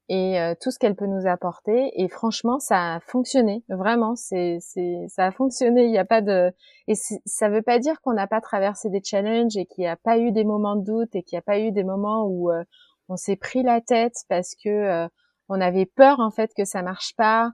et 0.09 0.39
euh, 0.39 0.55
tout 0.59 0.71
ce 0.71 0.79
qu'elle 0.79 0.95
peut 0.95 1.07
nous 1.07 1.27
apporter. 1.27 1.91
Et 1.95 2.07
franchement, 2.07 2.59
ça 2.59 2.95
a 2.95 2.99
fonctionné. 3.01 3.63
Vraiment, 3.69 4.15
c'est, 4.15 4.57
c'est, 4.61 5.05
ça 5.09 5.25
a 5.25 5.31
fonctionné. 5.31 5.85
Il 5.85 5.91
n'y 5.91 5.97
a 5.97 6.05
pas 6.05 6.21
de, 6.21 6.51
et 6.87 6.95
ça 7.25 7.49
veut 7.49 7.61
pas 7.61 7.79
dire 7.79 7.99
qu'on 8.01 8.13
n'a 8.13 8.27
pas 8.27 8.41
traversé 8.41 8.89
des 8.89 9.01
challenges 9.03 9.57
et 9.57 9.65
qu'il 9.65 9.83
n'y 9.83 9.87
a 9.87 9.97
pas 9.97 10.17
eu 10.17 10.31
des 10.31 10.43
moments 10.43 10.75
de 10.75 10.85
doute 10.85 11.15
et 11.15 11.23
qu'il 11.23 11.35
n'y 11.35 11.39
a 11.39 11.43
pas 11.43 11.59
eu 11.59 11.71
des 11.71 11.83
moments 11.83 12.25
où 12.25 12.51
euh, 12.51 12.63
on 13.09 13.17
s'est 13.17 13.35
pris 13.35 13.63
la 13.63 13.81
tête 13.81 14.15
parce 14.29 14.55
que 14.55 14.69
euh, 14.69 15.07
on 15.49 15.59
avait 15.59 15.85
peur 15.85 16.19
en 16.19 16.31
fait 16.31 16.51
que 16.55 16.65
ça 16.65 16.81
marche 16.81 17.15
pas, 17.15 17.51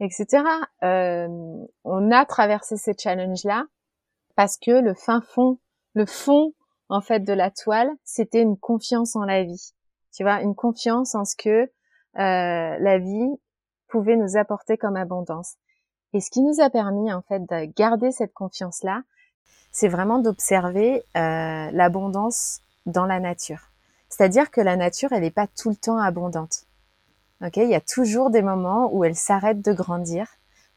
etc. 0.00 0.44
on 0.82 2.10
a 2.10 2.24
traversé 2.24 2.76
ces 2.76 2.94
challenges 2.96 3.44
là 3.44 3.64
parce 4.36 4.56
que 4.56 4.70
le 4.70 4.94
fin 4.94 5.20
fond, 5.20 5.58
le 5.94 6.06
fond 6.06 6.52
en 6.88 7.00
fait 7.00 7.20
de 7.20 7.32
la 7.32 7.50
toile, 7.50 7.90
c'était 8.04 8.42
une 8.42 8.56
confiance 8.56 9.16
en 9.16 9.24
la 9.24 9.44
vie. 9.44 9.72
Tu 10.14 10.22
vois, 10.22 10.40
une 10.42 10.54
confiance 10.54 11.14
en 11.14 11.24
ce 11.24 11.36
que 11.36 11.48
euh, 11.50 11.66
la 12.14 12.98
vie 12.98 13.38
pouvait 13.88 14.16
nous 14.16 14.36
apporter 14.36 14.76
comme 14.76 14.96
abondance. 14.96 15.54
Et 16.14 16.20
ce 16.20 16.30
qui 16.30 16.42
nous 16.42 16.60
a 16.60 16.70
permis 16.70 17.12
en 17.12 17.22
fait 17.22 17.40
de 17.40 17.66
garder 17.76 18.12
cette 18.12 18.32
confiance-là, 18.32 19.02
c'est 19.72 19.88
vraiment 19.88 20.18
d'observer 20.18 21.04
euh, 21.16 21.70
l'abondance 21.70 22.60
dans 22.86 23.06
la 23.06 23.20
nature. 23.20 23.70
C'est-à-dire 24.08 24.50
que 24.50 24.60
la 24.60 24.76
nature, 24.76 25.12
elle 25.12 25.22
n'est 25.22 25.30
pas 25.30 25.46
tout 25.46 25.68
le 25.68 25.76
temps 25.76 25.98
abondante. 25.98 26.64
Ok, 27.44 27.58
il 27.58 27.68
y 27.68 27.74
a 27.74 27.80
toujours 27.80 28.30
des 28.30 28.42
moments 28.42 28.90
où 28.92 29.04
elle 29.04 29.14
s'arrête 29.14 29.60
de 29.60 29.72
grandir, 29.72 30.26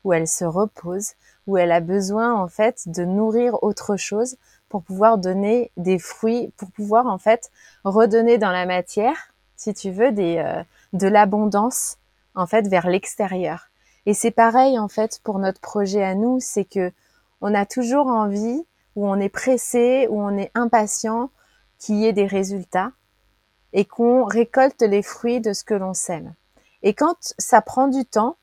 où 0.03 0.13
elle 0.13 0.27
se 0.27 0.43
repose, 0.43 1.13
où 1.47 1.57
elle 1.57 1.71
a 1.71 1.79
besoin 1.79 2.33
en 2.33 2.47
fait 2.47 2.83
de 2.87 3.03
nourrir 3.03 3.63
autre 3.63 3.95
chose 3.95 4.37
pour 4.69 4.83
pouvoir 4.83 5.17
donner 5.17 5.71
des 5.77 5.97
fruits, 5.97 6.53
pour 6.57 6.69
pouvoir 6.71 7.07
en 7.07 7.17
fait 7.17 7.49
redonner 7.83 8.37
dans 8.37 8.51
la 8.51 8.65
matière, 8.65 9.30
si 9.62 9.76
tu 9.76 9.91
veux, 9.91 10.12
des, 10.12 10.38
euh, 10.38 10.63
de 10.93 11.08
l'abondance 11.08 11.97
en 12.34 12.47
fait 12.47 12.67
vers 12.67 12.88
l'extérieur. 12.88 13.69
Et 14.08 14.15
c'est 14.15 14.32
pareil 14.32 14.80
en 14.80 14.88
fait 14.88 15.19
pour 15.24 15.38
notre 15.38 15.62
projet 15.62 16.04
à 16.04 16.15
nous, 16.15 16.39
c'est 16.39 16.65
que 16.65 16.91
on 17.41 17.54
a 17.54 17.67
toujours 17.67 18.08
envie 18.08 18.65
ou 18.95 19.08
on 19.08 19.19
est 19.19 19.30
pressé 19.30 20.08
ou 20.10 20.19
on 20.19 20.36
est 20.36 20.50
impatient 20.56 21.30
qu'il 21.78 21.97
y 21.97 22.08
ait 22.08 22.13
des 22.13 22.26
résultats 22.26 22.91
et 23.74 23.86
qu'on 23.86 24.26
récolte 24.26 24.82
les 24.82 25.04
fruits 25.04 25.41
de 25.41 25.54
ce 25.54 25.63
que 25.63 25.76
l'on 25.76 25.93
sème. 25.93 26.34
Et 26.82 26.95
quand 26.95 27.15
ça 27.38 27.62
prend 27.62 27.88
du 27.88 28.04
temps, 28.04 28.38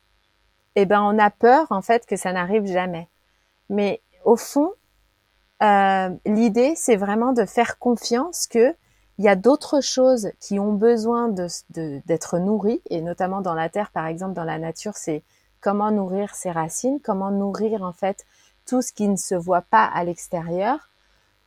eh 0.75 0.85
ben 0.85 1.01
on 1.01 1.19
a 1.19 1.29
peur 1.29 1.67
en 1.69 1.81
fait 1.81 2.05
que 2.05 2.15
ça 2.15 2.31
n'arrive 2.31 2.65
jamais. 2.65 3.09
Mais 3.69 4.01
au 4.23 4.37
fond, 4.37 4.71
euh, 5.63 6.09
l'idée 6.25 6.75
c'est 6.77 6.95
vraiment 6.95 7.33
de 7.33 7.43
faire 7.43 7.77
confiance 7.77 8.47
que 8.47 8.73
il 9.19 9.25
y 9.25 9.29
a 9.29 9.35
d'autres 9.35 9.81
choses 9.81 10.31
qui 10.39 10.59
ont 10.59 10.71
besoin 10.71 11.27
d'être 11.69 12.39
nourries, 12.39 12.81
et 12.89 13.01
notamment 13.01 13.41
dans 13.41 13.53
la 13.53 13.67
terre, 13.67 13.91
par 13.91 14.07
exemple, 14.07 14.33
dans 14.33 14.45
la 14.45 14.57
nature, 14.57 14.95
c'est 14.95 15.23
comment 15.59 15.91
nourrir 15.91 16.33
ses 16.33 16.51
racines, 16.51 17.01
comment 17.03 17.29
nourrir 17.29 17.83
en 17.83 17.91
fait 17.91 18.25
tout 18.65 18.81
ce 18.81 18.93
qui 18.93 19.09
ne 19.09 19.17
se 19.17 19.35
voit 19.35 19.61
pas 19.61 19.83
à 19.83 20.05
l'extérieur, 20.05 20.89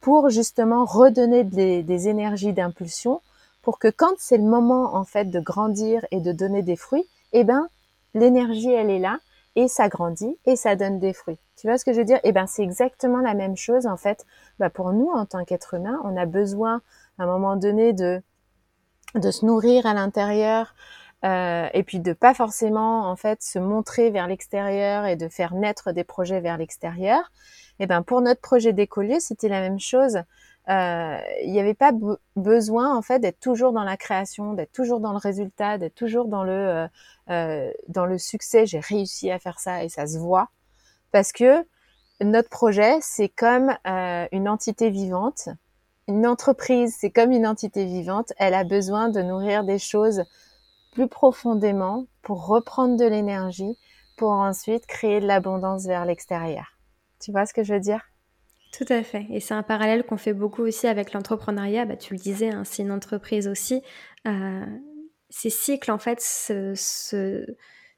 pour 0.02 0.28
justement 0.28 0.84
redonner 0.84 1.44
des, 1.44 1.82
des 1.82 2.08
énergies 2.08 2.52
d'impulsion, 2.52 3.22
pour 3.62 3.78
que 3.78 3.88
quand 3.88 4.14
c'est 4.18 4.36
le 4.36 4.44
moment 4.44 4.94
en 4.94 5.04
fait 5.04 5.30
de 5.30 5.40
grandir 5.40 6.04
et 6.10 6.20
de 6.20 6.32
donner 6.32 6.60
des 6.62 6.76
fruits, 6.76 7.08
eh 7.32 7.42
ben 7.42 7.68
l'énergie 8.12 8.72
elle 8.72 8.90
est 8.90 8.98
là 8.98 9.18
et 9.56 9.68
ça 9.68 9.88
grandit 9.88 10.36
et 10.44 10.56
ça 10.56 10.76
donne 10.76 10.98
des 10.98 11.12
fruits. 11.14 11.38
Tu 11.56 11.68
vois 11.68 11.78
ce 11.78 11.84
que 11.84 11.92
je 11.92 11.98
veux 11.98 12.04
dire? 12.04 12.20
Eh 12.24 12.32
ben 12.32 12.46
c'est 12.46 12.62
exactement 12.62 13.20
la 13.20 13.34
même 13.34 13.56
chose 13.56 13.86
en 13.86 13.96
fait. 13.96 14.26
Bah, 14.58 14.68
pour 14.68 14.92
nous 14.92 15.10
en 15.10 15.24
tant 15.24 15.44
qu'être 15.44 15.74
humain, 15.74 16.00
on 16.04 16.16
a 16.16 16.26
besoin 16.26 16.82
à 17.18 17.24
un 17.24 17.26
moment 17.26 17.56
donné 17.56 17.92
de 17.92 18.22
de 19.14 19.30
se 19.30 19.44
nourrir 19.44 19.86
à 19.86 19.94
l'intérieur 19.94 20.74
euh, 21.24 21.68
et 21.74 21.82
puis 21.82 22.00
de 22.00 22.12
pas 22.12 22.34
forcément 22.34 23.10
en 23.10 23.16
fait 23.16 23.42
se 23.42 23.58
montrer 23.58 24.10
vers 24.10 24.26
l'extérieur 24.26 25.04
et 25.06 25.16
de 25.16 25.28
faire 25.28 25.54
naître 25.54 25.92
des 25.92 26.04
projets 26.04 26.40
vers 26.40 26.56
l'extérieur. 26.56 27.30
Et 27.78 27.84
eh 27.84 27.86
ben 27.86 28.02
pour 28.02 28.20
notre 28.20 28.40
projet 28.40 28.72
d'écolier, 28.72 29.20
c'était 29.20 29.48
la 29.48 29.60
même 29.60 29.80
chose. 29.80 30.22
Euh, 30.68 31.18
il 31.42 31.50
n'y 31.50 31.58
avait 31.58 31.74
pas 31.74 31.90
besoin 32.36 32.96
en 32.96 33.02
fait 33.02 33.18
d'être 33.18 33.40
toujours 33.40 33.72
dans 33.72 33.82
la 33.82 33.96
création, 33.96 34.52
d'être 34.52 34.72
toujours 34.72 35.00
dans 35.00 35.12
le 35.12 35.18
résultat, 35.18 35.78
d'être 35.78 35.94
toujours 35.94 36.26
dans 36.26 36.44
le 36.44 36.52
euh, 36.52 36.88
euh 37.30 37.72
dans 37.88 38.06
le 38.06 38.18
succès. 38.18 38.66
J'ai 38.66 38.80
réussi 38.80 39.30
à 39.30 39.38
faire 39.38 39.58
ça 39.58 39.84
et 39.84 39.88
ça 39.88 40.06
se 40.06 40.18
voit 40.18 40.50
parce 41.10 41.32
que 41.32 41.66
notre 42.20 42.48
projet 42.48 42.98
c'est 43.00 43.28
comme 43.28 43.74
euh, 43.86 44.26
une 44.30 44.48
entité 44.48 44.90
vivante 44.90 45.48
une 46.08 46.26
entreprise, 46.26 46.96
c'est 46.98 47.10
comme 47.10 47.30
une 47.30 47.46
entité 47.46 47.84
vivante, 47.84 48.32
elle 48.38 48.54
a 48.54 48.64
besoin 48.64 49.08
de 49.08 49.22
nourrir 49.22 49.64
des 49.64 49.78
choses 49.78 50.24
plus 50.92 51.08
profondément 51.08 52.06
pour 52.22 52.46
reprendre 52.46 52.96
de 52.96 53.04
l'énergie, 53.04 53.78
pour 54.16 54.30
ensuite 54.30 54.86
créer 54.86 55.20
de 55.20 55.26
l'abondance 55.26 55.86
vers 55.86 56.04
l'extérieur. 56.04 56.66
Tu 57.20 57.32
vois 57.32 57.46
ce 57.46 57.54
que 57.54 57.62
je 57.62 57.74
veux 57.74 57.80
dire? 57.80 58.02
Tout 58.72 58.86
à 58.88 59.02
fait. 59.02 59.26
Et 59.30 59.40
c'est 59.40 59.54
un 59.54 59.62
parallèle 59.62 60.04
qu'on 60.04 60.16
fait 60.16 60.32
beaucoup 60.32 60.62
aussi 60.62 60.86
avec 60.86 61.12
l'entrepreneuriat. 61.12 61.84
Bah, 61.84 61.96
tu 61.96 62.14
le 62.14 62.18
disais, 62.18 62.50
hein, 62.50 62.64
c'est 62.64 62.82
une 62.82 62.92
entreprise 62.92 63.46
aussi. 63.46 63.82
Euh, 64.26 64.64
ces 65.28 65.50
cycles, 65.50 65.90
en 65.90 65.98
fait, 65.98 66.20
se, 66.20 66.72
se, 66.74 67.46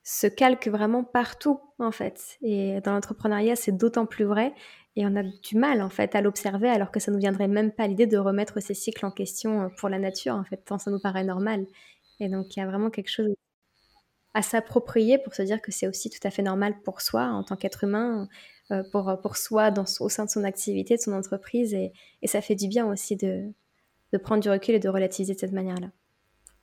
se 0.02 0.26
calquent 0.26 0.68
vraiment 0.68 1.04
partout, 1.04 1.60
en 1.78 1.92
fait. 1.92 2.38
Et 2.42 2.80
dans 2.82 2.92
l'entrepreneuriat, 2.92 3.54
c'est 3.54 3.76
d'autant 3.76 4.04
plus 4.04 4.24
vrai. 4.24 4.52
Et 4.96 5.04
on 5.06 5.16
a 5.16 5.22
du 5.22 5.56
mal 5.56 5.82
en 5.82 5.90
fait 5.90 6.14
à 6.14 6.20
l'observer 6.20 6.68
alors 6.68 6.90
que 6.90 7.00
ça 7.00 7.10
nous 7.10 7.18
viendrait 7.18 7.48
même 7.48 7.72
pas 7.72 7.86
l'idée 7.88 8.06
de 8.06 8.16
remettre 8.16 8.60
ces 8.60 8.74
cycles 8.74 9.04
en 9.04 9.10
question 9.10 9.62
euh, 9.62 9.68
pour 9.78 9.88
la 9.88 9.98
nature 9.98 10.34
en 10.34 10.44
fait, 10.44 10.58
tant 10.58 10.78
ça 10.78 10.90
nous 10.90 11.00
paraît 11.00 11.24
normal. 11.24 11.66
Et 12.20 12.28
donc 12.28 12.56
il 12.56 12.60
y 12.60 12.62
a 12.62 12.66
vraiment 12.66 12.90
quelque 12.90 13.10
chose 13.10 13.34
à 14.34 14.42
s'approprier 14.42 15.18
pour 15.18 15.34
se 15.34 15.42
dire 15.42 15.62
que 15.62 15.72
c'est 15.72 15.88
aussi 15.88 16.10
tout 16.10 16.24
à 16.26 16.30
fait 16.30 16.42
normal 16.42 16.74
pour 16.84 17.00
soi 17.00 17.26
en 17.26 17.44
tant 17.44 17.56
qu'être 17.56 17.84
humain, 17.84 18.28
euh, 18.72 18.82
pour, 18.90 19.16
pour 19.22 19.36
soi 19.36 19.70
dans, 19.70 19.84
au 20.00 20.08
sein 20.08 20.24
de 20.24 20.30
son 20.30 20.44
activité, 20.44 20.96
de 20.96 21.00
son 21.00 21.12
entreprise. 21.12 21.72
Et, 21.72 21.92
et 22.22 22.26
ça 22.26 22.40
fait 22.40 22.56
du 22.56 22.66
bien 22.66 22.86
aussi 22.86 23.16
de, 23.16 23.52
de 24.12 24.18
prendre 24.18 24.42
du 24.42 24.50
recul 24.50 24.74
et 24.74 24.80
de 24.80 24.88
relativiser 24.88 25.34
de 25.34 25.38
cette 25.38 25.52
manière-là. 25.52 25.88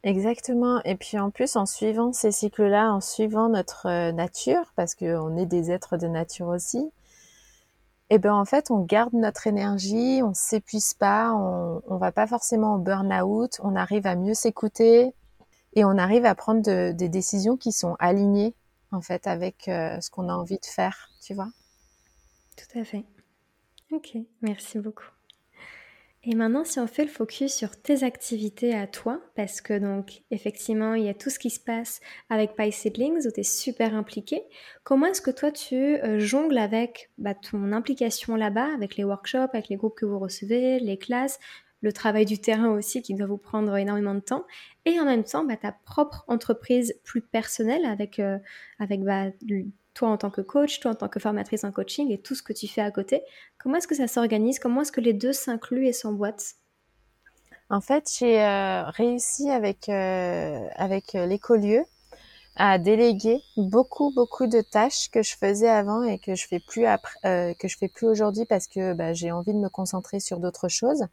Exactement. 0.03 0.81
Et 0.83 0.95
puis 0.95 1.19
en 1.19 1.29
plus, 1.29 1.55
en 1.55 1.65
suivant 1.65 2.11
ces 2.11 2.31
cycles-là, 2.31 2.91
en 2.91 3.01
suivant 3.01 3.49
notre 3.49 3.87
euh, 3.87 4.11
nature, 4.11 4.73
parce 4.75 4.95
qu'on 4.95 5.37
est 5.37 5.45
des 5.45 5.69
êtres 5.69 5.97
de 5.97 6.07
nature 6.07 6.47
aussi, 6.47 6.91
et 8.11 8.15
eh 8.15 8.19
ben 8.19 8.33
en 8.33 8.43
fait 8.43 8.71
on 8.71 8.81
garde 8.81 9.13
notre 9.13 9.47
énergie, 9.47 10.21
on 10.21 10.33
s'épuise 10.33 10.93
pas, 10.93 11.31
on, 11.31 11.81
on 11.87 11.95
va 11.95 12.11
pas 12.11 12.27
forcément 12.27 12.75
au 12.75 12.77
burn-out, 12.77 13.61
on 13.63 13.73
arrive 13.73 14.05
à 14.05 14.17
mieux 14.17 14.33
s'écouter 14.33 15.13
et 15.75 15.85
on 15.85 15.97
arrive 15.97 16.25
à 16.25 16.35
prendre 16.35 16.91
des 16.91 17.07
décisions 17.07 17.55
qui 17.55 17.71
sont 17.71 17.95
alignées 17.99 18.53
en 18.91 18.99
fait 18.99 19.27
avec 19.27 19.69
euh, 19.69 20.01
ce 20.01 20.09
qu'on 20.09 20.27
a 20.27 20.33
envie 20.33 20.59
de 20.59 20.65
faire, 20.65 21.09
tu 21.21 21.33
vois. 21.33 21.47
Tout 22.57 22.79
à 22.79 22.83
fait. 22.83 23.05
Ok, 23.91 24.17
merci 24.41 24.77
beaucoup. 24.79 25.07
Et 26.23 26.35
maintenant, 26.35 26.63
si 26.63 26.79
on 26.79 26.85
fait 26.85 27.03
le 27.03 27.09
focus 27.09 27.51
sur 27.51 27.81
tes 27.81 28.03
activités 28.03 28.75
à 28.75 28.85
toi, 28.85 29.19
parce 29.35 29.59
que 29.59 29.79
donc 29.79 30.21
effectivement, 30.29 30.93
il 30.93 31.03
y 31.05 31.09
a 31.09 31.15
tout 31.15 31.31
ce 31.31 31.39
qui 31.39 31.49
se 31.49 31.59
passe 31.59 31.99
avec 32.29 32.55
Pie 32.55 32.71
Seedlings 32.71 33.25
où 33.25 33.31
tu 33.31 33.39
es 33.39 33.43
super 33.43 33.95
impliqué, 33.95 34.43
comment 34.83 35.07
est-ce 35.07 35.21
que 35.21 35.31
toi 35.31 35.51
tu 35.51 35.75
euh, 35.75 36.19
jongles 36.19 36.59
avec 36.59 37.09
bah, 37.17 37.33
ton 37.33 37.71
implication 37.71 38.35
là-bas, 38.35 38.71
avec 38.75 38.97
les 38.97 39.03
workshops, 39.03 39.49
avec 39.53 39.69
les 39.69 39.77
groupes 39.77 39.95
que 39.95 40.05
vous 40.05 40.19
recevez, 40.19 40.79
les 40.79 40.97
classes, 40.97 41.39
le 41.81 41.91
travail 41.91 42.25
du 42.25 42.39
terrain 42.39 42.69
aussi 42.69 43.01
qui 43.01 43.15
doit 43.15 43.25
vous 43.25 43.37
prendre 43.37 43.75
énormément 43.75 44.13
de 44.13 44.19
temps, 44.19 44.45
et 44.85 44.99
en 44.99 45.05
même 45.05 45.23
temps 45.23 45.43
bah, 45.43 45.57
ta 45.57 45.71
propre 45.71 46.23
entreprise 46.27 46.99
plus 47.03 47.21
personnelle 47.21 47.83
avec, 47.85 48.19
euh, 48.19 48.37
avec 48.77 49.01
bah, 49.01 49.31
toi 49.93 50.09
en 50.09 50.17
tant 50.17 50.29
que 50.29 50.41
coach, 50.41 50.79
toi 50.79 50.91
en 50.91 50.95
tant 50.95 51.07
que 51.07 51.19
formatrice 51.19 51.63
en 51.63 51.71
coaching 51.71 52.11
et 52.11 52.21
tout 52.21 52.35
ce 52.35 52.43
que 52.43 52.53
tu 52.53 52.67
fais 52.67 52.81
à 52.81 52.91
côté. 52.91 53.21
Comment 53.59 53.77
est-ce 53.77 53.87
que 53.87 53.95
ça 53.95 54.07
s'organise? 54.07 54.59
Comment 54.59 54.81
est-ce 54.81 54.91
que 54.91 55.01
les 55.01 55.13
deux 55.13 55.33
s'incluent 55.33 55.87
et 55.87 55.93
s'emboîtent? 55.93 56.55
En 57.69 57.81
fait, 57.81 58.09
j'ai 58.17 58.41
euh, 58.41 58.83
réussi 58.89 59.49
avec, 59.49 59.87
euh, 59.87 60.67
avec 60.75 61.13
l'écolieu 61.13 61.83
à 62.57 62.77
déléguer 62.77 63.41
beaucoup 63.55 64.11
beaucoup 64.13 64.45
de 64.45 64.59
tâches 64.59 65.09
que 65.09 65.23
je 65.23 65.37
faisais 65.37 65.69
avant 65.69 66.03
et 66.03 66.19
que 66.19 66.35
je 66.35 66.45
fais 66.45 66.59
plus 66.59 66.85
après, 66.85 67.55
que 67.57 67.69
je 67.69 67.77
fais 67.77 67.87
plus 67.87 68.07
aujourd'hui 68.07 68.43
parce 68.43 68.67
que 68.67 68.93
bah, 68.93 69.13
j'ai 69.13 69.31
envie 69.31 69.53
de 69.53 69.57
me 69.57 69.69
concentrer 69.69 70.19
sur 70.19 70.41
d'autres 70.41 70.67
choses. 70.67 71.05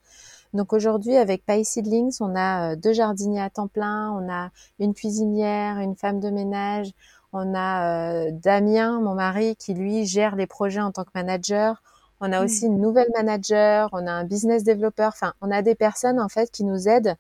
Donc 0.55 0.73
aujourd'hui, 0.73 1.17
avec 1.17 1.45
Pie 1.45 1.65
Seedlings, 1.65 2.17
on 2.21 2.35
a 2.35 2.73
euh, 2.73 2.77
deux 2.77 2.95
jardiniers 2.95 3.43
à 3.43 3.51
temps 3.51 3.69
plein, 3.69 4.11
on 4.13 4.33
a 4.33 4.51
une 4.79 4.95
cuisinière, 4.95 5.79
une 5.79 5.95
femme 5.95 6.21
de 6.21 6.31
ménage, 6.31 6.91
on 7.33 7.55
a 7.55 8.27
euh, 8.27 8.31
Damien, 8.33 9.01
mon 9.01 9.15
mari, 9.15 9.57
qui 9.57 9.75
lui 9.75 10.07
gère 10.07 10.37
les 10.37 10.47
projets 10.47 10.81
en 10.81 10.93
tant 10.93 11.05
que 11.05 11.11
manager. 11.15 11.83
On 12.21 12.33
a 12.33 12.43
aussi 12.43 12.67
une 12.67 12.81
nouvelle 12.81 13.09
manager, 13.15 13.91
on 13.93 14.07
a 14.07 14.11
un 14.11 14.25
business 14.25 14.65
développeur. 14.65 15.13
Enfin, 15.15 15.35
on 15.41 15.51
a 15.51 15.63
des 15.63 15.75
personnes 15.75 16.21
en 16.21 16.29
fait 16.29 16.51
qui 16.51 16.65
nous 16.65 16.89
aident 16.89 17.15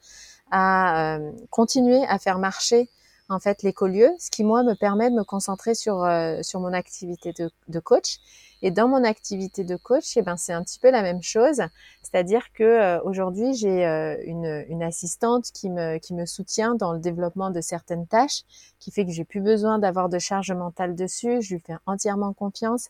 à 0.50 1.16
euh, 1.16 1.32
continuer 1.50 2.04
à 2.08 2.18
faire 2.18 2.38
marcher 2.38 2.88
en 3.28 3.40
fait 3.40 3.62
l'écolieu, 3.62 4.10
ce 4.18 4.30
qui 4.30 4.44
moi 4.44 4.62
me 4.62 4.74
permet 4.74 5.10
de 5.10 5.16
me 5.16 5.24
concentrer 5.24 5.74
sur 5.74 6.06
sur 6.42 6.60
mon 6.60 6.72
activité 6.72 7.32
de, 7.32 7.50
de 7.68 7.80
coach. 7.80 8.18
Et 8.60 8.70
dans 8.72 8.88
mon 8.88 9.04
activité 9.04 9.62
de 9.62 9.76
coach, 9.76 10.16
eh 10.16 10.22
ben 10.22 10.36
c'est 10.36 10.52
un 10.52 10.62
petit 10.64 10.80
peu 10.80 10.90
la 10.90 11.02
même 11.02 11.22
chose, 11.22 11.62
c'est-à-dire 12.02 12.52
que 12.52 12.64
euh, 12.64 13.00
aujourd'hui 13.02 13.54
j'ai 13.54 13.86
euh, 13.86 14.16
une, 14.24 14.64
une, 14.68 14.82
assistante 14.82 15.52
qui 15.52 15.70
me 15.70 15.98
qui 15.98 16.12
me 16.12 16.26
soutient 16.26 16.74
dans 16.74 16.92
le 16.92 16.98
développement 16.98 17.50
de 17.50 17.60
certaines 17.60 18.06
tâches, 18.06 18.42
qui 18.80 18.90
fait 18.90 19.04
que 19.04 19.12
j'ai 19.12 19.24
plus 19.24 19.40
besoin 19.40 19.78
d'avoir 19.78 20.08
de 20.08 20.18
charge 20.18 20.50
mentale 20.50 20.96
dessus. 20.96 21.40
Je 21.40 21.54
lui 21.54 21.60
fais 21.60 21.76
entièrement 21.86 22.32
confiance, 22.32 22.88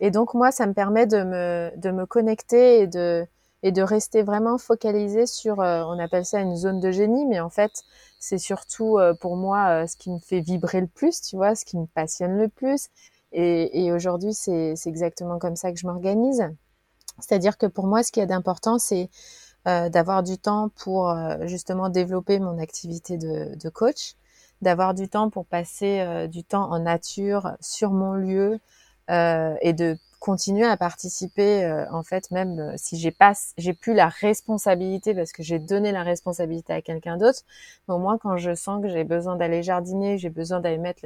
et 0.00 0.10
donc 0.10 0.34
moi 0.34 0.52
ça 0.52 0.66
me 0.66 0.74
permet 0.74 1.06
de 1.06 1.22
me 1.24 1.70
de 1.76 1.90
me 1.90 2.04
connecter 2.04 2.80
et 2.80 2.86
de 2.86 3.26
et 3.62 3.72
de 3.72 3.82
rester 3.82 4.22
vraiment 4.22 4.58
focalisé 4.58 5.26
sur, 5.26 5.60
euh, 5.60 5.82
on 5.84 5.98
appelle 5.98 6.24
ça 6.24 6.40
une 6.40 6.56
zone 6.56 6.80
de 6.80 6.90
génie, 6.90 7.26
mais 7.26 7.40
en 7.40 7.50
fait, 7.50 7.82
c'est 8.18 8.38
surtout 8.38 8.98
pour 9.20 9.36
moi 9.36 9.86
ce 9.86 9.96
qui 9.96 10.10
me 10.10 10.18
fait 10.18 10.40
vibrer 10.40 10.80
le 10.80 10.86
plus, 10.88 11.20
tu 11.20 11.36
vois, 11.36 11.54
ce 11.54 11.64
qui 11.64 11.76
me 11.76 11.86
passionne 11.86 12.36
le 12.36 12.48
plus, 12.48 12.88
et, 13.32 13.84
et 13.84 13.92
aujourd'hui, 13.92 14.34
c'est 14.34 14.74
exactement 14.86 15.38
comme 15.38 15.56
ça 15.56 15.70
que 15.72 15.78
je 15.78 15.86
m'organise. 15.86 16.48
C'est-à-dire 17.20 17.58
que 17.58 17.66
pour 17.66 17.86
moi, 17.86 18.02
ce 18.02 18.12
qui 18.12 18.20
est 18.20 18.26
d'important, 18.26 18.78
c'est 18.78 19.10
euh, 19.66 19.88
d'avoir 19.88 20.22
du 20.22 20.38
temps 20.38 20.70
pour 20.82 21.10
euh, 21.10 21.46
justement 21.46 21.88
développer 21.88 22.38
mon 22.38 22.58
activité 22.58 23.18
de, 23.18 23.54
de 23.56 23.68
coach, 23.68 24.14
d'avoir 24.62 24.94
du 24.94 25.08
temps 25.08 25.30
pour 25.30 25.46
passer 25.46 26.00
euh, 26.00 26.26
du 26.26 26.44
temps 26.44 26.70
en 26.70 26.78
nature 26.78 27.52
sur 27.60 27.90
mon 27.90 28.12
lieu 28.12 28.60
euh, 29.10 29.54
et 29.60 29.72
de 29.72 29.98
continuer 30.20 30.66
à 30.66 30.76
participer 30.76 31.64
euh, 31.64 31.90
en 31.92 32.02
fait 32.02 32.30
même 32.30 32.74
si 32.76 32.98
j'ai 32.98 33.12
pas 33.12 33.34
j'ai 33.56 33.72
plus 33.72 33.94
la 33.94 34.08
responsabilité 34.08 35.14
parce 35.14 35.32
que 35.32 35.42
j'ai 35.42 35.58
donné 35.58 35.92
la 35.92 36.02
responsabilité 36.02 36.72
à 36.72 36.82
quelqu'un 36.82 37.16
d'autre 37.16 37.42
au 37.86 37.98
moins 37.98 38.18
quand 38.18 38.36
je 38.36 38.54
sens 38.54 38.82
que 38.82 38.88
j'ai 38.88 39.04
besoin 39.04 39.36
d'aller 39.36 39.62
jardiner 39.62 40.18
j'ai 40.18 40.30
besoin 40.30 40.60
d'aller 40.60 40.78
mettre 40.78 41.02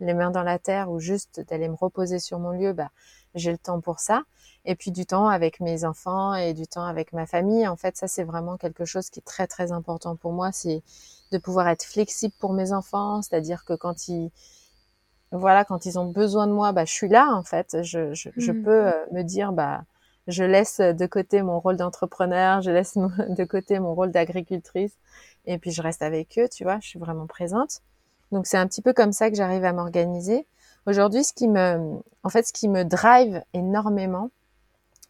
les 0.00 0.14
mains 0.14 0.30
dans 0.30 0.42
la 0.42 0.58
terre 0.58 0.90
ou 0.90 1.00
juste 1.00 1.40
d'aller 1.48 1.68
me 1.68 1.74
reposer 1.74 2.18
sur 2.18 2.38
mon 2.38 2.50
lieu, 2.50 2.72
bah, 2.72 2.90
j'ai 3.34 3.52
le 3.52 3.58
temps 3.58 3.80
pour 3.80 4.00
ça. 4.00 4.22
Et 4.64 4.74
puis 4.74 4.90
du 4.90 5.06
temps 5.06 5.28
avec 5.28 5.60
mes 5.60 5.84
enfants 5.84 6.34
et 6.34 6.52
du 6.52 6.66
temps 6.66 6.84
avec 6.84 7.12
ma 7.12 7.26
famille. 7.26 7.66
En 7.66 7.76
fait, 7.76 7.96
ça, 7.96 8.06
c'est 8.08 8.24
vraiment 8.24 8.56
quelque 8.56 8.84
chose 8.84 9.08
qui 9.10 9.20
est 9.20 9.22
très, 9.22 9.46
très 9.46 9.72
important 9.72 10.16
pour 10.16 10.32
moi. 10.32 10.52
C'est 10.52 10.82
de 11.32 11.38
pouvoir 11.38 11.68
être 11.68 11.84
flexible 11.84 12.34
pour 12.38 12.52
mes 12.52 12.72
enfants. 12.72 13.22
C'est-à-dire 13.22 13.64
que 13.64 13.74
quand 13.74 14.08
ils, 14.08 14.30
voilà, 15.32 15.64
quand 15.64 15.86
ils 15.86 15.98
ont 15.98 16.06
besoin 16.06 16.46
de 16.46 16.52
moi, 16.52 16.72
bah, 16.72 16.84
je 16.84 16.92
suis 16.92 17.08
là, 17.08 17.34
en 17.34 17.42
fait. 17.42 17.82
Je, 17.82 18.14
je, 18.14 18.30
je 18.36 18.52
mmh. 18.52 18.62
peux 18.62 18.86
euh, 18.86 18.92
me 19.12 19.22
dire, 19.22 19.52
bah, 19.52 19.82
je 20.28 20.44
laisse 20.44 20.80
de 20.80 21.06
côté 21.06 21.42
mon 21.42 21.58
rôle 21.58 21.76
d'entrepreneur, 21.76 22.60
je 22.60 22.70
laisse 22.70 22.96
de 23.28 23.44
côté 23.44 23.80
mon 23.80 23.94
rôle 23.94 24.12
d'agricultrice 24.12 24.92
et 25.46 25.58
puis 25.58 25.70
je 25.72 25.82
reste 25.82 26.02
avec 26.02 26.38
eux, 26.38 26.48
tu 26.48 26.64
vois, 26.64 26.78
je 26.80 26.88
suis 26.88 26.98
vraiment 26.98 27.26
présente. 27.26 27.80
Donc 28.30 28.46
c'est 28.46 28.58
un 28.58 28.66
petit 28.66 28.82
peu 28.82 28.92
comme 28.92 29.12
ça 29.12 29.30
que 29.30 29.36
j'arrive 29.36 29.64
à 29.64 29.72
m'organiser. 29.72 30.46
Aujourd'hui, 30.86 31.24
ce 31.24 31.32
qui 31.32 31.48
me, 31.48 31.98
en 32.22 32.28
fait, 32.28 32.46
ce 32.46 32.52
qui 32.52 32.68
me 32.68 32.84
drive 32.84 33.42
énormément, 33.54 34.30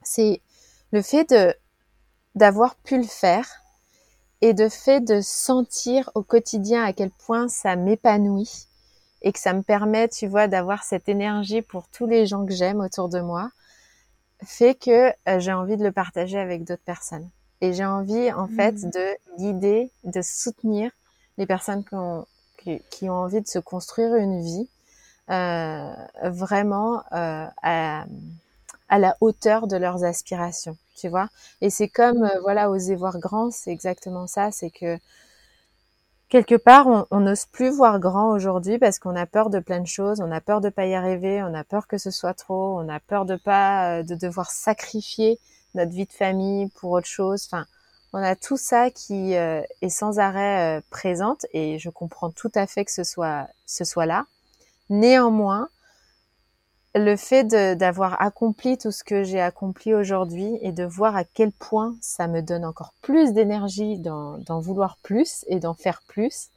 c'est 0.02 0.40
le 0.92 1.02
fait 1.02 1.28
de 1.30 1.54
d'avoir 2.34 2.76
pu 2.76 2.98
le 2.98 3.06
faire 3.06 3.48
et 4.40 4.54
de 4.54 4.68
fait 4.68 5.00
de 5.00 5.20
sentir 5.20 6.10
au 6.14 6.22
quotidien 6.22 6.84
à 6.84 6.92
quel 6.92 7.10
point 7.10 7.48
ça 7.48 7.74
m'épanouit 7.74 8.68
et 9.22 9.32
que 9.32 9.38
ça 9.38 9.52
me 9.52 9.62
permet, 9.62 10.08
tu 10.08 10.26
vois, 10.26 10.48
d'avoir 10.48 10.84
cette 10.84 11.08
énergie 11.08 11.62
pour 11.62 11.88
tous 11.88 12.06
les 12.06 12.26
gens 12.26 12.46
que 12.46 12.52
j'aime 12.52 12.80
autour 12.80 13.08
de 13.08 13.20
moi, 13.20 13.50
fait 14.44 14.74
que 14.74 15.08
euh, 15.28 15.40
j'ai 15.40 15.52
envie 15.52 15.76
de 15.76 15.84
le 15.84 15.92
partager 15.92 16.38
avec 16.38 16.64
d'autres 16.64 16.84
personnes. 16.84 17.28
Et 17.60 17.72
j'ai 17.72 17.84
envie, 17.84 18.32
en 18.32 18.46
fait, 18.46 18.72
mmh. 18.72 18.90
de 18.90 19.16
guider, 19.38 19.90
de 20.04 20.22
soutenir 20.22 20.92
les 21.38 21.46
personnes 21.46 21.84
qui 21.84 21.94
ont, 21.94 22.26
qui, 22.90 23.08
ont 23.08 23.14
envie 23.14 23.40
de 23.40 23.46
se 23.46 23.58
construire 23.58 24.14
une 24.16 24.42
vie 24.42 24.68
euh, 25.30 25.92
vraiment 26.24 27.02
euh, 27.12 27.46
à, 27.62 28.06
à, 28.88 28.98
la 28.98 29.16
hauteur 29.20 29.66
de 29.66 29.76
leurs 29.76 30.04
aspirations, 30.04 30.76
tu 30.96 31.08
vois. 31.08 31.28
Et 31.60 31.70
c'est 31.70 31.88
comme, 31.88 32.24
euh, 32.24 32.40
voilà, 32.40 32.70
oser 32.70 32.94
voir 32.94 33.18
grand, 33.18 33.50
c'est 33.50 33.70
exactement 33.70 34.26
ça, 34.26 34.50
c'est 34.50 34.70
que 34.70 34.98
quelque 36.28 36.54
part, 36.54 37.06
on 37.10 37.20
n'ose 37.20 37.46
plus 37.46 37.70
voir 37.70 37.98
grand 38.00 38.30
aujourd'hui 38.30 38.78
parce 38.78 38.98
qu'on 38.98 39.16
a 39.16 39.26
peur 39.26 39.50
de 39.50 39.58
plein 39.58 39.80
de 39.80 39.86
choses, 39.86 40.20
on 40.20 40.30
a 40.30 40.40
peur 40.40 40.60
de 40.60 40.68
pas 40.68 40.86
y 40.86 40.94
arriver, 40.94 41.42
on 41.42 41.54
a 41.54 41.64
peur 41.64 41.86
que 41.86 41.98
ce 41.98 42.10
soit 42.10 42.34
trop, 42.34 42.78
on 42.78 42.88
a 42.88 43.00
peur 43.00 43.24
de 43.24 43.36
pas, 43.36 44.02
de 44.02 44.14
devoir 44.14 44.50
sacrifier 44.50 45.38
notre 45.74 45.92
vie 45.92 46.06
de 46.06 46.12
famille 46.12 46.68
pour 46.76 46.92
autre 46.92 47.06
chose. 47.06 47.46
Enfin, 47.46 47.66
on 48.12 48.22
a 48.22 48.36
tout 48.36 48.56
ça 48.56 48.90
qui 48.90 49.36
euh, 49.36 49.62
est 49.82 49.90
sans 49.90 50.18
arrêt 50.18 50.78
euh, 50.78 50.80
présente 50.90 51.46
et 51.52 51.78
je 51.78 51.90
comprends 51.90 52.30
tout 52.30 52.50
à 52.54 52.66
fait 52.66 52.84
que 52.84 52.92
ce 52.92 53.04
soit 53.04 53.48
ce 53.66 53.84
soit 53.84 54.06
là. 54.06 54.26
Néanmoins, 54.90 55.68
le 56.94 57.16
fait 57.16 57.44
d'avoir 57.44 58.20
accompli 58.22 58.78
tout 58.78 58.90
ce 58.90 59.04
que 59.04 59.22
j'ai 59.22 59.40
accompli 59.40 59.94
aujourd'hui 59.94 60.58
et 60.62 60.72
de 60.72 60.84
voir 60.84 61.16
à 61.16 61.24
quel 61.24 61.52
point 61.52 61.96
ça 62.00 62.26
me 62.28 62.40
donne 62.42 62.64
encore 62.64 62.94
plus 63.02 63.32
d'énergie 63.32 63.98
d'en 63.98 64.60
vouloir 64.60 64.96
plus 65.02 65.44
et 65.48 65.60
d'en 65.60 65.74
faire 65.74 66.02
plus 66.08 66.48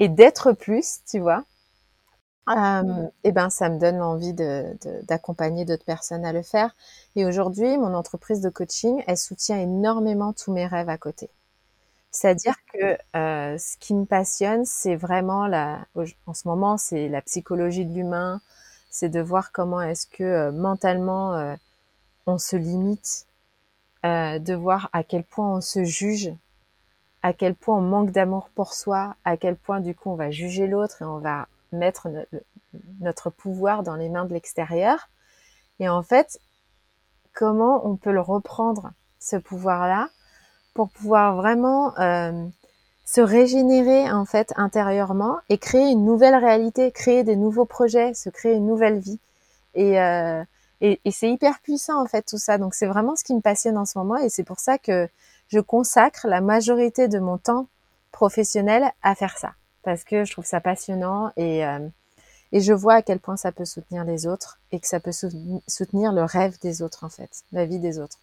et 0.00 0.08
d'être 0.08 0.52
plus, 0.52 1.00
tu 1.08 1.20
vois, 1.20 1.44
euh, 2.48 3.06
et 3.22 3.32
ben 3.32 3.48
ça 3.50 3.68
me 3.68 3.78
donne 3.78 4.00
envie 4.00 4.32
d'accompagner 5.04 5.64
d'autres 5.64 5.84
personnes 5.84 6.24
à 6.24 6.32
le 6.32 6.42
faire. 6.42 6.74
Et 7.14 7.24
aujourd'hui, 7.24 7.78
mon 7.78 7.94
entreprise 7.94 8.40
de 8.40 8.48
coaching, 8.48 9.02
elle 9.06 9.16
soutient 9.18 9.58
énormément 9.58 10.32
tous 10.32 10.52
mes 10.52 10.66
rêves 10.66 10.88
à 10.88 10.98
côté. 10.98 11.30
C'est-à-dire 12.10 12.56
que 12.72 12.98
euh, 13.16 13.58
ce 13.58 13.76
qui 13.78 13.94
me 13.94 14.04
passionne, 14.06 14.64
c'est 14.64 14.96
vraiment 14.96 15.46
la, 15.46 15.86
en 16.26 16.34
ce 16.34 16.48
moment, 16.48 16.76
c'est 16.78 17.08
la 17.08 17.22
psychologie 17.22 17.86
de 17.86 17.94
l'humain, 17.94 18.40
c'est 18.90 19.08
de 19.08 19.20
voir 19.20 19.52
comment 19.52 19.80
est-ce 19.80 20.06
que 20.06 20.24
euh, 20.24 20.52
mentalement 20.52 21.34
euh, 21.34 21.54
on 22.26 22.38
se 22.38 22.56
limite, 22.56 23.26
euh, 24.04 24.38
de 24.38 24.54
voir 24.54 24.90
à 24.92 25.04
quel 25.04 25.24
point 25.24 25.56
on 25.56 25.60
se 25.60 25.84
juge, 25.84 26.32
à 27.22 27.32
quel 27.32 27.54
point 27.54 27.78
on 27.78 27.82
manque 27.82 28.10
d'amour 28.10 28.50
pour 28.54 28.74
soi, 28.74 29.14
à 29.24 29.36
quel 29.36 29.56
point 29.56 29.80
du 29.80 29.94
coup 29.94 30.10
on 30.10 30.16
va 30.16 30.30
juger 30.30 30.66
l'autre 30.66 31.02
et 31.02 31.04
on 31.04 31.18
va 31.18 31.48
mettre 31.72 32.08
notre 33.00 33.30
pouvoir 33.30 33.82
dans 33.82 33.96
les 33.96 34.08
mains 34.08 34.24
de 34.24 34.34
l'extérieur. 34.34 35.08
Et 35.78 35.88
en 35.88 36.02
fait, 36.02 36.40
comment 37.32 37.86
on 37.86 37.96
peut 37.96 38.12
le 38.12 38.20
reprendre, 38.20 38.92
ce 39.18 39.36
pouvoir-là, 39.36 40.08
pour 40.74 40.90
pouvoir 40.90 41.36
vraiment 41.36 41.98
euh, 41.98 42.46
se 43.12 43.20
régénérer 43.20 44.10
en 44.10 44.24
fait 44.24 44.52
intérieurement 44.56 45.38
et 45.48 45.58
créer 45.58 45.90
une 45.90 46.04
nouvelle 46.04 46.36
réalité, 46.36 46.92
créer 46.92 47.24
des 47.24 47.36
nouveaux 47.36 47.64
projets, 47.64 48.14
se 48.14 48.30
créer 48.30 48.54
une 48.54 48.66
nouvelle 48.66 49.00
vie. 49.00 49.18
Et, 49.74 50.00
euh, 50.00 50.44
et, 50.80 51.00
et 51.04 51.10
c'est 51.10 51.30
hyper 51.30 51.58
puissant 51.60 52.00
en 52.00 52.06
fait 52.06 52.22
tout 52.22 52.38
ça. 52.38 52.56
Donc 52.56 52.74
c'est 52.74 52.86
vraiment 52.86 53.16
ce 53.16 53.24
qui 53.24 53.34
me 53.34 53.40
passionne 53.40 53.78
en 53.78 53.84
ce 53.84 53.98
moment 53.98 54.16
et 54.16 54.28
c'est 54.28 54.44
pour 54.44 54.60
ça 54.60 54.78
que 54.78 55.08
je 55.48 55.58
consacre 55.58 56.28
la 56.28 56.40
majorité 56.40 57.08
de 57.08 57.18
mon 57.18 57.38
temps 57.38 57.66
professionnel 58.12 58.92
à 59.02 59.16
faire 59.16 59.36
ça 59.38 59.54
parce 59.82 60.04
que 60.04 60.24
je 60.24 60.32
trouve 60.32 60.46
ça 60.46 60.60
passionnant 60.60 61.32
et, 61.36 61.66
euh, 61.66 61.88
Et 62.52 62.60
je 62.60 62.72
vois 62.72 62.94
à 62.94 63.02
quel 63.02 63.20
point 63.20 63.36
ça 63.36 63.52
peut 63.52 63.64
soutenir 63.64 64.04
les 64.04 64.26
autres 64.26 64.58
et 64.72 64.80
que 64.80 64.86
ça 64.86 65.00
peut 65.00 65.12
soutenir 65.12 66.12
le 66.12 66.24
rêve 66.24 66.58
des 66.60 66.82
autres, 66.82 67.04
en 67.04 67.08
fait, 67.08 67.30
la 67.52 67.64
vie 67.64 67.78
des 67.78 67.98
autres. 67.98 68.18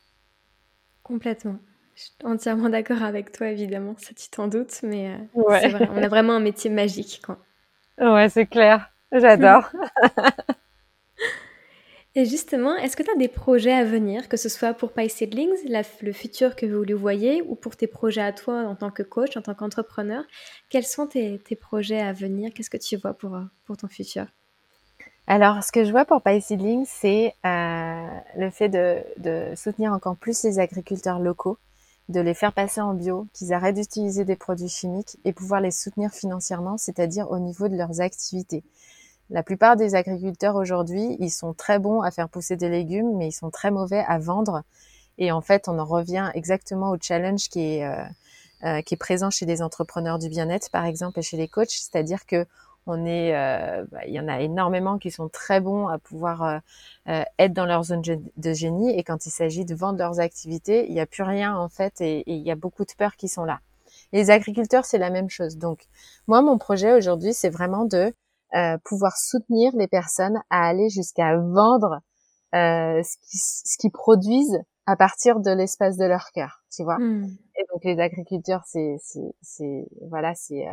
Complètement. 1.04 1.58
Je 1.98 2.04
suis 2.04 2.12
entièrement 2.24 2.70
d'accord 2.70 3.02
avec 3.02 3.32
toi, 3.32 3.48
évidemment, 3.48 3.96
ça 3.98 4.14
tu 4.16 4.30
t'en 4.30 4.48
doutes, 4.48 4.82
mais 4.84 5.10
euh, 5.10 5.42
vrai, 5.42 5.90
on 5.92 5.98
a 5.98 6.08
vraiment 6.08 6.34
un 6.34 6.40
métier 6.40 6.70
magique. 6.70 7.24
Quoi. 7.26 7.40
Ouais, 8.00 8.30
c'est 8.30 8.46
clair. 8.46 8.92
J'adore. 9.12 9.72
Et 12.14 12.26
justement, 12.26 12.76
est-ce 12.76 12.96
que 12.96 13.02
tu 13.02 13.10
as 13.10 13.16
des 13.16 13.28
projets 13.28 13.74
à 13.74 13.84
venir, 13.84 14.30
que 14.30 14.38
ce 14.38 14.48
soit 14.48 14.76
pour 14.76 14.92
Pie 14.92 15.10
Seedlings, 15.10 15.56
le 16.02 16.12
futur 16.12 16.56
que 16.56 16.68
vous 16.68 16.84
lui 16.84 16.94
voyez, 16.94 17.42
ou 17.42 17.56
pour 17.56 17.76
tes 17.76 17.88
projets 17.88 18.22
à 18.22 18.32
toi 18.32 18.64
en 18.66 18.76
tant 18.76 18.92
que 18.92 19.02
coach, 19.02 19.36
en 19.36 19.42
tant 19.42 19.56
qu'entrepreneur? 19.56 20.24
Quels 20.70 20.86
sont 20.86 21.08
tes, 21.08 21.40
projets 21.60 22.00
à 22.00 22.14
venir? 22.14 22.52
Qu'est-ce 22.54 22.70
que 22.70 22.78
tu 22.78 22.96
vois 22.96 23.16
pour, 23.16 23.36
euh, 23.36 23.44
pour 23.66 23.76
ton 23.76 23.88
futur? 23.88 24.28
Alors, 25.26 25.64
ce 25.64 25.72
que 25.72 25.84
je 25.84 25.92
vois 25.92 26.06
pour 26.06 26.22
Pie 26.22 26.42
Seedlings, 26.42 26.86
c'est 26.88 27.34
euh, 27.46 28.08
le 28.38 28.52
fait 28.52 28.70
de, 28.70 28.98
de, 29.18 29.56
soutenir 29.56 29.94
encore 29.94 30.16
plus 30.16 30.44
les 30.44 30.60
agriculteurs 30.60 31.20
locaux, 31.20 31.58
de 32.10 32.22
les 32.22 32.34
faire 32.34 32.54
passer 32.54 32.82
en 32.82 32.94
bio, 32.94 33.28
qu'ils 33.34 33.54
arrêtent 33.54 33.76
d'utiliser 33.76 34.24
des 34.24 34.36
produits 34.36 34.70
chimiques 34.70 35.18
et 35.26 35.34
pouvoir 35.34 35.60
les 35.60 35.72
soutenir 35.72 36.12
financièrement, 36.12 36.78
c'est-à-dire 36.78 37.30
au 37.32 37.40
niveau 37.40 37.68
de 37.68 37.76
leurs 37.76 38.00
activités. 38.00 38.64
La 39.30 39.44
plupart 39.44 39.76
des 39.76 39.94
agriculteurs 39.96 40.56
aujourd'hui, 40.56 41.18
ils 41.20 41.32
sont 41.32 41.54
très 41.54 41.80
bons 41.80 42.02
à 42.02 42.12
faire 42.12 42.30
pousser 42.30 42.56
des 42.56 42.70
légumes, 42.70 43.18
mais 43.18 43.28
ils 43.28 43.34
sont 43.34 43.52
très 43.52 43.72
mauvais 43.72 44.04
à 44.08 44.20
vendre. 44.20 44.64
Et 45.18 45.32
en 45.32 45.42
fait, 45.42 45.68
on 45.68 45.78
en 45.80 45.86
revient 45.86 46.32
exactement 46.34 46.92
au 46.92 46.98
challenge 47.00 47.50
qui 47.50 47.60
est, 47.60 47.86
euh, 47.86 48.04
euh, 48.64 48.82
qui 48.82 48.94
est 48.94 48.98
présent 48.98 49.30
chez 49.30 49.46
les 49.46 49.62
entrepreneurs 49.62 50.18
du 50.18 50.30
bien-être, 50.30 50.70
par 50.70 50.86
exemple, 50.86 51.20
et 51.20 51.24
chez 51.24 51.36
les 51.36 51.50
coachs. 51.50 51.72
C'est-à-dire 51.72 52.26
que 52.26 52.46
on 52.88 53.06
est, 53.06 53.36
euh, 53.36 53.86
bah, 53.92 54.06
il 54.08 54.14
y 54.14 54.20
en 54.20 54.28
a 54.28 54.40
énormément 54.42 54.98
qui 54.98 55.12
sont 55.12 55.30
très 55.30 55.60
bons 55.62 55.88
à 55.88 55.98
pouvoir 55.98 56.62
être 57.06 57.54
dans 57.54 57.66
leur 57.66 57.84
zone 57.84 58.02
de 58.02 58.54
génie. 58.54 58.98
Et 58.98 59.04
quand 59.04 59.26
il 59.26 59.32
s'agit 59.32 59.66
de 59.66 59.76
vendre 59.76 60.00
leurs 60.00 60.20
activités, 60.20 60.88
il 60.88 60.94
n'y 60.94 61.00
a 61.00 61.06
plus 61.06 61.24
rien 61.24 61.56
en 61.56 61.70
fait, 61.70 62.02
et, 62.02 62.20
et 62.20 62.34
il 62.34 62.46
y 62.46 62.52
a 62.52 62.56
beaucoup 62.56 62.86
de 62.86 62.92
peurs 62.98 63.16
qui 63.16 63.28
sont 63.28 63.46
là. 63.46 63.60
Les 64.14 64.30
agriculteurs, 64.30 64.86
c'est 64.86 64.98
la 64.98 65.10
même 65.10 65.30
chose. 65.30 65.58
Donc, 65.58 65.86
moi, 66.28 66.42
mon 66.42 66.58
projet 66.58 66.94
aujourd'hui, 66.94 67.34
c'est 67.34 67.50
vraiment 67.50 67.86
de 67.86 68.14
euh, 68.56 68.78
pouvoir 68.86 69.18
soutenir 69.18 69.74
les 69.76 69.90
personnes 69.90 70.42
à 70.50 70.68
aller 70.68 70.90
jusqu'à 70.90 71.36
vendre 71.36 72.00
euh, 72.56 73.02
ce 73.04 73.78
qu'ils 73.78 73.92
produisent 73.92 74.60
à 74.86 74.96
partir 74.96 75.42
de 75.42 75.52
l'espace 75.52 75.98
de 75.98 76.06
leur 76.06 76.32
cœur, 76.32 76.64
tu 76.72 76.84
vois. 76.86 76.98
Hmm. 76.98 77.26
Et 77.58 77.66
donc 77.74 77.84
les 77.84 78.00
agriculteurs, 78.00 78.62
c'est 78.66 78.96
c'est 79.42 79.86
voilà, 80.10 80.34
c'est 80.34 80.66
euh, 80.66 80.72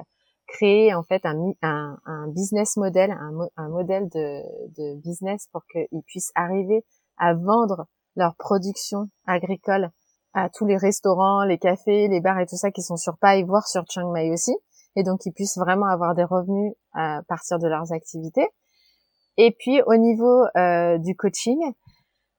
créer 0.55 0.95
en 0.95 1.03
fait 1.03 1.23
un, 1.25 1.37
un, 1.63 2.29
business 2.29 2.77
model, 2.77 3.11
un, 3.11 3.49
un 3.57 3.69
modèle 3.69 4.09
de, 4.09 4.41
de 4.77 5.01
business 5.01 5.49
pour 5.53 5.63
qu'ils 5.67 6.03
puissent 6.07 6.33
arriver 6.35 6.85
à 7.19 7.35
vendre 7.35 7.87
leur 8.17 8.37
production 8.37 9.09
agricole 9.27 9.91
à 10.33 10.49
tous 10.49 10.67
les 10.67 10.77
restaurants, 10.77 11.45
les 11.45 11.59
cafés, 11.59 12.09
les 12.09 12.21
bars 12.21 12.41
et 12.41 12.47
tout 12.47 12.57
ça 12.57 12.71
qui 12.71 12.83
sont 12.83 12.97
sur 12.97 13.19
Pai, 13.19 13.43
voire 13.45 13.67
sur 13.67 13.85
Chiang 13.89 14.11
Mai 14.13 14.31
aussi 14.33 14.55
et 14.97 15.03
donc 15.03 15.27
ils 15.27 15.33
puissent 15.33 15.59
vraiment 15.59 15.87
avoir 15.87 16.15
des 16.15 16.25
revenus 16.25 16.75
à 16.93 17.23
partir 17.29 17.59
de 17.59 17.67
leurs 17.67 17.93
activités. 17.93 18.47
Et 19.37 19.51
puis 19.59 19.83
au 19.87 19.97
niveau 19.97 20.45
euh, 20.57 20.99
du 20.99 21.17
coaching, 21.17 21.59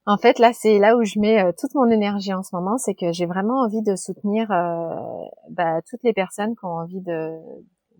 en 0.05 0.17
fait 0.17 0.39
là 0.39 0.51
c'est 0.53 0.79
là 0.79 0.95
où 0.95 1.03
je 1.03 1.19
mets 1.19 1.43
euh, 1.43 1.51
toute 1.57 1.75
mon 1.75 1.89
énergie 1.89 2.33
en 2.33 2.43
ce 2.43 2.55
moment, 2.55 2.77
c'est 2.77 2.95
que 2.95 3.11
j'ai 3.11 3.25
vraiment 3.25 3.61
envie 3.61 3.81
de 3.81 3.95
soutenir 3.95 4.49
euh, 4.51 4.95
bah, 5.49 5.81
toutes 5.89 6.03
les 6.03 6.13
personnes 6.13 6.55
qui 6.55 6.65
ont 6.65 6.77
envie 6.77 7.01
de, 7.01 7.37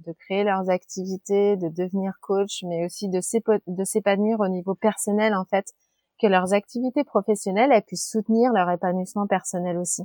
de 0.05 0.13
créer 0.13 0.43
leurs 0.43 0.69
activités, 0.69 1.57
de 1.57 1.69
devenir 1.69 2.13
coach, 2.21 2.63
mais 2.63 2.85
aussi 2.85 3.09
de 3.09 3.83
s'épanouir 3.83 4.39
au 4.39 4.47
niveau 4.47 4.75
personnel 4.75 5.35
en 5.35 5.45
fait, 5.45 5.65
que 6.21 6.27
leurs 6.27 6.53
activités 6.53 7.03
professionnelles 7.03 7.71
elles 7.71 7.83
puissent 7.83 8.09
soutenir 8.09 8.51
leur 8.53 8.69
épanouissement 8.69 9.27
personnel 9.27 9.77
aussi 9.77 10.03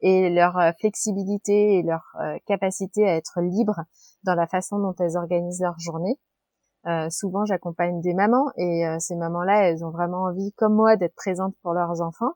et 0.00 0.30
leur 0.30 0.58
euh, 0.58 0.72
flexibilité 0.78 1.78
et 1.78 1.82
leur 1.82 2.02
euh, 2.20 2.36
capacité 2.46 3.08
à 3.08 3.16
être 3.16 3.40
libres 3.40 3.80
dans 4.24 4.34
la 4.34 4.46
façon 4.46 4.78
dont 4.78 4.94
elles 4.98 5.16
organisent 5.16 5.62
leur 5.62 5.78
journée. 5.78 6.18
Euh, 6.86 7.08
souvent, 7.10 7.44
j'accompagne 7.44 8.00
des 8.00 8.14
mamans 8.14 8.46
et 8.56 8.84
ces 9.00 9.16
mamans-là, 9.16 9.68
elles 9.68 9.84
ont 9.84 9.90
vraiment 9.90 10.24
envie, 10.24 10.52
comme 10.52 10.74
moi, 10.74 10.96
d'être 10.96 11.16
présentes 11.16 11.56
pour 11.62 11.72
leurs 11.72 12.00
enfants, 12.00 12.34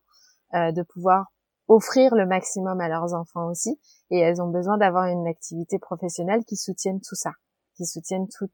de 0.53 0.83
pouvoir 0.83 1.27
offrir 1.69 2.17
le 2.17 2.27
maximum 2.27 2.81
à 2.81 2.89
leurs 2.89 3.15
enfants 3.15 3.47
aussi, 3.47 3.79
et 4.11 4.19
elles 4.19 4.43
ont 4.43 4.51
besoin 4.51 4.79
d'avoir 4.79 5.07
une 5.07 5.27
activité 5.27 5.79
professionnelle 5.79 6.45
qui 6.45 6.57
soutienne 6.57 7.01
tout 7.01 7.15
ça, 7.15 7.33
qui 7.77 7.87
soutienne 7.87 8.27
tout 8.29 8.51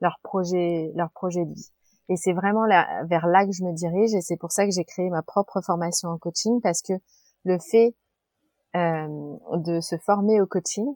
leur 0.00 0.18
projet, 0.22 0.92
leur 0.94 1.10
projet 1.12 1.44
de 1.44 1.52
vie. 1.52 1.70
Et 2.10 2.16
c'est 2.16 2.32
vraiment 2.32 2.64
là, 2.64 3.04
vers 3.04 3.26
là 3.26 3.44
que 3.44 3.52
je 3.52 3.64
me 3.64 3.72
dirige, 3.74 4.14
et 4.14 4.22
c'est 4.22 4.38
pour 4.38 4.50
ça 4.50 4.64
que 4.64 4.70
j'ai 4.72 4.84
créé 4.84 5.10
ma 5.10 5.22
propre 5.22 5.60
formation 5.60 6.08
en 6.08 6.16
coaching, 6.16 6.60
parce 6.62 6.80
que 6.80 6.94
le 7.44 7.58
fait 7.58 7.94
euh, 8.76 9.36
de 9.56 9.80
se 9.80 9.96
former 9.96 10.40
au 10.40 10.46
coaching 10.46 10.86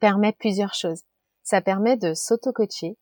permet 0.00 0.32
plusieurs 0.32 0.74
choses. 0.74 1.02
Ça 1.42 1.60
permet 1.60 1.96
de 1.96 2.14
s'auto-coacher 2.14 2.96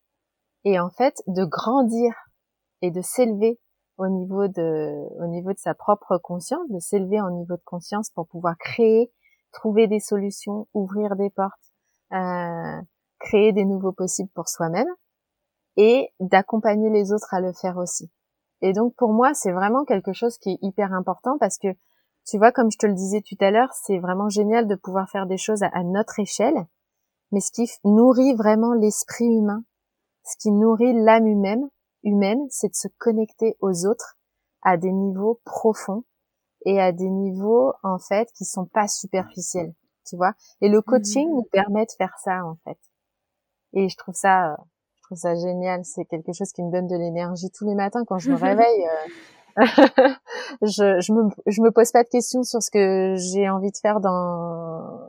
et 0.64 0.80
en 0.80 0.88
fait 0.88 1.22
de 1.26 1.44
grandir 1.44 2.12
et 2.80 2.90
de 2.90 3.02
s'élever 3.02 3.60
au 3.98 4.08
niveau 4.08 4.48
de 4.48 5.22
au 5.22 5.26
niveau 5.26 5.52
de 5.52 5.58
sa 5.58 5.74
propre 5.74 6.16
conscience, 6.18 6.68
de 6.70 6.78
s'élever 6.78 7.20
en 7.20 7.30
niveau 7.30 7.56
de 7.56 7.62
conscience 7.64 8.08
pour 8.10 8.26
pouvoir 8.28 8.56
créer, 8.56 9.12
trouver 9.56 9.86
des 9.86 10.00
solutions, 10.00 10.68
ouvrir 10.74 11.16
des 11.16 11.30
portes, 11.30 11.72
euh, 12.12 12.80
créer 13.18 13.52
des 13.52 13.64
nouveaux 13.64 13.92
possibles 13.92 14.30
pour 14.34 14.48
soi-même 14.48 14.88
et 15.76 16.10
d'accompagner 16.20 16.90
les 16.90 17.12
autres 17.12 17.32
à 17.32 17.40
le 17.40 17.52
faire 17.52 17.78
aussi. 17.78 18.10
Et 18.60 18.72
donc 18.72 18.94
pour 18.96 19.12
moi, 19.12 19.32
c'est 19.34 19.52
vraiment 19.52 19.84
quelque 19.84 20.12
chose 20.12 20.36
qui 20.38 20.50
est 20.50 20.58
hyper 20.60 20.92
important 20.92 21.38
parce 21.38 21.58
que 21.58 21.68
tu 22.26 22.38
vois, 22.38 22.52
comme 22.52 22.70
je 22.70 22.78
te 22.78 22.86
le 22.86 22.94
disais 22.94 23.22
tout 23.22 23.36
à 23.40 23.50
l'heure, 23.50 23.72
c'est 23.72 23.98
vraiment 23.98 24.28
génial 24.28 24.66
de 24.66 24.74
pouvoir 24.74 25.08
faire 25.08 25.26
des 25.26 25.38
choses 25.38 25.62
à, 25.62 25.82
notre 25.84 26.18
échelle, 26.18 26.66
mais 27.32 27.40
ce 27.40 27.52
qui 27.52 27.70
nourrit 27.84 28.34
vraiment 28.34 28.74
l'esprit 28.74 29.26
humain, 29.26 29.62
ce 30.24 30.36
qui 30.36 30.50
nourrit 30.50 30.92
l'âme 30.92 31.26
humaine, 31.26 31.68
humaine, 32.02 32.44
c'est 32.50 32.68
de 32.68 32.74
se 32.74 32.88
connecter 32.98 33.56
aux 33.60 33.86
autres 33.86 34.16
à 34.62 34.76
des 34.76 34.92
niveaux 34.92 35.40
profonds 35.44 36.04
et 36.66 36.80
à 36.80 36.92
des 36.92 37.08
niveaux 37.08 37.72
en 37.82 37.98
fait 37.98 38.28
qui 38.36 38.44
sont 38.44 38.66
pas 38.66 38.88
superficiels, 38.88 39.72
tu 40.06 40.16
vois. 40.16 40.34
Et 40.60 40.68
le 40.68 40.82
coaching 40.82 41.28
mmh. 41.30 41.34
nous 41.34 41.44
permet 41.44 41.86
de 41.86 41.92
faire 41.96 42.14
ça 42.22 42.44
en 42.44 42.56
fait. 42.64 42.78
Et 43.72 43.88
je 43.88 43.96
trouve 43.96 44.14
ça, 44.14 44.56
je 44.96 45.02
trouve 45.04 45.16
ça 45.16 45.34
génial. 45.36 45.84
C'est 45.84 46.04
quelque 46.04 46.32
chose 46.32 46.52
qui 46.52 46.62
me 46.62 46.70
donne 46.70 46.88
de 46.88 46.96
l'énergie 46.96 47.50
tous 47.56 47.66
les 47.66 47.74
matins 47.74 48.04
quand 48.04 48.18
je 48.18 48.30
me 48.30 48.36
réveille. 48.42 48.86
Euh, 48.86 49.56
je, 50.62 51.00
je, 51.00 51.12
me, 51.12 51.30
je 51.46 51.62
me 51.62 51.70
pose 51.70 51.90
pas 51.92 52.02
de 52.02 52.08
questions 52.08 52.42
sur 52.42 52.62
ce 52.62 52.70
que 52.70 53.14
j'ai 53.16 53.48
envie 53.48 53.70
de 53.70 53.78
faire 53.80 54.00
dans 54.00 55.00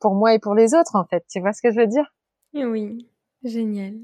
pour 0.00 0.14
moi 0.14 0.34
et 0.34 0.38
pour 0.38 0.54
les 0.54 0.74
autres 0.74 0.94
en 0.94 1.04
fait. 1.04 1.24
Tu 1.28 1.40
vois 1.40 1.52
ce 1.52 1.62
que 1.62 1.72
je 1.72 1.80
veux 1.80 1.86
dire? 1.86 2.14
Oui, 2.54 3.08
génial. 3.42 3.94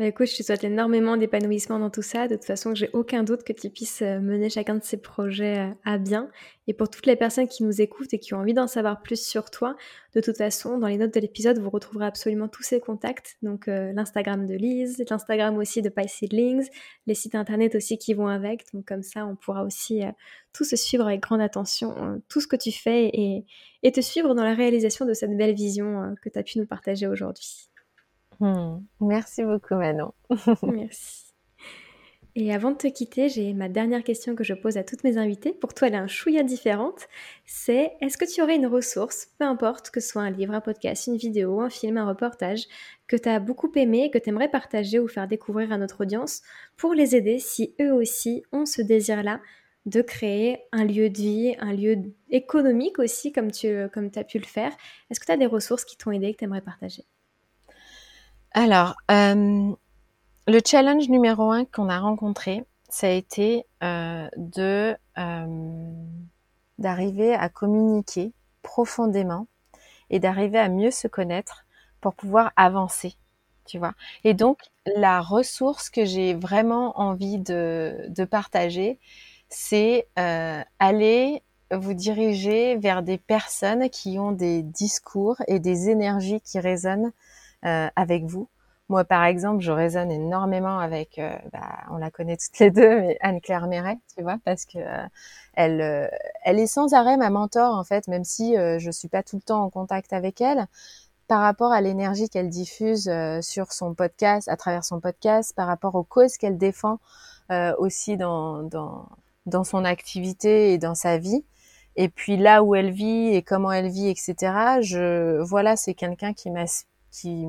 Bah, 0.00 0.06
écoute, 0.06 0.28
je 0.28 0.36
te 0.38 0.42
souhaite 0.42 0.64
énormément 0.64 1.18
d'épanouissement 1.18 1.78
dans 1.78 1.90
tout 1.90 2.00
ça. 2.00 2.26
De 2.26 2.34
toute 2.34 2.46
façon, 2.46 2.74
j'ai 2.74 2.88
aucun 2.94 3.22
doute 3.22 3.44
que 3.44 3.52
tu 3.52 3.68
puisses 3.68 4.00
euh, 4.00 4.18
mener 4.18 4.48
chacun 4.48 4.76
de 4.76 4.82
ces 4.82 4.96
projets 4.96 5.58
euh, 5.58 5.74
à 5.84 5.98
bien. 5.98 6.30
Et 6.68 6.72
pour 6.72 6.88
toutes 6.88 7.04
les 7.04 7.16
personnes 7.16 7.46
qui 7.46 7.64
nous 7.64 7.82
écoutent 7.82 8.14
et 8.14 8.18
qui 8.18 8.32
ont 8.32 8.38
envie 8.38 8.54
d'en 8.54 8.66
savoir 8.66 9.02
plus 9.02 9.22
sur 9.22 9.50
toi, 9.50 9.76
de 10.14 10.22
toute 10.22 10.38
façon, 10.38 10.78
dans 10.78 10.86
les 10.86 10.96
notes 10.96 11.12
de 11.12 11.20
l'épisode, 11.20 11.58
vous 11.58 11.68
retrouverez 11.68 12.06
absolument 12.06 12.48
tous 12.48 12.62
ces 12.62 12.80
contacts. 12.80 13.36
Donc 13.42 13.68
euh, 13.68 13.92
l'Instagram 13.92 14.46
de 14.46 14.54
Lise, 14.54 15.04
l'Instagram 15.10 15.58
aussi 15.58 15.82
de 15.82 15.92
Seedlings, 16.06 16.70
les 17.06 17.14
sites 17.14 17.34
internet 17.34 17.74
aussi 17.74 17.98
qui 17.98 18.14
vont 18.14 18.28
avec. 18.28 18.72
Donc 18.72 18.86
comme 18.86 19.02
ça, 19.02 19.26
on 19.26 19.36
pourra 19.36 19.64
aussi 19.64 20.00
tout 20.54 20.64
se 20.64 20.76
suivre 20.76 21.04
avec 21.04 21.20
grande 21.20 21.42
attention, 21.42 22.22
tout 22.30 22.40
ce 22.40 22.46
que 22.46 22.56
tu 22.56 22.72
fais 22.72 23.10
et, 23.82 23.92
te 23.92 24.00
suivre 24.00 24.34
dans 24.34 24.44
la 24.44 24.54
réalisation 24.54 25.04
de 25.04 25.12
cette 25.12 25.36
belle 25.36 25.54
vision 25.54 26.14
que 26.22 26.30
tu 26.30 26.38
as 26.38 26.42
pu 26.42 26.58
nous 26.58 26.66
partager 26.66 27.06
aujourd'hui. 27.06 27.69
Hmm. 28.40 28.78
Merci 29.00 29.44
beaucoup 29.44 29.74
Manon. 29.74 30.12
Merci. 30.62 31.30
Et 32.36 32.54
avant 32.54 32.70
de 32.70 32.76
te 32.76 32.86
quitter, 32.86 33.28
j'ai 33.28 33.52
ma 33.54 33.68
dernière 33.68 34.04
question 34.04 34.36
que 34.36 34.44
je 34.44 34.54
pose 34.54 34.76
à 34.76 34.84
toutes 34.84 35.02
mes 35.02 35.18
invitées. 35.18 35.52
Pour 35.52 35.74
toi, 35.74 35.88
elle 35.88 35.94
est 35.94 35.98
un 35.98 36.06
chouïa 36.06 36.44
différente. 36.44 37.08
C'est 37.44 37.92
est-ce 38.00 38.16
que 38.16 38.24
tu 38.24 38.40
aurais 38.40 38.54
une 38.54 38.68
ressource, 38.68 39.28
peu 39.38 39.44
importe 39.44 39.90
que 39.90 40.00
ce 40.00 40.10
soit 40.10 40.22
un 40.22 40.30
livre, 40.30 40.54
un 40.54 40.60
podcast, 40.60 41.08
une 41.08 41.16
vidéo, 41.16 41.60
un 41.60 41.70
film, 41.70 41.98
un 41.98 42.06
reportage, 42.06 42.66
que 43.08 43.16
tu 43.16 43.28
as 43.28 43.40
beaucoup 43.40 43.70
aimé, 43.74 44.10
que 44.12 44.18
tu 44.18 44.28
aimerais 44.28 44.48
partager 44.48 45.00
ou 45.00 45.08
faire 45.08 45.26
découvrir 45.26 45.72
à 45.72 45.76
notre 45.76 46.02
audience 46.02 46.42
pour 46.76 46.94
les 46.94 47.16
aider 47.16 47.40
si 47.40 47.74
eux 47.80 47.92
aussi 47.92 48.44
ont 48.52 48.64
ce 48.64 48.80
désir-là 48.80 49.40
de 49.86 50.00
créer 50.02 50.58
un 50.72 50.84
lieu 50.84 51.10
de 51.10 51.18
vie, 51.18 51.56
un 51.58 51.72
lieu 51.72 51.96
économique 52.30 52.98
aussi, 53.00 53.32
comme 53.32 53.50
tu 53.50 53.88
comme 53.92 54.10
as 54.14 54.24
pu 54.24 54.38
le 54.38 54.44
faire? 54.44 54.72
Est-ce 55.10 55.18
que 55.18 55.26
tu 55.26 55.32
as 55.32 55.36
des 55.36 55.46
ressources 55.46 55.84
qui 55.84 55.96
t'ont 55.96 56.12
aidé 56.12 56.32
que 56.32 56.38
tu 56.38 56.44
aimerais 56.44 56.60
partager? 56.60 57.04
Alors, 58.52 58.96
euh, 59.10 59.72
le 60.48 60.60
challenge 60.64 61.08
numéro 61.08 61.50
un 61.50 61.64
qu'on 61.64 61.88
a 61.88 62.00
rencontré, 62.00 62.64
ça 62.88 63.06
a 63.06 63.10
été 63.10 63.64
euh, 63.84 64.28
de 64.36 64.96
euh, 65.18 65.92
d'arriver 66.78 67.34
à 67.34 67.48
communiquer 67.48 68.32
profondément 68.62 69.46
et 70.10 70.18
d'arriver 70.18 70.58
à 70.58 70.68
mieux 70.68 70.90
se 70.90 71.06
connaître 71.06 71.64
pour 72.00 72.14
pouvoir 72.14 72.52
avancer, 72.56 73.14
tu 73.66 73.78
vois. 73.78 73.94
Et 74.24 74.34
donc, 74.34 74.58
la 74.96 75.20
ressource 75.20 75.88
que 75.88 76.04
j'ai 76.04 76.34
vraiment 76.34 76.98
envie 76.98 77.38
de, 77.38 78.06
de 78.08 78.24
partager, 78.24 78.98
c'est 79.48 80.08
aller 80.16 81.42
vous 81.70 81.94
diriger 81.94 82.76
vers 82.76 83.02
des 83.02 83.18
personnes 83.18 83.90
qui 83.90 84.18
ont 84.18 84.32
des 84.32 84.62
discours 84.62 85.36
et 85.46 85.60
des 85.60 85.88
énergies 85.88 86.40
qui 86.40 86.58
résonnent 86.58 87.12
avec 87.62 88.24
vous. 88.24 88.48
Moi, 88.88 89.04
par 89.04 89.24
exemple, 89.24 89.62
je 89.62 89.70
résonne 89.70 90.10
énormément 90.10 90.80
avec, 90.80 91.20
euh, 91.20 91.32
bah, 91.52 91.84
on 91.92 91.98
la 91.98 92.10
connaît 92.10 92.36
toutes 92.36 92.58
les 92.58 92.72
deux, 92.72 93.00
mais 93.00 93.18
Anne-Claire 93.20 93.68
Méret, 93.68 93.98
tu 94.16 94.22
vois, 94.24 94.38
parce 94.44 94.64
que 94.64 94.78
euh, 94.78 95.06
elle, 95.54 95.80
euh, 95.80 96.08
elle 96.42 96.58
est 96.58 96.66
sans 96.66 96.92
arrêt 96.92 97.16
ma 97.16 97.30
mentor 97.30 97.72
en 97.76 97.84
fait, 97.84 98.08
même 98.08 98.24
si 98.24 98.56
je 98.56 98.90
suis 98.90 99.08
pas 99.08 99.22
tout 99.22 99.36
le 99.36 99.42
temps 99.42 99.62
en 99.62 99.70
contact 99.70 100.12
avec 100.12 100.40
elle 100.40 100.66
par 101.30 101.42
rapport 101.42 101.70
à 101.70 101.80
l'énergie 101.80 102.28
qu'elle 102.28 102.48
diffuse 102.48 103.06
euh, 103.08 103.40
sur 103.40 103.70
son 103.70 103.94
podcast, 103.94 104.48
à 104.48 104.56
travers 104.56 104.84
son 104.84 104.98
podcast, 104.98 105.54
par 105.54 105.68
rapport 105.68 105.94
aux 105.94 106.02
causes 106.02 106.36
qu'elle 106.36 106.58
défend 106.58 106.98
euh, 107.52 107.72
aussi 107.78 108.16
dans, 108.16 108.64
dans, 108.64 109.08
dans 109.46 109.62
son 109.62 109.84
activité 109.84 110.72
et 110.72 110.78
dans 110.78 110.96
sa 110.96 111.18
vie. 111.18 111.44
Et 111.94 112.08
puis 112.08 112.36
là 112.36 112.64
où 112.64 112.74
elle 112.74 112.90
vit 112.90 113.28
et 113.32 113.42
comment 113.42 113.70
elle 113.70 113.90
vit, 113.90 114.08
etc. 114.08 114.34
Je 114.80 115.40
voilà, 115.42 115.76
c'est 115.76 115.94
quelqu'un 115.94 116.32
qui 116.32 116.50
qui 116.50 116.84
qui 117.10 117.46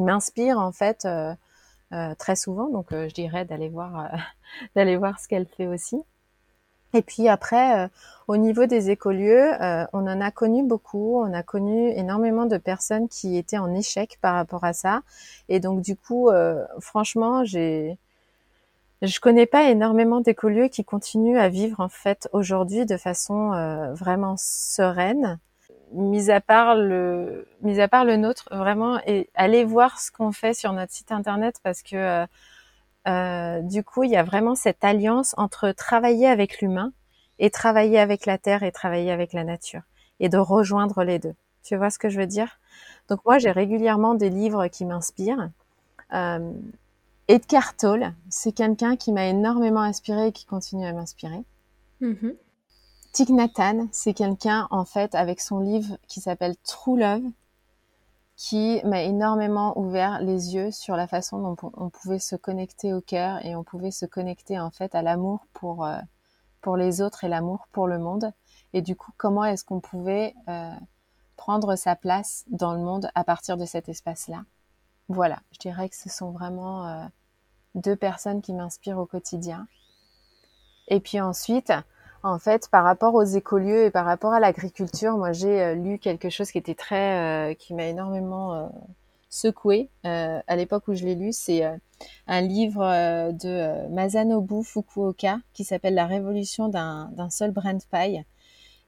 m'inspire 0.00 0.58
en 0.58 0.72
fait 0.72 1.04
euh, 1.04 1.34
euh 1.92 2.14
très 2.16 2.36
souvent. 2.36 2.68
Donc 2.68 2.88
je 2.90 3.12
dirais 3.14 3.44
d'aller 3.44 3.68
voir 3.68 4.10
d'aller 4.76 4.96
voir 4.96 5.18
ce 5.20 5.28
qu'elle 5.28 5.46
fait 5.46 5.66
aussi. 5.66 6.02
Et 6.94 7.02
puis 7.02 7.28
après, 7.28 7.84
euh, 7.84 7.88
au 8.28 8.36
niveau 8.36 8.66
des 8.66 8.90
écolieux, 8.90 9.52
euh, 9.62 9.84
on 9.92 10.06
en 10.06 10.20
a 10.20 10.30
connu 10.30 10.62
beaucoup. 10.64 11.20
On 11.20 11.32
a 11.34 11.42
connu 11.42 11.90
énormément 11.90 12.46
de 12.46 12.56
personnes 12.56 13.08
qui 13.08 13.36
étaient 13.36 13.58
en 13.58 13.74
échec 13.74 14.18
par 14.22 14.34
rapport 14.34 14.64
à 14.64 14.72
ça. 14.72 15.02
Et 15.48 15.60
donc 15.60 15.82
du 15.82 15.96
coup, 15.96 16.30
euh, 16.30 16.64
franchement, 16.80 17.44
j'ai, 17.44 17.98
je 19.02 19.20
connais 19.20 19.46
pas 19.46 19.70
énormément 19.70 20.20
d'écolieux 20.20 20.68
qui 20.68 20.84
continuent 20.84 21.38
à 21.38 21.48
vivre 21.48 21.80
en 21.80 21.88
fait 21.90 22.28
aujourd'hui 22.32 22.86
de 22.86 22.96
façon 22.96 23.50
vraiment 23.94 24.36
sereine. 24.38 25.38
Mis 25.92 26.30
à 26.30 26.40
part 26.40 26.74
le, 26.76 27.48
mis 27.62 27.80
à 27.80 27.88
part 27.88 28.04
le 28.04 28.16
nôtre, 28.16 28.48
vraiment, 28.50 29.00
et 29.06 29.30
allez 29.34 29.64
voir 29.64 30.00
ce 30.00 30.10
qu'on 30.10 30.32
fait 30.32 30.54
sur 30.54 30.72
notre 30.72 30.92
site 30.92 31.12
internet 31.12 31.60
parce 31.62 31.82
que 31.82 32.26
euh, 33.06 33.62
du 33.62 33.82
coup, 33.82 34.04
il 34.04 34.10
y 34.10 34.16
a 34.16 34.22
vraiment 34.22 34.54
cette 34.54 34.84
alliance 34.84 35.34
entre 35.38 35.70
travailler 35.72 36.26
avec 36.26 36.60
l'humain 36.60 36.92
et 37.38 37.50
travailler 37.50 37.98
avec 37.98 38.26
la 38.26 38.36
terre 38.36 38.62
et 38.62 38.72
travailler 38.72 39.10
avec 39.10 39.32
la 39.32 39.44
nature 39.44 39.82
et 40.20 40.28
de 40.28 40.36
rejoindre 40.36 41.04
les 41.04 41.18
deux. 41.18 41.34
Tu 41.62 41.76
vois 41.76 41.90
ce 41.90 41.98
que 41.98 42.08
je 42.08 42.18
veux 42.18 42.26
dire? 42.26 42.58
Donc 43.08 43.20
moi, 43.24 43.38
j'ai 43.38 43.50
régulièrement 43.50 44.14
des 44.14 44.30
livres 44.30 44.66
qui 44.68 44.84
m'inspirent. 44.84 45.50
Euh, 46.12 46.52
Edgar 47.28 47.76
Tolle, 47.76 48.12
c'est 48.28 48.52
quelqu'un 48.52 48.96
qui 48.96 49.12
m'a 49.12 49.26
énormément 49.26 49.82
inspiré 49.82 50.28
et 50.28 50.32
qui 50.32 50.44
continue 50.44 50.86
à 50.86 50.92
m'inspirer. 50.92 51.44
Mm 52.00 52.30
Thich 53.18 53.30
c'est 53.90 54.14
quelqu'un 54.14 54.68
en 54.70 54.84
fait 54.84 55.16
avec 55.16 55.40
son 55.40 55.58
livre 55.58 55.98
qui 56.06 56.20
s'appelle 56.20 56.56
True 56.58 57.00
Love, 57.00 57.24
qui 58.36 58.80
m'a 58.84 59.02
énormément 59.02 59.76
ouvert 59.76 60.20
les 60.20 60.54
yeux 60.54 60.70
sur 60.70 60.94
la 60.94 61.08
façon 61.08 61.40
dont 61.40 61.56
on 61.76 61.90
pouvait 61.90 62.20
se 62.20 62.36
connecter 62.36 62.92
au 62.94 63.00
cœur 63.00 63.44
et 63.44 63.56
on 63.56 63.64
pouvait 63.64 63.90
se 63.90 64.06
connecter 64.06 64.60
en 64.60 64.70
fait 64.70 64.94
à 64.94 65.02
l'amour 65.02 65.40
pour 65.52 65.84
euh, 65.84 65.98
pour 66.60 66.76
les 66.76 67.02
autres 67.02 67.24
et 67.24 67.28
l'amour 67.28 67.66
pour 67.72 67.88
le 67.88 67.98
monde 67.98 68.32
et 68.72 68.82
du 68.82 68.94
coup 68.94 69.10
comment 69.16 69.44
est-ce 69.44 69.64
qu'on 69.64 69.80
pouvait 69.80 70.36
euh, 70.46 70.70
prendre 71.36 71.74
sa 71.74 71.96
place 71.96 72.44
dans 72.46 72.72
le 72.72 72.80
monde 72.80 73.10
à 73.16 73.24
partir 73.24 73.56
de 73.56 73.64
cet 73.64 73.88
espace-là? 73.88 74.44
Voilà, 75.08 75.40
je 75.50 75.58
dirais 75.58 75.88
que 75.88 75.96
ce 75.96 76.08
sont 76.08 76.30
vraiment 76.30 76.86
euh, 76.86 77.04
deux 77.74 77.96
personnes 77.96 78.42
qui 78.42 78.52
m'inspirent 78.52 78.98
au 78.98 79.06
quotidien. 79.06 79.66
Et 80.86 81.00
puis 81.00 81.20
ensuite, 81.20 81.72
en 82.22 82.38
fait, 82.38 82.68
par 82.68 82.84
rapport 82.84 83.14
aux 83.14 83.24
écolieux 83.24 83.84
et 83.84 83.90
par 83.90 84.04
rapport 84.04 84.32
à 84.32 84.40
l'agriculture, 84.40 85.16
moi 85.16 85.32
j'ai 85.32 85.62
euh, 85.62 85.74
lu 85.74 85.98
quelque 85.98 86.30
chose 86.30 86.50
qui 86.50 86.58
était 86.58 86.74
très, 86.74 87.50
euh, 87.52 87.54
qui 87.54 87.74
m'a 87.74 87.86
énormément 87.86 88.54
euh, 88.54 88.66
secoué 89.30 89.90
à 90.04 90.56
l'époque 90.56 90.88
où 90.88 90.94
je 90.94 91.04
l'ai 91.04 91.14
lu. 91.14 91.32
C'est 91.32 91.62
un 92.26 92.40
livre 92.40 92.80
de 93.32 93.86
Masanobu 93.90 94.64
Fukuoka 94.64 95.38
qui 95.52 95.64
s'appelle 95.64 95.94
La 95.94 96.06
révolution 96.06 96.68
d'un 96.68 97.30
seul 97.30 97.50
brin 97.50 97.74
de 97.74 97.82
paille. 97.90 98.24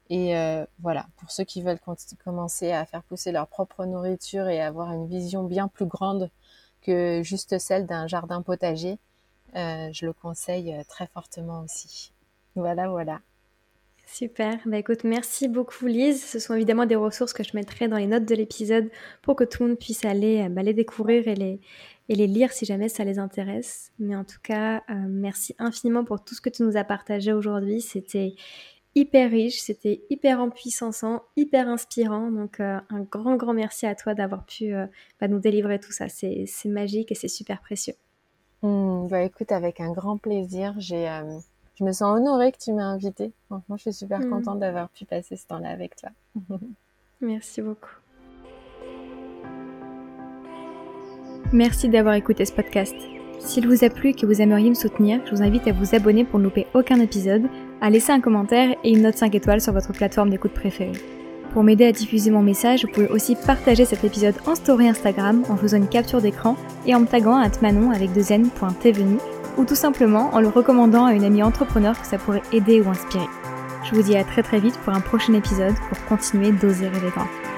Et 0.09 0.33
voilà, 0.81 1.05
pour 1.17 1.29
ceux 1.29 1.43
qui 1.43 1.61
veulent 1.61 1.79
commencer 2.25 2.71
à 2.71 2.85
faire 2.85 3.03
pousser 3.03 3.31
leur 3.31 3.47
propre 3.47 3.85
nourriture 3.85 4.47
et 4.47 4.61
avoir 4.61 4.91
une 4.93 5.05
vision 5.05 5.43
bien 5.43 5.67
plus 5.67 5.85
grande 5.85 6.31
que 6.81 7.21
juste 7.23 7.59
celle 7.59 7.85
d'un 7.85 8.07
jardin 8.07 8.41
potager, 8.41 8.97
je 9.53 10.05
le 10.07 10.13
conseille 10.13 10.75
très 10.89 11.05
fortement 11.05 11.61
aussi. 11.61 12.11
Voilà, 12.55 12.89
voilà. 12.89 13.21
Super. 14.13 14.59
Bah 14.65 14.77
écoute, 14.77 15.05
merci 15.05 15.47
beaucoup 15.47 15.85
Lise. 15.85 16.21
Ce 16.21 16.37
sont 16.37 16.53
évidemment 16.53 16.85
des 16.85 16.97
ressources 16.97 17.31
que 17.31 17.43
je 17.43 17.51
mettrai 17.55 17.87
dans 17.87 17.95
les 17.95 18.07
notes 18.07 18.25
de 18.25 18.35
l'épisode 18.35 18.89
pour 19.21 19.37
que 19.37 19.45
tout 19.45 19.63
le 19.63 19.69
monde 19.69 19.79
puisse 19.79 20.03
aller 20.03 20.41
euh, 20.41 20.49
bah, 20.49 20.63
les 20.63 20.73
découvrir 20.73 21.29
et 21.29 21.35
les, 21.35 21.61
et 22.09 22.15
les 22.15 22.27
lire 22.27 22.51
si 22.51 22.65
jamais 22.65 22.89
ça 22.89 23.05
les 23.05 23.19
intéresse. 23.19 23.93
Mais 23.99 24.15
en 24.17 24.25
tout 24.25 24.39
cas, 24.43 24.83
euh, 24.89 24.95
merci 25.07 25.55
infiniment 25.59 26.03
pour 26.03 26.21
tout 26.21 26.35
ce 26.35 26.41
que 26.41 26.49
tu 26.49 26.63
nous 26.63 26.75
as 26.75 26.83
partagé 26.83 27.31
aujourd'hui. 27.31 27.79
C'était 27.79 28.35
hyper 28.95 29.31
riche, 29.31 29.61
c'était 29.61 30.01
hyper 30.09 30.41
empuissant, 30.41 30.91
hyper 31.37 31.69
inspirant. 31.69 32.31
Donc 32.31 32.59
euh, 32.59 32.79
un 32.89 32.99
grand, 33.03 33.37
grand 33.37 33.53
merci 33.53 33.85
à 33.85 33.95
toi 33.95 34.13
d'avoir 34.13 34.45
pu 34.45 34.73
bah, 35.21 35.29
nous 35.29 35.39
délivrer 35.39 35.79
tout 35.79 35.93
ça. 35.93 36.09
C'est 36.09 36.47
magique 36.65 37.13
et 37.13 37.15
c'est 37.15 37.29
super 37.29 37.61
précieux. 37.61 37.93
Mmh, 38.61 39.07
bah 39.07 39.23
écoute, 39.23 39.53
avec 39.53 39.79
un 39.79 39.93
grand 39.93 40.17
plaisir. 40.17 40.75
J'ai 40.79 41.07
je 41.81 41.85
me 41.87 41.91
sens 41.91 42.15
honorée 42.15 42.51
que 42.51 42.59
tu 42.59 42.71
m'aies 42.73 42.83
invitée. 42.83 43.31
Franchement, 43.47 43.75
je 43.75 43.81
suis 43.81 43.93
super 43.93 44.19
mm. 44.19 44.29
contente 44.29 44.59
d'avoir 44.59 44.89
pu 44.89 45.05
passer 45.05 45.35
ce 45.35 45.47
temps-là 45.47 45.69
avec 45.69 45.95
toi. 45.95 46.09
Merci 47.21 47.61
beaucoup. 47.61 47.89
Merci 51.51 51.89
d'avoir 51.89 52.13
écouté 52.13 52.45
ce 52.45 52.53
podcast. 52.53 52.95
S'il 53.39 53.67
vous 53.67 53.83
a 53.83 53.89
plu 53.89 54.09
et 54.09 54.13
que 54.13 54.27
vous 54.27 54.41
aimeriez 54.41 54.69
me 54.69 54.75
soutenir, 54.75 55.21
je 55.25 55.31
vous 55.31 55.41
invite 55.41 55.67
à 55.67 55.71
vous 55.71 55.95
abonner 55.95 56.23
pour 56.23 56.37
ne 56.37 56.45
louper 56.45 56.67
aucun 56.75 56.99
épisode, 56.99 57.47
à 57.81 57.89
laisser 57.89 58.11
un 58.11 58.21
commentaire 58.21 58.75
et 58.83 58.91
une 58.91 59.01
note 59.01 59.17
5 59.17 59.33
étoiles 59.33 59.59
sur 59.59 59.73
votre 59.73 59.91
plateforme 59.91 60.29
d'écoute 60.29 60.53
préférée. 60.53 60.91
Pour 61.51 61.63
m'aider 61.63 61.85
à 61.85 61.91
diffuser 61.91 62.29
mon 62.29 62.43
message, 62.43 62.85
vous 62.85 62.91
pouvez 62.91 63.09
aussi 63.09 63.35
partager 63.35 63.85
cet 63.85 64.03
épisode 64.03 64.35
en 64.45 64.53
story 64.53 64.87
Instagram 64.87 65.43
en 65.49 65.57
faisant 65.57 65.77
une 65.77 65.89
capture 65.89 66.21
d'écran 66.21 66.55
et 66.85 66.93
en 66.93 67.01
me 67.01 67.07
taguant 67.07 67.37
à 67.37 67.49
manon 67.61 67.89
avec 67.89 68.13
deux 68.13 68.31
ou 69.57 69.65
tout 69.65 69.75
simplement 69.75 70.33
en 70.33 70.39
le 70.39 70.47
recommandant 70.47 71.05
à 71.05 71.13
une 71.13 71.23
amie 71.23 71.43
entrepreneur 71.43 71.99
que 71.99 72.07
ça 72.07 72.17
pourrait 72.17 72.43
aider 72.51 72.81
ou 72.81 72.89
inspirer. 72.89 73.27
Je 73.83 73.95
vous 73.95 74.03
dis 74.03 74.15
à 74.15 74.23
très 74.23 74.43
très 74.43 74.59
vite 74.59 74.77
pour 74.79 74.93
un 74.93 75.01
prochain 75.01 75.33
épisode 75.33 75.75
pour 75.89 76.03
continuer 76.05 76.51
d'oser 76.51 76.87
rêver 76.87 77.09
grand. 77.09 77.50